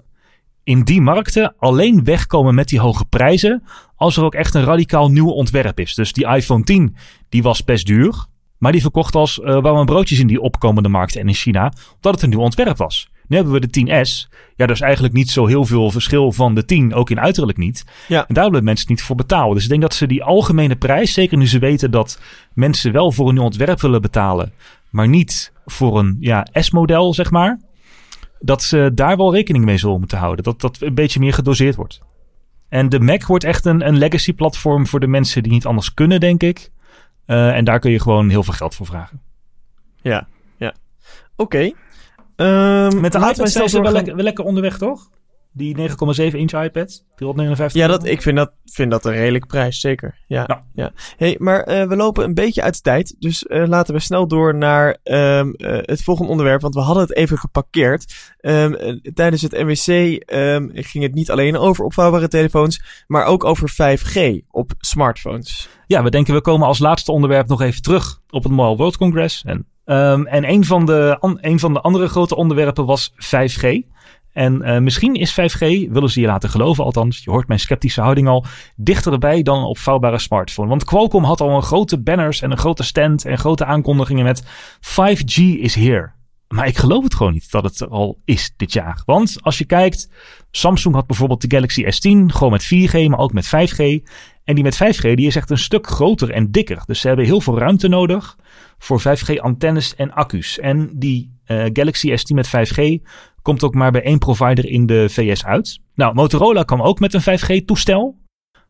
in 0.65 0.83
die 0.83 1.01
markten 1.01 1.55
alleen 1.59 2.05
wegkomen 2.05 2.55
met 2.55 2.69
die 2.69 2.81
hoge 2.81 3.05
prijzen 3.05 3.63
als 3.97 4.17
er 4.17 4.25
ook 4.25 4.35
echt 4.35 4.55
een 4.55 4.65
radicaal 4.65 5.11
nieuw 5.11 5.31
ontwerp 5.31 5.81
is. 5.81 5.95
Dus 5.95 6.13
die 6.13 6.27
iPhone 6.27 6.65
10, 6.65 6.97
die 7.29 7.43
was 7.43 7.65
best 7.65 7.87
duur, 7.87 8.27
maar 8.59 8.73
die 8.73 8.81
verkocht 8.81 9.15
als 9.15 9.39
uh, 9.39 9.61
warme 9.61 9.85
broodjes 9.85 10.19
in 10.19 10.27
die 10.27 10.41
opkomende 10.41 10.89
markten 10.89 11.21
en 11.21 11.29
in 11.29 11.35
China, 11.35 11.73
omdat 11.95 12.13
het 12.13 12.23
een 12.23 12.29
nieuw 12.29 12.41
ontwerp 12.41 12.77
was. 12.77 13.11
Nu 13.27 13.37
hebben 13.37 13.55
we 13.55 13.67
de 13.67 13.81
10S. 13.81 14.31
Ja, 14.57 14.65
er 14.65 14.71
is 14.71 14.81
eigenlijk 14.81 15.15
niet 15.15 15.31
zo 15.31 15.47
heel 15.47 15.65
veel 15.65 15.91
verschil 15.91 16.33
van 16.33 16.55
de 16.55 16.65
10, 16.65 16.95
ook 16.95 17.11
in 17.11 17.21
uiterlijk 17.21 17.59
niet. 17.59 17.85
Ja. 18.09 18.29
En 18.29 18.35
daar 18.35 18.49
willen 18.49 18.65
mensen 18.65 18.87
niet 18.89 19.03
voor 19.03 19.17
betalen. 19.17 19.55
Dus 19.55 19.63
ik 19.63 19.69
denk 19.69 19.83
dat 19.83 19.95
ze 19.95 20.07
die 20.07 20.25
algemene 20.25 20.77
prijs, 20.77 21.13
zeker 21.13 21.39
nu 21.39 21.47
ze 21.49 21.59
weten 21.59 21.91
dat 21.91 22.21
mensen 22.55 22.93
wel 22.93 23.13
voor 23.13 23.29
een 23.29 23.35
nieuw 23.35 23.43
ontwerp 23.43 23.81
willen 23.81 24.03
betalen, 24.03 24.53
maar 24.91 25.09
niet 25.09 25.53
voor 25.67 25.99
een 25.99 26.17
ja, 26.21 26.47
S-model, 26.53 27.15
zeg 27.15 27.31
maar 27.31 27.61
dat 28.43 28.63
ze 28.63 28.91
daar 28.95 29.17
wel 29.17 29.35
rekening 29.35 29.65
mee 29.65 29.77
zullen 29.77 29.99
moeten 29.99 30.19
houden. 30.19 30.45
Dat 30.45 30.61
dat 30.61 30.81
een 30.81 30.95
beetje 30.95 31.21
meer 31.21 31.33
gedoseerd 31.33 31.75
wordt. 31.75 32.01
En 32.69 32.89
de 32.89 33.01
Mac 33.01 33.23
wordt 33.23 33.45
echt 33.45 33.65
een, 33.65 33.87
een 33.87 33.99
legacy 33.99 34.33
platform 34.33 34.87
voor 34.87 35.01
de 35.01 35.07
mensen 35.07 35.43
die 35.43 35.53
niet 35.53 35.67
anders 35.67 35.95
kunnen, 35.95 36.21
denk 36.21 36.43
ik. 36.43 36.71
Uh, 37.27 37.57
en 37.57 37.65
daar 37.65 37.79
kun 37.79 37.91
je 37.91 38.01
gewoon 38.01 38.29
heel 38.29 38.43
veel 38.43 38.55
geld 38.55 38.75
voor 38.75 38.87
vragen. 38.87 39.21
Ja, 40.01 40.27
ja. 40.57 40.75
Oké. 41.37 41.75
Okay. 42.37 42.85
Um, 42.87 43.01
Met 43.01 43.13
de 43.13 43.19
iPad 43.19 43.51
zijn 43.51 43.69
ze 43.69 43.81
wel, 43.81 43.93
lekker, 43.93 44.15
wel 44.15 44.25
lekker 44.25 44.45
onderweg, 44.45 44.79
toch? 44.79 45.11
Die 45.55 45.77
9,7 45.77 45.85
inch 46.17 46.53
iPad, 46.53 47.05
359 47.17 47.73
Ja, 47.73 47.87
dat, 47.87 48.07
ik 48.07 48.23
vind 48.23 48.37
dat, 48.37 48.53
vind 48.65 48.91
dat 48.91 49.05
een 49.05 49.13
redelijke 49.13 49.47
prijs, 49.47 49.81
zeker. 49.81 50.19
Ja, 50.27 50.65
ja. 50.73 50.93
Hey, 51.17 51.37
maar 51.39 51.69
uh, 51.69 51.89
we 51.89 51.97
lopen 51.97 52.25
een 52.25 52.35
beetje 52.35 52.63
uit 52.63 52.75
de 52.75 52.81
tijd. 52.81 53.17
Dus 53.19 53.45
uh, 53.49 53.67
laten 53.67 53.95
we 53.95 54.01
snel 54.01 54.29
door 54.29 54.55
naar 54.55 54.97
um, 55.05 55.55
uh, 55.57 55.79
het 55.81 56.03
volgende 56.03 56.31
onderwerp. 56.31 56.61
Want 56.61 56.75
we 56.75 56.81
hadden 56.81 57.03
het 57.03 57.15
even 57.15 57.39
geparkeerd. 57.39 58.35
Um, 58.41 59.01
tijdens 59.15 59.43
het 59.43 59.53
MWC 59.53 60.23
um, 60.33 60.71
ging 60.75 61.05
het 61.05 61.15
niet 61.15 61.31
alleen 61.31 61.57
over 61.57 61.85
opvouwbare 61.85 62.29
telefoons, 62.29 63.05
maar 63.07 63.25
ook 63.25 63.45
over 63.45 63.73
5G 63.73 64.47
op 64.51 64.73
smartphones. 64.79 65.69
Ja, 65.87 66.03
we 66.03 66.11
denken 66.11 66.35
we 66.35 66.41
komen 66.41 66.67
als 66.67 66.79
laatste 66.79 67.13
onderwerp 67.13 67.49
nog 67.49 67.61
even 67.61 67.83
terug 67.83 68.21
op 68.31 68.43
het 68.43 68.53
Mobile 68.53 68.77
World 68.77 68.97
Congress. 68.97 69.45
En, 69.45 69.67
en 69.85 70.51
een, 70.51 70.65
van 70.65 70.87
de, 70.87 71.17
een 71.41 71.59
van 71.59 71.73
de 71.73 71.81
andere 71.81 72.09
grote 72.09 72.37
onderwerpen 72.37 72.87
was 72.87 73.13
5G. 73.13 73.91
En 74.33 74.63
uh, 74.63 74.79
misschien 74.79 75.15
is 75.15 75.41
5G, 75.41 75.91
willen 75.91 76.11
ze 76.11 76.21
je 76.21 76.27
laten 76.27 76.51
geloven 76.51 76.85
althans, 76.85 77.25
je 77.25 77.31
hoort 77.31 77.49
mijn 77.49 77.61
sceptische 77.61 78.01
houding 78.01 78.29
al, 78.29 78.45
dichterbij 78.77 79.43
dan 79.43 79.59
een 79.59 79.65
opvouwbare 79.65 80.19
smartphone. 80.19 80.69
Want 80.69 80.85
Qualcomm 80.85 81.25
had 81.25 81.41
al 81.41 81.57
een 81.57 81.63
grote 81.63 82.01
banners 82.01 82.43
en 82.43 82.51
een 82.51 82.59
grote 82.59 82.83
stand 82.83 83.25
en 83.25 83.39
grote 83.39 83.65
aankondigingen 83.65 84.25
met 84.25 84.43
5G 84.81 85.35
is 85.37 85.75
here. 85.75 86.11
Maar 86.49 86.67
ik 86.67 86.79
geloof 86.79 87.05
het 87.05 87.15
gewoon 87.15 87.33
niet 87.33 87.51
dat 87.51 87.65
het 87.65 87.89
al 87.89 88.19
is 88.25 88.53
dit 88.57 88.73
jaar. 88.73 89.03
Want 89.05 89.37
als 89.41 89.59
je 89.59 89.65
kijkt, 89.65 90.09
Samsung 90.51 90.95
had 90.95 91.07
bijvoorbeeld 91.07 91.41
de 91.41 91.57
Galaxy 91.57 91.85
S10 91.85 92.35
gewoon 92.35 92.51
met 92.51 92.65
4G, 92.65 93.09
maar 93.09 93.19
ook 93.19 93.33
met 93.33 93.47
5G. 93.47 94.11
En 94.45 94.55
die 94.55 94.65
met 94.65 94.83
5G 94.83 95.15
die 95.15 95.27
is 95.27 95.37
echt 95.37 95.51
een 95.51 95.59
stuk 95.59 95.87
groter 95.87 96.31
en 96.31 96.51
dikker. 96.51 96.83
Dus 96.87 97.01
ze 97.01 97.07
hebben 97.07 97.25
heel 97.25 97.41
veel 97.41 97.59
ruimte 97.59 97.89
nodig 97.89 98.37
voor 98.79 99.01
5G 99.01 99.35
antennes 99.37 99.95
en 99.95 100.13
accu's. 100.13 100.59
En 100.59 100.91
die 100.95 101.41
uh, 101.47 101.65
Galaxy 101.73 102.11
S10 102.11 102.35
met 102.35 102.49
5G 102.49 103.03
komt 103.43 103.65
ook 103.65 103.75
maar 103.75 103.91
bij 103.91 104.03
één 104.03 104.19
provider 104.19 104.67
in 104.67 104.87
de 104.87 105.09
VS 105.09 105.45
uit. 105.45 105.81
Nou, 105.95 106.15
Motorola 106.15 106.63
kwam 106.63 106.83
ook 106.83 107.01
met 107.01 107.15
een 107.15 107.41
5G-toestel. 107.41 108.21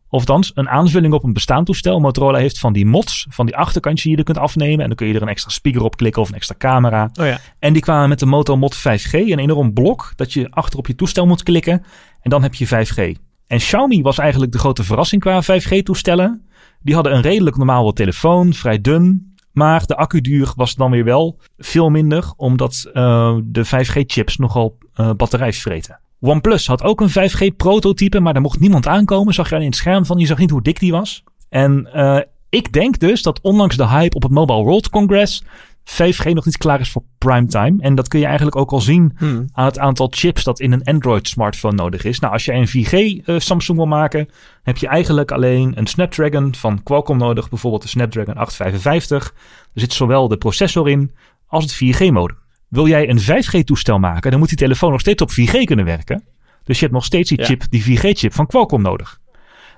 Of 0.09 0.25
dan 0.25 0.45
een 0.55 0.69
aanvulling 0.69 1.15
op 1.15 1.25
een 1.25 1.33
bestaand 1.33 1.67
toestel. 1.67 2.01
Motorola 2.01 2.39
heeft 2.39 2.59
van 2.59 2.73
die 2.73 2.87
mods, 2.87 3.27
van 3.31 3.47
die 3.47 3.57
achterkantje 3.57 4.03
die 4.03 4.13
je 4.13 4.19
er 4.19 4.25
kunt 4.25 4.39
afnemen. 4.39 4.81
En 4.81 4.87
dan 4.87 4.97
kun 4.97 5.07
je 5.07 5.15
er 5.15 5.23
een 5.23 5.29
extra 5.29 5.51
speaker 5.51 5.83
op 5.83 5.97
klikken 5.97 6.23
of 6.23 6.29
een 6.29 6.35
extra 6.35 6.55
camera. 6.59 7.11
Oh 7.21 7.27
ja. 7.27 7.39
En 7.59 7.73
die 7.73 7.83
kwamen 7.83 8.09
met 8.09 8.19
de 8.19 8.27
Moto 8.27 8.57
Mod 8.57 8.77
5G, 8.77 9.13
een 9.13 9.39
enorm 9.39 9.73
blok 9.73 10.13
dat 10.17 10.33
je 10.33 10.51
achter 10.51 10.79
op 10.79 10.87
je 10.87 10.95
toestel 10.95 11.27
moet 11.27 11.43
klikken. 11.43 11.85
En 12.21 12.31
dan 12.31 12.43
heb 12.43 12.55
je 12.55 12.67
5G. 12.67 13.21
En 13.47 13.59
Xiaomi 13.59 14.03
was 14.03 14.19
eigenlijk 14.19 14.53
de 14.53 14.59
grote 14.59 14.85
verrassing 14.85 15.21
qua 15.21 15.43
5G-toestellen. 15.43 16.47
Die 16.81 16.95
hadden 16.95 17.15
een 17.15 17.23
redelijk 17.23 17.57
normaal 17.57 17.93
telefoon, 17.93 18.53
vrij 18.53 18.81
dun. 18.81 19.32
Maar 19.53 19.87
de 19.87 19.97
accuduur 19.97 20.53
was 20.57 20.75
dan 20.75 20.91
weer 20.91 21.05
wel 21.05 21.39
veel 21.59 21.91
minder, 21.91 22.33
omdat 22.37 22.91
uh, 22.93 23.37
de 23.45 23.67
5G-chips 23.67 24.37
nogal 24.37 24.79
uh, 24.97 25.11
batterij 25.17 25.53
vreten. 25.53 26.01
OnePlus 26.21 26.67
had 26.67 26.83
ook 26.83 27.01
een 27.01 27.31
5G-prototype, 27.31 28.21
maar 28.21 28.33
daar 28.33 28.43
mocht 28.43 28.61
niemand 28.61 28.87
aankomen. 28.87 29.35
Zag 29.35 29.49
je 29.49 29.55
alleen 29.55 29.67
het 29.67 29.77
scherm 29.77 30.07
van, 30.07 30.19
je 30.19 30.27
zag 30.27 30.39
niet 30.39 30.51
hoe 30.51 30.63
dik 30.63 30.79
die 30.79 30.93
was. 30.93 31.25
En 31.49 31.89
uh, 31.95 32.19
ik 32.49 32.73
denk 32.73 32.99
dus 32.99 33.23
dat 33.23 33.41
ondanks 33.41 33.77
de 33.77 33.89
hype 33.89 34.17
op 34.17 34.23
het 34.23 34.33
Mobile 34.33 34.63
World 34.63 34.89
Congress 34.89 35.45
5G 35.85 36.33
nog 36.33 36.45
niet 36.45 36.57
klaar 36.57 36.81
is 36.81 36.91
voor 36.91 37.03
primetime. 37.19 37.83
En 37.83 37.95
dat 37.95 38.09
kun 38.09 38.21
je 38.21 38.27
eigenlijk 38.27 38.57
ook 38.57 38.71
al 38.71 38.81
zien 38.81 39.13
hmm. 39.17 39.49
aan 39.53 39.65
het 39.65 39.79
aantal 39.79 40.09
chips 40.11 40.45
dat 40.45 40.61
in 40.61 40.73
een 40.73 40.83
Android 40.83 41.29
smartphone 41.29 41.75
nodig 41.75 42.05
is. 42.05 42.19
Nou, 42.19 42.33
als 42.33 42.45
je 42.45 42.53
een 42.53 42.69
4G 42.69 43.27
uh, 43.27 43.39
Samsung 43.39 43.79
wil 43.79 43.87
maken, 43.87 44.29
heb 44.63 44.77
je 44.77 44.87
eigenlijk 44.87 45.31
alleen 45.31 45.73
een 45.79 45.87
Snapdragon 45.87 46.55
van 46.55 46.83
Qualcomm 46.83 47.19
nodig. 47.19 47.49
Bijvoorbeeld 47.49 47.83
de 47.83 47.89
Snapdragon 47.89 48.35
855. 48.35 49.35
Er 49.75 49.81
zit 49.81 49.93
zowel 49.93 50.29
de 50.29 50.37
processor 50.37 50.89
in 50.89 51.11
als 51.47 51.65
het 51.65 51.75
4G-modem. 51.75 52.37
Wil 52.69 52.89
jij 52.89 53.09
een 53.09 53.21
5G-toestel 53.21 53.99
maken, 53.99 54.31
dan 54.31 54.41
moet 54.41 54.49
die 54.49 54.59
telefoon 54.59 54.91
nog 54.91 55.01
steeds 55.01 55.23
op 55.23 55.31
4G 55.31 55.65
kunnen 55.65 55.85
werken. 55.85 56.25
Dus 56.65 56.77
je 56.77 56.83
hebt 56.83 56.97
nog 56.97 57.05
steeds 57.05 57.29
die, 57.29 57.45
chip, 57.45 57.63
die 57.71 57.99
4G-chip 57.99 58.33
van 58.33 58.47
Qualcomm 58.47 58.83
nodig. 58.83 59.21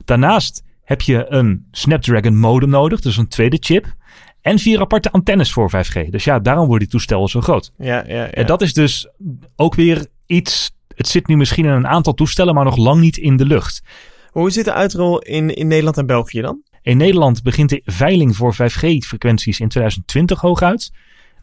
Daarnaast 0.05 0.63
heb 0.85 1.01
je 1.01 1.27
een 1.29 1.67
Snapdragon 1.71 2.39
modem 2.39 2.69
nodig, 2.69 3.01
dus 3.01 3.17
een 3.17 3.29
tweede 3.29 3.57
chip. 3.61 3.95
En 4.45 4.59
vier 4.59 4.81
aparte 4.81 5.11
antennes 5.11 5.53
voor 5.53 5.71
5G. 5.71 6.09
Dus 6.11 6.25
ja, 6.25 6.39
daarom 6.39 6.67
worden 6.67 6.89
die 6.89 6.99
toestellen 6.99 7.29
zo 7.29 7.41
groot. 7.41 7.73
Ja, 7.79 8.05
ja, 8.07 8.15
ja. 8.15 8.31
En 8.31 8.47
dat 8.47 8.63
is 8.63 8.73
dus 8.73 9.09
ook 9.57 9.75
weer 9.75 10.07
iets. 10.27 10.73
Het 10.89 11.09
zit 11.09 11.27
nu 11.27 11.37
misschien 11.37 11.65
in 11.65 11.71
een 11.71 11.87
aantal 11.87 12.15
toestellen, 12.15 12.55
maar 12.55 12.65
nog 12.65 12.77
lang 12.77 13.01
niet 13.01 13.17
in 13.17 13.37
de 13.37 13.45
lucht. 13.45 13.83
Hoe 14.31 14.51
zit 14.51 14.65
de 14.65 14.73
uitrol 14.73 15.19
in, 15.19 15.55
in 15.55 15.67
Nederland 15.67 15.97
en 15.99 16.07
België 16.07 16.41
dan? 16.41 16.63
In 16.83 16.97
Nederland 16.97 17.43
begint 17.43 17.69
de 17.69 17.81
veiling 17.85 18.37
voor 18.37 18.55
5G-frequenties 18.55 19.61
in 19.61 19.69
2020 19.69 20.41
hooguit. 20.41 20.93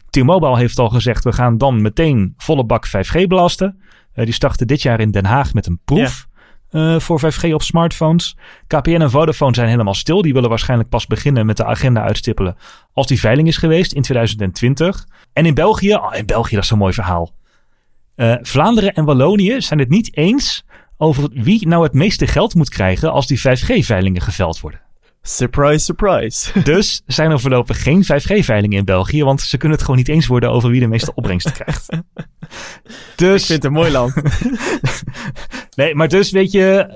T-Mobile 0.10 0.58
heeft 0.58 0.80
al 0.80 0.90
gezegd, 0.90 1.24
we 1.24 1.34
gaan 1.34 1.58
dan 1.58 1.82
meteen 1.82 2.34
volle 2.38 2.66
bak 2.66 2.88
5G 2.88 3.28
belasten. 3.28 3.82
Uh, 4.16 4.26
die 4.26 4.34
starten 4.34 4.68
dit 4.68 4.82
jaar 4.82 5.00
in 5.00 5.12
Den 5.12 5.26
Haag 5.26 5.54
met 5.54 5.66
een 5.68 5.80
proef. 5.86 6.28
Uh, 6.72 7.00
voor 7.00 7.20
5G 7.20 7.54
op 7.54 7.62
smartphones. 7.62 8.38
KPN 8.68 9.02
en 9.02 9.10
Vodafone 9.10 9.56
zijn 9.56 9.70
helemaal 9.70 9.94
stil. 9.94 10.22
Die 10.22 10.34
willen 10.34 10.50
waarschijnlijk 10.50 10.90
pas 10.90 11.08
beginnen 11.08 11.46
met 11.46 11.58
de 11.58 11.66
agenda 11.66 12.04
uitstippelen 12.04 12.58
als 12.94 13.08
die 13.08 13.20
veiling 13.20 13.48
is 13.48 13.58
geweest 13.58 13.94
in 13.94 14.02
2020. 14.02 15.08
En 15.34 15.46
in 15.46 15.54
België, 15.54 15.94
oh, 15.94 16.16
in 16.16 16.26
België 16.26 16.54
dat 16.54 16.64
is 16.64 16.70
zo'n 16.70 16.78
mooi 16.78 16.94
verhaal. 16.94 17.32
Uh, 18.16 18.36
Vlaanderen 18.42 18.94
en 18.94 19.06
Wallonië 19.06 19.62
zijn 19.62 19.80
het 19.80 19.90
niet 19.90 20.18
eens 20.18 20.66
over 20.98 21.30
wie 21.34 21.68
nou 21.68 21.84
het 21.84 21.94
meeste 21.94 22.28
geld 22.28 22.56
moet 22.56 22.70
krijgen 22.70 23.12
als 23.12 23.28
die 23.28 23.40
5G-veilingen 23.40 24.22
geveld 24.22 24.60
worden. 24.60 24.82
Surprise, 25.22 25.86
surprise. 25.86 26.52
Dus 26.64 27.02
zijn 27.06 27.32
er 27.32 27.40
voorlopig 27.40 27.84
geen 27.84 28.04
5G-veilingen 28.04 28.78
in 28.78 28.86
België, 28.86 29.24
want 29.24 29.42
ze 29.42 29.58
kunnen 29.58 29.78
het 29.78 29.86
gewoon 29.86 30.00
niet 30.00 30.10
eens 30.10 30.28
worden 30.28 30.52
over 30.52 30.70
wie 30.70 30.80
de 30.80 30.88
meeste 30.88 31.16
opbrengsten 31.16 31.54
krijgt. 31.54 31.90
Dus... 33.16 33.42
Ik 33.42 33.48
vind 33.48 33.64
het 33.64 33.64
een 33.64 33.72
mooi 33.72 33.92
land. 33.92 34.14
nee, 35.76 35.96
maar 35.96 36.08
dus 36.08 36.32
weet 36.32 36.52
je, 36.52 36.88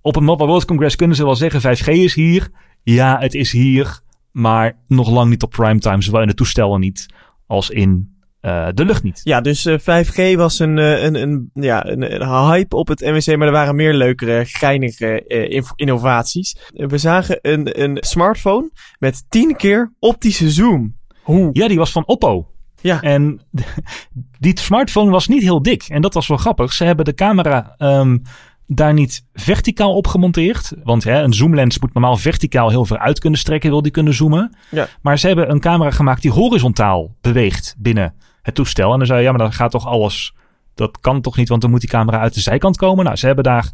op 0.00 0.16
een 0.16 0.24
Mobile 0.24 0.48
World 0.48 0.64
Congress 0.64 0.96
kunnen 0.96 1.16
ze 1.16 1.24
wel 1.24 1.36
zeggen 1.36 1.78
5G 1.78 1.86
is 1.86 2.14
hier. 2.14 2.48
Ja, 2.82 3.18
het 3.18 3.34
is 3.34 3.52
hier, 3.52 4.00
maar 4.30 4.76
nog 4.88 5.10
lang 5.10 5.30
niet 5.30 5.42
op 5.42 5.50
primetime, 5.50 6.02
zowel 6.02 6.20
in 6.20 6.28
de 6.28 6.34
toestellen 6.34 6.80
niet 6.80 7.06
als 7.46 7.70
in 7.70 8.13
uh, 8.44 8.68
de 8.74 8.84
lucht 8.84 9.02
niet. 9.02 9.20
Ja, 9.22 9.40
dus 9.40 9.66
uh, 9.66 9.78
5G 9.78 10.36
was 10.36 10.58
een, 10.58 10.76
uh, 10.76 11.02
een, 11.02 11.14
een, 11.14 11.50
ja, 11.54 11.86
een, 11.86 12.14
een, 12.14 12.28
hype 12.28 12.76
op 12.76 12.88
het 12.88 13.00
MWC, 13.00 13.36
maar 13.36 13.46
er 13.46 13.52
waren 13.52 13.76
meer 13.76 13.94
leukere, 13.94 14.44
geinige 14.44 15.24
uh, 15.28 15.62
innovaties. 15.74 16.56
We 16.72 16.98
zagen 16.98 17.38
een, 17.42 17.82
een 17.82 17.96
smartphone 18.00 18.70
met 18.98 19.24
10 19.28 19.56
keer 19.56 19.92
optische 19.98 20.50
zoom. 20.50 20.96
Hoe? 21.22 21.50
Ja, 21.52 21.68
die 21.68 21.78
was 21.78 21.92
van 21.92 22.06
Oppo. 22.06 22.46
Ja. 22.80 23.00
En 23.00 23.40
die 24.38 24.58
smartphone 24.60 25.10
was 25.10 25.28
niet 25.28 25.42
heel 25.42 25.62
dik. 25.62 25.82
En 25.82 26.02
dat 26.02 26.14
was 26.14 26.26
wel 26.26 26.36
grappig. 26.36 26.72
Ze 26.72 26.84
hebben 26.84 27.04
de 27.04 27.14
camera 27.14 27.74
um, 27.78 28.22
daar 28.66 28.92
niet 28.92 29.24
verticaal 29.32 29.94
op 29.94 30.06
gemonteerd. 30.06 30.72
Want 30.82 31.04
hè, 31.04 31.22
een 31.22 31.32
zoomlens 31.32 31.78
moet 31.78 31.94
normaal 31.94 32.16
verticaal 32.16 32.70
heel 32.70 32.84
ver 32.84 32.98
uit 32.98 33.18
kunnen 33.18 33.38
strekken, 33.38 33.70
wil 33.70 33.82
die 33.82 33.92
kunnen 33.92 34.14
zoomen. 34.14 34.56
Ja. 34.70 34.88
Maar 35.02 35.18
ze 35.18 35.26
hebben 35.26 35.50
een 35.50 35.60
camera 35.60 35.90
gemaakt 35.90 36.22
die 36.22 36.30
horizontaal 36.30 37.14
beweegt 37.20 37.74
binnen 37.78 38.14
het 38.44 38.54
toestel. 38.54 38.92
En 38.92 38.98
dan 38.98 39.06
zei 39.06 39.18
je, 39.18 39.24
ja, 39.24 39.30
maar 39.30 39.40
dan 39.40 39.52
gaat 39.52 39.70
toch 39.70 39.86
alles... 39.86 40.34
Dat 40.74 41.00
kan 41.00 41.20
toch 41.20 41.36
niet, 41.36 41.48
want 41.48 41.60
dan 41.60 41.70
moet 41.70 41.80
die 41.80 41.88
camera 41.88 42.18
uit 42.18 42.34
de 42.34 42.40
zijkant 42.40 42.76
komen. 42.76 43.04
Nou, 43.04 43.16
ze 43.16 43.26
hebben 43.26 43.44
daar 43.44 43.68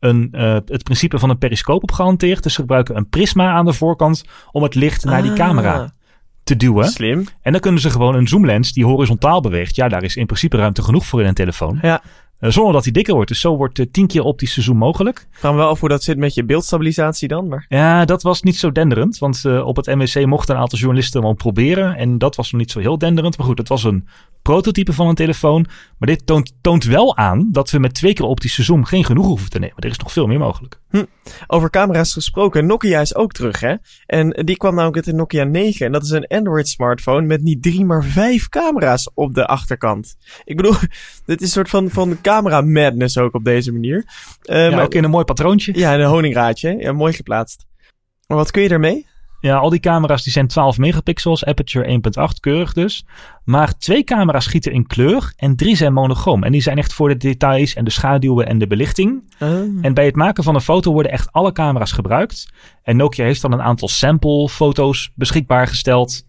een, 0.00 0.28
uh, 0.32 0.52
het 0.66 0.82
principe 0.82 1.18
van 1.18 1.30
een 1.30 1.38
periscoop 1.38 1.82
op 1.82 1.92
gehanteerd. 1.92 2.42
Dus 2.42 2.54
ze 2.54 2.60
gebruiken 2.60 2.96
een 2.96 3.08
prisma 3.08 3.52
aan 3.52 3.64
de 3.64 3.72
voorkant 3.72 4.24
om 4.52 4.62
het 4.62 4.74
licht 4.74 5.04
naar 5.04 5.22
die 5.22 5.30
Ah. 5.30 5.36
camera 5.36 5.92
te 6.44 6.56
duwen. 6.56 6.88
Slim. 6.88 7.26
En 7.42 7.52
dan 7.52 7.60
kunnen 7.60 7.80
ze 7.80 7.90
gewoon 7.90 8.14
een 8.14 8.28
zoomlens 8.28 8.72
die 8.72 8.84
horizontaal 8.84 9.40
beweegt. 9.40 9.76
Ja, 9.76 9.88
daar 9.88 10.02
is 10.02 10.16
in 10.16 10.26
principe 10.26 10.56
ruimte 10.56 10.82
genoeg 10.82 11.06
voor 11.06 11.20
in 11.20 11.26
een 11.26 11.34
telefoon. 11.34 11.78
Ja. 11.82 12.00
Uh, 12.44 12.50
zonder 12.50 12.72
dat 12.72 12.84
die 12.84 12.92
dikker 12.92 13.14
wordt. 13.14 13.28
Dus 13.28 13.40
zo 13.40 13.56
wordt 13.56 13.78
uh, 13.78 13.86
tien 13.90 14.06
keer 14.06 14.22
optische 14.22 14.62
zoom 14.62 14.76
mogelijk. 14.76 15.26
Vraag 15.30 15.52
me 15.52 15.58
wel 15.58 15.68
af 15.68 15.80
hoe 15.80 15.88
dat 15.88 16.02
zit 16.02 16.18
met 16.18 16.34
je 16.34 16.44
beeldstabilisatie 16.44 17.28
dan. 17.28 17.48
Maar... 17.48 17.66
Ja, 17.68 18.04
dat 18.04 18.22
was 18.22 18.42
niet 18.42 18.56
zo 18.56 18.72
denderend. 18.72 19.18
Want 19.18 19.42
uh, 19.46 19.66
op 19.66 19.76
het 19.76 19.86
MWC 19.86 20.26
mochten 20.26 20.54
een 20.54 20.60
aantal 20.60 20.78
journalisten 20.78 21.22
wel 21.22 21.32
proberen. 21.32 21.96
En 21.96 22.18
dat 22.18 22.36
was 22.36 22.50
nog 22.52 22.60
niet 22.60 22.70
zo 22.70 22.80
heel 22.80 22.98
denderend. 22.98 23.38
Maar 23.38 23.46
goed, 23.46 23.58
het 23.58 23.68
was 23.68 23.84
een 23.84 24.08
prototype 24.44 24.92
van 24.92 25.08
een 25.08 25.14
telefoon. 25.14 25.66
Maar 25.98 26.08
dit 26.08 26.26
toont, 26.26 26.52
toont 26.60 26.84
wel 26.84 27.16
aan 27.16 27.48
dat 27.52 27.70
we 27.70 27.78
met 27.78 27.94
twee 27.94 28.12
keer 28.12 28.24
optische 28.24 28.62
zoom 28.62 28.84
geen 28.84 29.04
genoeg 29.04 29.26
hoeven 29.26 29.50
te 29.50 29.58
nemen. 29.58 29.76
Er 29.76 29.90
is 29.90 29.98
nog 29.98 30.12
veel 30.12 30.26
meer 30.26 30.38
mogelijk. 30.38 30.80
Hm. 30.90 31.04
Over 31.46 31.70
camera's 31.70 32.12
gesproken, 32.12 32.66
Nokia 32.66 33.00
is 33.00 33.14
ook 33.14 33.32
terug 33.32 33.60
hè. 33.60 33.74
En 34.06 34.30
die 34.44 34.56
kwam 34.56 34.74
namelijk 34.74 34.96
uit 34.96 35.04
de 35.04 35.12
Nokia 35.12 35.44
9. 35.44 35.86
En 35.86 35.92
dat 35.92 36.02
is 36.02 36.10
een 36.10 36.26
Android 36.26 36.68
smartphone 36.68 37.26
met 37.26 37.42
niet 37.42 37.62
drie, 37.62 37.84
maar 37.84 38.04
vijf 38.04 38.48
camera's 38.48 39.10
op 39.14 39.34
de 39.34 39.46
achterkant. 39.46 40.16
Ik 40.44 40.56
bedoel, 40.56 40.74
dit 41.26 41.40
is 41.40 41.46
een 41.46 41.48
soort 41.48 41.68
van, 41.68 41.90
van 41.90 42.20
camera 42.20 42.60
madness 42.60 43.18
ook 43.18 43.34
op 43.34 43.44
deze 43.44 43.72
manier. 43.72 44.04
Uh, 44.44 44.68
ja, 44.68 44.76
maar, 44.76 44.84
ook 44.84 44.94
in 44.94 45.04
een 45.04 45.10
mooi 45.10 45.24
patroontje. 45.24 45.78
Ja, 45.78 45.94
een 45.94 46.04
honingraadje. 46.04 46.76
Ja, 46.78 46.92
mooi 46.92 47.12
geplaatst. 47.12 47.66
Maar 48.26 48.36
wat 48.36 48.50
kun 48.50 48.62
je 48.62 48.68
ermee? 48.68 49.06
Ja, 49.44 49.56
al 49.56 49.70
die 49.70 49.80
camera's 49.80 50.22
die 50.22 50.32
zijn 50.32 50.46
12 50.46 50.78
megapixels, 50.78 51.44
aperture 51.44 52.00
1.8, 52.30 52.40
keurig 52.40 52.72
dus. 52.72 53.06
Maar 53.44 53.78
twee 53.78 54.04
camera's 54.04 54.44
schieten 54.44 54.72
in 54.72 54.86
kleur 54.86 55.32
en 55.36 55.56
drie 55.56 55.76
zijn 55.76 55.92
monochroom. 55.92 56.42
En 56.42 56.52
die 56.52 56.60
zijn 56.60 56.78
echt 56.78 56.92
voor 56.92 57.08
de 57.08 57.16
details 57.16 57.74
en 57.74 57.84
de 57.84 57.90
schaduwen 57.90 58.46
en 58.46 58.58
de 58.58 58.66
belichting. 58.66 59.34
Uh. 59.38 59.48
En 59.82 59.94
bij 59.94 60.04
het 60.04 60.16
maken 60.16 60.44
van 60.44 60.54
een 60.54 60.60
foto 60.60 60.92
worden 60.92 61.12
echt 61.12 61.32
alle 61.32 61.52
camera's 61.52 61.92
gebruikt. 61.92 62.52
En 62.82 62.96
Nokia 62.96 63.24
heeft 63.24 63.42
dan 63.42 63.52
een 63.52 63.62
aantal 63.62 63.88
sample 63.88 64.48
foto's 64.48 65.10
beschikbaar 65.14 65.66
gesteld. 65.66 66.26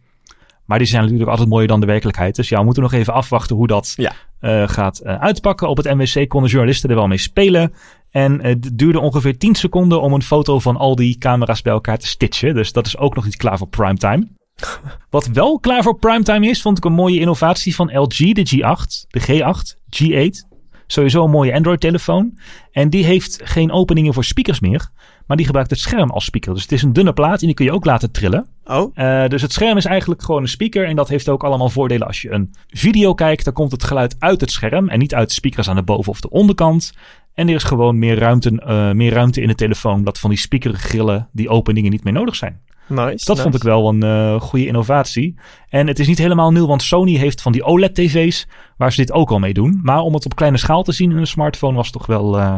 Maar 0.66 0.78
die 0.78 0.88
zijn 0.88 1.02
natuurlijk 1.02 1.30
altijd 1.30 1.50
mooier 1.50 1.68
dan 1.68 1.80
de 1.80 1.86
werkelijkheid. 1.86 2.36
Dus 2.36 2.50
ja, 2.50 2.58
we 2.58 2.66
moeten 2.66 2.84
nog 2.84 2.94
even 2.94 3.14
afwachten 3.14 3.56
hoe 3.56 3.68
dat 3.68 3.94
ja. 3.96 4.14
uh, 4.42 4.68
gaat 4.68 5.02
uh, 5.04 5.20
uitpakken. 5.20 5.70
Op 5.70 5.78
het 5.78 5.96
MWC 5.96 6.30
konden 6.30 6.50
journalisten 6.50 6.90
er 6.90 6.96
wel 6.96 7.08
mee 7.08 7.18
spelen. 7.18 7.74
En 8.16 8.42
het 8.42 8.78
duurde 8.78 9.00
ongeveer 9.00 9.38
10 9.38 9.56
seconden 9.56 10.02
om 10.02 10.14
een 10.14 10.22
foto 10.22 10.60
van 10.60 10.78
al 10.78 10.96
die 10.96 11.18
camera's 11.18 11.62
bij 11.62 11.74
elkaar 11.74 11.98
te 11.98 12.08
stitchen. 12.08 12.54
Dus 12.54 12.72
dat 12.72 12.86
is 12.86 12.98
ook 12.98 13.16
nog 13.16 13.24
niet 13.24 13.36
klaar 13.36 13.58
voor 13.58 13.68
primetime. 13.68 14.28
Wat 15.10 15.28
wel 15.28 15.60
klaar 15.60 15.84
voor 15.84 16.00
primetime 16.00 16.48
is, 16.48 16.62
vond 16.62 16.78
ik 16.78 16.86
een 16.86 16.94
mooie 16.94 17.20
innovatie 17.20 17.76
van 17.76 17.98
LG, 17.98 18.18
de 18.18 18.48
G8, 18.56 19.08
de 19.08 19.22
G8, 19.22 19.80
G8. 20.04 20.54
Sowieso 20.88 21.24
een 21.24 21.30
mooie 21.30 21.54
Android-telefoon. 21.54 22.40
En 22.72 22.90
die 22.90 23.06
heeft 23.06 23.42
geen 23.44 23.72
openingen 23.72 24.14
voor 24.14 24.24
speakers 24.24 24.60
meer. 24.60 24.90
Maar 25.28 25.38
die 25.38 25.46
gebruikt 25.46 25.72
het 25.72 25.80
scherm 25.80 26.10
als 26.10 26.26
speaker. 26.26 26.54
Dus 26.54 26.62
het 26.62 26.72
is 26.72 26.82
een 26.82 26.94
dunne 26.94 27.14
plaat 27.14 27.40
en 27.40 27.46
die 27.46 27.56
kun 27.56 27.66
je 27.66 27.72
ook 27.72 27.86
laten 27.86 28.12
trillen. 28.12 28.48
Oh. 28.64 28.96
Uh, 28.96 29.28
dus 29.28 29.42
het 29.42 29.54
scherm 29.54 29.78
is 29.78 29.86
eigenlijk 29.86 30.24
gewoon 30.24 30.42
een 30.42 30.48
speaker. 30.48 30.88
En 30.88 30.96
dat 30.96 31.10
heeft 31.10 31.30
ook 31.30 31.44
allemaal 31.44 31.70
voordelen. 31.70 32.08
Als 32.08 32.22
je 32.22 32.32
een 32.32 32.54
video 32.68 33.14
kijkt, 33.14 33.46
dan 33.46 33.54
komt 33.54 33.72
het 33.72 33.84
geluid 33.84 34.16
uit 34.20 34.42
het 34.42 34.52
scherm. 34.52 34.90
En 34.90 35.00
niet 35.00 35.16
uit 35.16 35.28
de 35.28 35.34
speakers 35.34 35.70
aan 35.70 35.76
de 35.76 35.84
boven- 35.84 36.12
of 36.12 36.22
de 36.22 36.30
onderkant. 36.30 36.94
En 37.36 37.48
er 37.48 37.56
is 37.56 37.64
gewoon 37.64 38.00
meer 38.00 38.18
ruimte, 38.18 38.52
uh, 38.52 38.92
meer 38.92 39.14
ruimte 39.14 39.42
in 39.42 39.48
de 39.48 39.56
telefoon. 39.56 40.04
Dat 40.04 40.20
van 40.20 40.30
die 40.30 40.40
speakergrillen, 40.40 41.30
die 41.32 41.50
openingen 41.50 41.92
niet 41.92 42.04
meer 42.04 42.14
nodig 42.14 42.36
zijn. 42.36 42.62
Nice, 42.88 43.26
dat 43.26 43.28
nice. 43.28 43.42
vond 43.42 43.56
ik 43.56 43.64
wel 43.64 43.90
een 43.90 44.04
uh, 44.04 44.42
goede 44.42 44.66
innovatie. 44.66 45.36
En 45.70 45.88
het 45.88 46.00
is 46.00 46.08
niet 46.08 46.18
helemaal 46.18 46.52
nieuw, 46.52 46.68
want 46.68 46.84
Sony 46.84 47.16
heeft 47.16 47.42
van 47.42 47.52
die 47.52 47.64
OLED-tv's 47.64 48.48
waar 48.78 48.92
ze 48.92 49.02
dit 49.02 49.12
ook 49.12 49.32
al 49.32 49.40
mee 49.40 49.54
doen. 49.54 49.80
Maar 49.84 50.00
om 50.00 50.14
het 50.14 50.26
op 50.26 50.36
kleine 50.36 50.58
schaal 50.58 50.84
te 50.84 50.92
zien 50.92 51.12
in 51.12 51.18
een 51.18 51.28
smartphone 51.28 51.76
was 51.76 51.92
toch 51.92 52.06
wel 52.06 52.38
uh, 52.38 52.56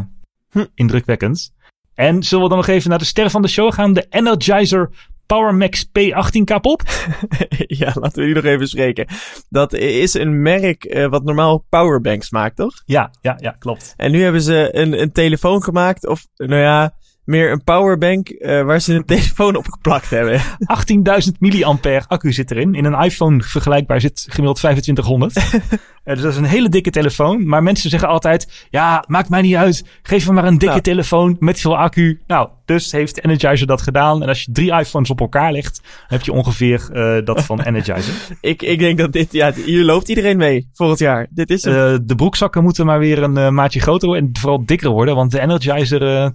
hm. 0.49 0.65
indrukwekkend. 0.73 1.53
En 1.93 2.23
zullen 2.23 2.43
we 2.43 2.49
dan 2.49 2.57
nog 2.57 2.67
even 2.67 2.89
naar 2.89 2.99
de 2.99 3.05
ster 3.05 3.29
van 3.29 3.41
de 3.41 3.47
show 3.47 3.73
gaan? 3.73 3.93
De 3.93 4.05
Energizer 4.09 4.89
PowerMax 5.27 5.85
P18 5.85 6.43
kapop. 6.43 6.81
ja, 7.81 7.91
laten 7.93 8.19
we 8.19 8.25
die 8.25 8.35
nog 8.35 8.43
even 8.43 8.67
spreken. 8.67 9.07
Dat 9.49 9.73
is 9.73 10.13
een 10.13 10.41
merk 10.41 10.85
uh, 10.85 11.07
wat 11.07 11.23
normaal 11.23 11.65
powerbanks 11.69 12.31
maakt, 12.31 12.55
toch? 12.55 12.81
Ja, 12.85 13.11
ja, 13.21 13.37
ja, 13.41 13.55
klopt. 13.59 13.93
En 13.97 14.11
nu 14.11 14.23
hebben 14.23 14.41
ze 14.41 14.69
een, 14.71 15.01
een 15.01 15.11
telefoon 15.11 15.63
gemaakt, 15.63 16.07
of 16.07 16.27
nou 16.35 16.61
ja, 16.61 16.93
meer 17.27 17.51
een 17.51 17.63
powerbank 17.63 18.29
uh, 18.29 18.61
waar 18.61 18.81
ze 18.81 18.93
een 18.93 19.05
telefoon 19.15 19.55
op 19.55 19.67
geplakt 19.67 20.09
hebben. 20.09 20.39
18.000 20.39 21.31
milliampère 21.39 22.07
accu 22.07 22.33
zit 22.33 22.51
erin. 22.51 22.75
In 22.75 22.85
een 22.85 23.03
iPhone 23.03 23.41
vergelijkbaar 23.41 24.01
zit 24.01 24.25
gemiddeld 24.29 24.57
2500. 24.57 25.35
Eh, 26.07 26.13
dus 26.13 26.23
dat 26.23 26.31
is 26.31 26.37
een 26.37 26.43
hele 26.45 26.69
dikke 26.69 26.89
telefoon. 26.89 27.47
Maar 27.47 27.63
mensen 27.63 27.89
zeggen 27.89 28.09
altijd, 28.09 28.67
ja, 28.69 29.03
maakt 29.07 29.29
mij 29.29 29.41
niet 29.41 29.55
uit. 29.55 29.85
Geef 30.01 30.27
me 30.27 30.33
maar 30.33 30.43
een 30.45 30.57
dikke 30.57 30.65
Nou. 30.67 30.81
telefoon 30.81 31.35
met 31.39 31.59
veel 31.59 31.77
accu. 31.77 32.21
Nou, 32.27 32.49
dus 32.65 32.91
heeft 32.91 33.23
Energizer 33.23 33.67
dat 33.67 33.81
gedaan. 33.81 34.21
En 34.21 34.27
als 34.27 34.43
je 34.43 34.51
drie 34.51 34.73
iPhones 34.79 35.09
op 35.09 35.19
elkaar 35.19 35.51
legt, 35.51 35.81
heb 36.07 36.21
je 36.21 36.31
ongeveer 36.31 36.89
eh, 36.93 37.25
dat 37.25 37.43
van 37.43 37.61
Energizer. 37.69 38.13
Ik, 38.41 38.61
ik 38.61 38.79
denk 38.79 38.97
dat 38.97 39.11
dit, 39.13 39.31
ja, 39.31 39.53
hier 39.53 39.83
loopt 39.83 40.09
iedereen 40.09 40.37
mee 40.37 40.69
volgend 40.73 40.99
jaar. 40.99 41.27
Dit 41.29 41.49
is. 41.49 41.63
Eh, 41.63 41.73
de 42.03 42.15
broekzakken 42.15 42.63
moeten 42.63 42.85
maar 42.85 42.99
weer 42.99 43.23
een 43.23 43.53
maatje 43.53 43.79
groter 43.79 44.15
en 44.15 44.29
vooral 44.39 44.65
dikker 44.65 44.89
worden. 44.89 45.15
Want 45.15 45.31
de 45.31 45.39
Energizer 45.39 46.01
eh 46.07 46.29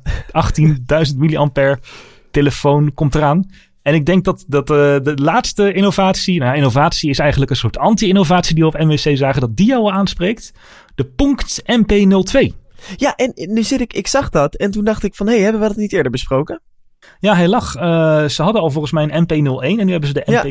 18.000 1.10 1.16
milliampère 1.16 1.78
telefoon 2.30 2.94
komt 2.94 3.14
eraan. 3.14 3.50
En 3.82 3.94
ik 3.94 4.06
denk 4.06 4.24
dat, 4.24 4.44
dat 4.48 4.70
eh, 4.70 4.76
de 4.76 5.12
laatste 5.14 5.72
innovatie, 5.72 6.40
nou 6.40 6.56
innovatie 6.56 7.10
is 7.10 7.18
eigenlijk 7.18 7.50
een 7.50 7.56
soort 7.56 7.78
anti-innovatie 7.78 8.54
die 8.54 8.64
we 8.64 8.68
op 8.68 8.78
NWC 8.78 9.16
zagen, 9.16 9.40
dat 9.40 9.56
die 9.56 9.66
jou 9.66 9.92
aanspreekt. 9.92 10.52
De 10.94 11.04
Punkt 11.04 11.62
MP02. 11.62 12.60
Ja, 12.96 13.16
en 13.16 13.32
nu 13.34 13.62
zit 13.62 13.80
ik, 13.80 13.92
ik 13.92 14.06
zag 14.06 14.28
dat 14.28 14.54
en 14.54 14.70
toen 14.70 14.84
dacht 14.84 15.02
ik 15.02 15.14
van, 15.14 15.26
hé, 15.26 15.32
hey, 15.32 15.42
hebben 15.42 15.60
we 15.60 15.68
dat 15.68 15.76
niet 15.76 15.92
eerder 15.92 16.12
besproken? 16.12 16.60
Ja, 17.18 17.34
hij 17.34 17.48
lag. 17.48 17.74
Eh, 17.74 18.24
ze 18.24 18.42
hadden 18.42 18.62
al 18.62 18.70
volgens 18.70 18.92
mij 18.92 19.10
een 19.10 19.24
MP01 19.24 19.78
en 19.78 19.86
nu 19.86 19.90
hebben 19.90 20.08
ze 20.08 20.14
de 20.14 20.22
Ja. 20.26 20.42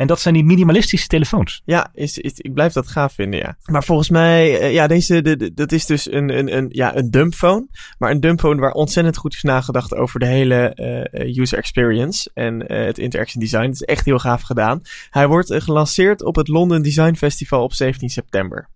En 0.00 0.06
dat 0.06 0.20
zijn 0.20 0.34
die 0.34 0.44
minimalistische 0.44 1.06
telefoons. 1.06 1.62
Ja, 1.64 1.90
is, 1.94 2.18
is, 2.18 2.32
ik 2.36 2.52
blijf 2.52 2.72
dat 2.72 2.88
gaaf 2.88 3.12
vinden, 3.12 3.40
ja. 3.40 3.56
Maar 3.64 3.84
volgens 3.84 4.08
mij, 4.10 4.58
eh, 4.58 4.72
ja, 4.72 4.86
deze, 4.86 5.22
de, 5.22 5.36
de- 5.36 5.54
dat 5.54 5.72
is 5.72 5.86
dus 5.86 6.12
een, 6.12 6.38
een, 6.38 6.56
een, 6.56 6.66
ja, 6.70 6.96
een 6.96 7.10
dumbphone. 7.10 7.66
Maar 7.98 8.10
een 8.10 8.20
dumbphone 8.20 8.60
waar 8.60 8.72
ontzettend 8.72 9.16
goed 9.16 9.34
is 9.34 9.42
nagedacht 9.42 9.94
over 9.94 10.20
de 10.20 10.26
hele 10.26 10.74
eh, 10.74 11.36
user 11.36 11.58
experience 11.58 12.30
en 12.34 12.68
eh, 12.68 12.84
het 12.84 12.98
interaction 12.98 13.42
design. 13.42 13.62
Het 13.64 13.74
is 13.74 13.82
echt 13.82 14.04
heel 14.04 14.18
gaaf 14.18 14.42
gedaan. 14.42 14.80
Hij 15.10 15.26
wordt 15.26 15.54
gelanceerd 15.62 16.24
op 16.24 16.36
het 16.36 16.48
London 16.48 16.82
Design 16.82 17.14
Festival 17.14 17.62
op 17.62 17.72
17 17.72 18.08
september. 18.08 18.68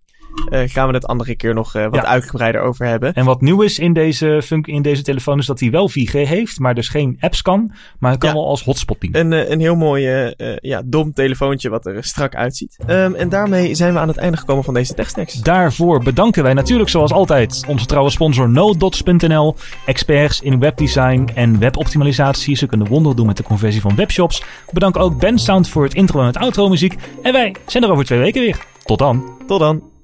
Eh 0.49 0.61
gaan 0.65 0.87
we 0.87 0.93
het 0.93 1.07
andere 1.07 1.35
keer 1.35 1.53
nog 1.53 1.75
eh, 1.75 1.83
wat 1.83 1.95
Ja. 1.95 2.05
uitgebreider 2.05 2.61
over 2.61 2.85
hebben. 2.85 3.13
En 3.13 3.25
wat 3.25 3.41
nieuw 3.41 3.61
is 3.61 3.79
in 3.79 3.93
deze, 3.93 4.41
in 4.61 4.81
deze 4.81 5.01
telefoon 5.01 5.39
is 5.39 5.45
dat 5.45 5.59
hij 5.59 5.71
wel 5.71 5.89
4G 5.89 6.11
heeft, 6.11 6.59
maar 6.59 6.75
dus 6.75 6.89
geen 6.89 7.17
apps 7.19 7.41
kan. 7.41 7.71
Maar 7.99 8.09
hij 8.09 8.19
kan 8.19 8.29
Ja. 8.29 8.35
wel 8.35 8.47
als 8.47 8.63
hotspot 8.63 8.99
dienen. 9.01 9.19
Een, 9.31 9.33
eh, 9.45 9.49
een 9.49 9.59
heel 9.59 9.75
mooi, 9.75 10.33
ja, 10.59 10.81
dom 10.85 11.13
telefoontje 11.13 11.69
wat 11.69 11.85
er 11.85 12.03
strak 12.03 12.35
uitziet. 12.35 12.77
Ehm, 12.87 13.13
en 13.13 13.29
daarmee 13.29 13.75
zijn 13.75 13.93
we 13.93 13.99
aan 13.99 14.07
het 14.07 14.17
einde 14.17 14.37
gekomen 14.37 14.63
van 14.63 14.73
deze 14.73 14.93
TechSnacks. 14.93 15.33
Daarvoor 15.33 16.03
bedanken 16.03 16.43
wij 16.43 16.53
natuurlijk 16.53 16.89
zoals 16.89 17.11
altijd 17.11 17.63
onze 17.67 17.85
trouwe 17.85 18.09
sponsor 18.09 18.49
NoDots.nl, 18.49 19.55
experts 19.85 20.41
in 20.41 20.59
webdesign 20.59 21.29
en 21.33 21.59
weboptimalisatie. 21.59 22.55
Ze 22.55 22.65
kunnen 22.67 22.87
wonderen 22.87 23.17
doen 23.17 23.25
met 23.27 23.37
de 23.37 23.43
conversie 23.43 23.81
van 23.81 23.95
webshops. 23.95 24.39
We 24.39 24.73
bedanken 24.73 25.01
ook 25.01 25.19
Ben 25.19 25.39
Sound 25.39 25.69
voor 25.69 25.83
het 25.83 25.93
intro 25.93 26.19
en 26.19 26.25
het 26.25 26.37
outro 26.37 26.69
muziek. 26.69 26.95
En 27.23 27.33
wij 27.33 27.55
zijn 27.65 27.83
er 27.83 27.91
over 27.91 28.05
twee 28.05 28.19
weken 28.19 28.41
weer. 28.41 28.65
Tot 28.83 28.99
dan. 28.99 29.23
Tot 29.47 29.59
dan. 29.59 29.94